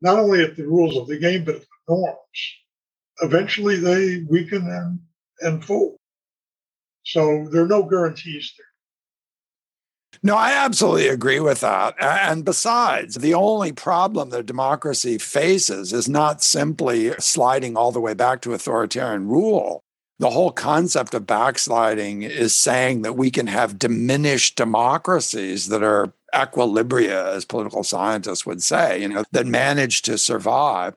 not 0.00 0.18
only 0.18 0.44
at 0.44 0.56
the 0.56 0.64
rules 0.64 0.96
of 0.96 1.08
the 1.08 1.18
game, 1.18 1.44
but 1.44 1.56
at 1.56 1.60
the 1.62 1.66
norms, 1.94 2.18
eventually 3.20 3.76
they 3.76 4.24
weaken 4.28 4.62
and, 4.68 5.00
and 5.40 5.64
fold. 5.64 5.96
So 7.04 7.48
there 7.50 7.64
are 7.64 7.68
no 7.68 7.82
guarantees 7.82 8.52
there. 8.56 8.64
No, 10.22 10.36
I 10.36 10.52
absolutely 10.52 11.08
agree 11.08 11.40
with 11.40 11.60
that. 11.60 11.94
And 12.00 12.44
besides, 12.44 13.16
the 13.16 13.34
only 13.34 13.72
problem 13.72 14.30
that 14.30 14.46
democracy 14.46 15.18
faces 15.18 15.92
is 15.92 16.08
not 16.08 16.42
simply 16.42 17.12
sliding 17.18 17.76
all 17.76 17.92
the 17.92 18.00
way 18.00 18.14
back 18.14 18.40
to 18.42 18.54
authoritarian 18.54 19.28
rule. 19.28 19.82
The 20.20 20.30
whole 20.30 20.50
concept 20.50 21.14
of 21.14 21.28
backsliding 21.28 22.22
is 22.22 22.54
saying 22.54 23.02
that 23.02 23.16
we 23.16 23.30
can 23.30 23.46
have 23.46 23.78
diminished 23.78 24.56
democracies 24.56 25.68
that 25.68 25.82
are 25.82 26.12
equilibria, 26.34 27.34
as 27.34 27.44
political 27.44 27.84
scientists 27.84 28.44
would 28.44 28.62
say, 28.62 29.00
you 29.00 29.08
know, 29.08 29.24
that 29.30 29.46
manage 29.46 30.02
to 30.02 30.18
survive. 30.18 30.94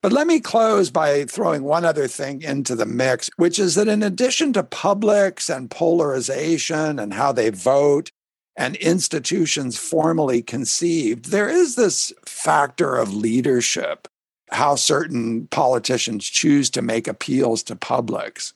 But 0.00 0.12
let 0.12 0.26
me 0.26 0.40
close 0.40 0.90
by 0.90 1.24
throwing 1.26 1.62
one 1.62 1.84
other 1.84 2.08
thing 2.08 2.42
into 2.42 2.74
the 2.74 2.86
mix, 2.86 3.30
which 3.36 3.58
is 3.58 3.74
that 3.74 3.88
in 3.88 4.02
addition 4.02 4.52
to 4.54 4.62
publics 4.62 5.48
and 5.48 5.70
polarization 5.70 6.98
and 6.98 7.12
how 7.14 7.30
they 7.30 7.50
vote, 7.50 8.10
and 8.56 8.76
institutions 8.76 9.78
formally 9.78 10.42
conceived, 10.42 11.26
there 11.26 11.48
is 11.48 11.74
this 11.76 12.12
factor 12.26 12.96
of 12.96 13.14
leadership, 13.14 14.08
how 14.50 14.74
certain 14.74 15.46
politicians 15.48 16.28
choose 16.28 16.68
to 16.70 16.82
make 16.82 17.06
appeals 17.06 17.62
to 17.64 17.76
publics. 17.76 18.54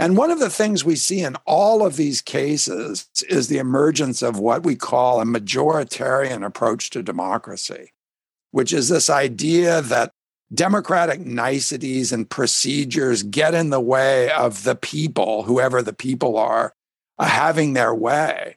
And 0.00 0.16
one 0.16 0.30
of 0.30 0.38
the 0.38 0.48
things 0.48 0.82
we 0.82 0.96
see 0.96 1.20
in 1.20 1.36
all 1.44 1.84
of 1.84 1.96
these 1.96 2.22
cases 2.22 3.10
is 3.28 3.48
the 3.48 3.58
emergence 3.58 4.22
of 4.22 4.38
what 4.38 4.64
we 4.64 4.74
call 4.74 5.20
a 5.20 5.26
majoritarian 5.26 6.42
approach 6.42 6.88
to 6.90 7.02
democracy, 7.02 7.92
which 8.50 8.72
is 8.72 8.88
this 8.88 9.10
idea 9.10 9.82
that 9.82 10.14
democratic 10.54 11.20
niceties 11.20 12.12
and 12.12 12.30
procedures 12.30 13.22
get 13.22 13.52
in 13.52 13.68
the 13.68 13.80
way 13.80 14.30
of 14.30 14.64
the 14.64 14.74
people, 14.74 15.42
whoever 15.42 15.82
the 15.82 15.92
people 15.92 16.38
are, 16.38 16.72
uh, 17.18 17.26
having 17.26 17.74
their 17.74 17.94
way 17.94 18.56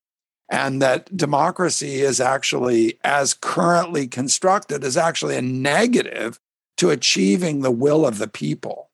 and 0.49 0.81
that 0.81 1.17
democracy 1.17 2.01
is 2.01 2.21
actually, 2.21 2.97
as 3.03 3.33
currently 3.33 4.07
constructed, 4.07 4.83
is 4.83 4.95
actually 4.95 5.35
a 5.35 5.41
negative 5.41 6.39
to 6.77 6.89
achieving 6.89 7.61
the 7.61 7.71
will 7.71 8.05
of 8.05 8.17
the 8.17 8.29
people. 8.29 8.91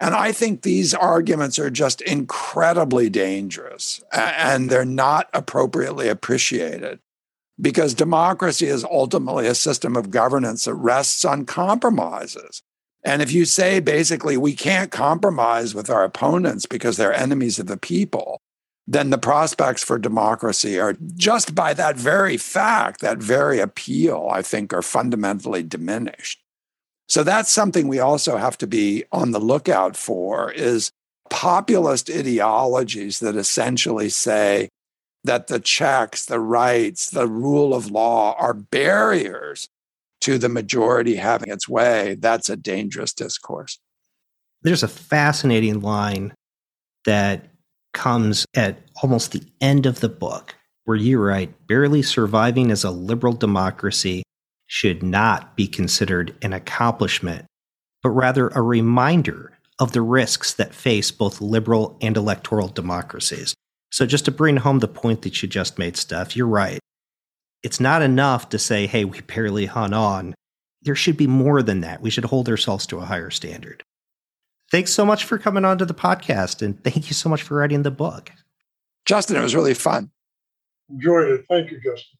And 0.00 0.14
I 0.14 0.32
think 0.32 0.62
these 0.62 0.94
arguments 0.94 1.58
are 1.58 1.68
just 1.68 2.00
incredibly 2.00 3.10
dangerous 3.10 4.02
and 4.12 4.70
they're 4.70 4.84
not 4.86 5.28
appropriately 5.34 6.08
appreciated 6.08 7.00
because 7.60 7.92
democracy 7.92 8.66
is 8.66 8.82
ultimately 8.84 9.46
a 9.46 9.54
system 9.54 9.96
of 9.96 10.10
governance 10.10 10.64
that 10.64 10.74
rests 10.74 11.24
on 11.26 11.44
compromises. 11.44 12.62
And 13.04 13.20
if 13.20 13.32
you 13.32 13.44
say 13.44 13.80
basically 13.80 14.38
we 14.38 14.54
can't 14.54 14.90
compromise 14.90 15.74
with 15.74 15.90
our 15.90 16.04
opponents 16.04 16.64
because 16.64 16.96
they're 16.96 17.12
enemies 17.12 17.58
of 17.58 17.66
the 17.66 17.76
people, 17.76 18.40
then 18.86 19.10
the 19.10 19.18
prospects 19.18 19.84
for 19.84 19.98
democracy 19.98 20.80
are 20.80 20.96
just 21.16 21.54
by 21.54 21.74
that 21.74 21.96
very 21.96 22.38
fact, 22.38 23.00
that 23.00 23.18
very 23.18 23.60
appeal, 23.60 24.28
I 24.32 24.40
think, 24.42 24.72
are 24.72 24.82
fundamentally 24.82 25.62
diminished. 25.62 26.40
So 27.10 27.24
that's 27.24 27.50
something 27.50 27.88
we 27.88 27.98
also 27.98 28.36
have 28.36 28.56
to 28.58 28.68
be 28.68 29.02
on 29.10 29.32
the 29.32 29.40
lookout 29.40 29.96
for 29.96 30.52
is 30.52 30.92
populist 31.28 32.08
ideologies 32.08 33.18
that 33.18 33.34
essentially 33.34 34.08
say 34.08 34.68
that 35.24 35.48
the 35.48 35.58
checks, 35.58 36.24
the 36.24 36.38
rights, 36.38 37.10
the 37.10 37.26
rule 37.26 37.74
of 37.74 37.90
law 37.90 38.36
are 38.38 38.54
barriers 38.54 39.68
to 40.20 40.38
the 40.38 40.48
majority 40.48 41.16
having 41.16 41.50
its 41.50 41.68
way. 41.68 42.14
That's 42.14 42.48
a 42.48 42.56
dangerous 42.56 43.12
discourse. 43.12 43.80
There's 44.62 44.84
a 44.84 44.88
fascinating 44.88 45.80
line 45.80 46.32
that 47.06 47.46
comes 47.92 48.46
at 48.54 48.78
almost 49.02 49.32
the 49.32 49.42
end 49.60 49.84
of 49.84 49.98
the 49.98 50.08
book, 50.08 50.54
where 50.84 50.96
you 50.96 51.18
write 51.18 51.66
barely 51.66 52.02
surviving 52.02 52.70
as 52.70 52.84
a 52.84 52.90
liberal 52.92 53.32
democracy 53.32 54.22
should 54.72 55.02
not 55.02 55.56
be 55.56 55.66
considered 55.66 56.32
an 56.42 56.52
accomplishment, 56.52 57.44
but 58.04 58.10
rather 58.10 58.46
a 58.50 58.62
reminder 58.62 59.58
of 59.80 59.90
the 59.90 60.00
risks 60.00 60.54
that 60.54 60.72
face 60.72 61.10
both 61.10 61.40
liberal 61.40 61.98
and 62.00 62.16
electoral 62.16 62.68
democracies. 62.68 63.52
So, 63.90 64.06
just 64.06 64.26
to 64.26 64.30
bring 64.30 64.58
home 64.58 64.78
the 64.78 64.86
point 64.86 65.22
that 65.22 65.42
you 65.42 65.48
just 65.48 65.76
made, 65.76 65.96
Steph, 65.96 66.36
you're 66.36 66.46
right. 66.46 66.78
It's 67.64 67.80
not 67.80 68.00
enough 68.00 68.50
to 68.50 68.60
say, 68.60 68.86
hey, 68.86 69.04
we 69.04 69.20
barely 69.22 69.66
hung 69.66 69.92
on. 69.92 70.34
There 70.82 70.94
should 70.94 71.16
be 71.16 71.26
more 71.26 71.64
than 71.64 71.80
that. 71.80 72.00
We 72.00 72.10
should 72.10 72.26
hold 72.26 72.48
ourselves 72.48 72.86
to 72.86 72.98
a 72.98 73.04
higher 73.04 73.30
standard. 73.30 73.82
Thanks 74.70 74.92
so 74.92 75.04
much 75.04 75.24
for 75.24 75.36
coming 75.36 75.64
on 75.64 75.78
to 75.78 75.84
the 75.84 75.94
podcast, 75.94 76.62
and 76.62 76.82
thank 76.84 77.08
you 77.08 77.14
so 77.14 77.28
much 77.28 77.42
for 77.42 77.56
writing 77.56 77.82
the 77.82 77.90
book. 77.90 78.30
Justin, 79.04 79.34
it 79.34 79.42
was 79.42 79.56
really 79.56 79.74
fun. 79.74 80.12
Enjoyed 80.88 81.28
it. 81.28 81.44
Thank 81.48 81.72
you, 81.72 81.80
Justin. 81.82 82.19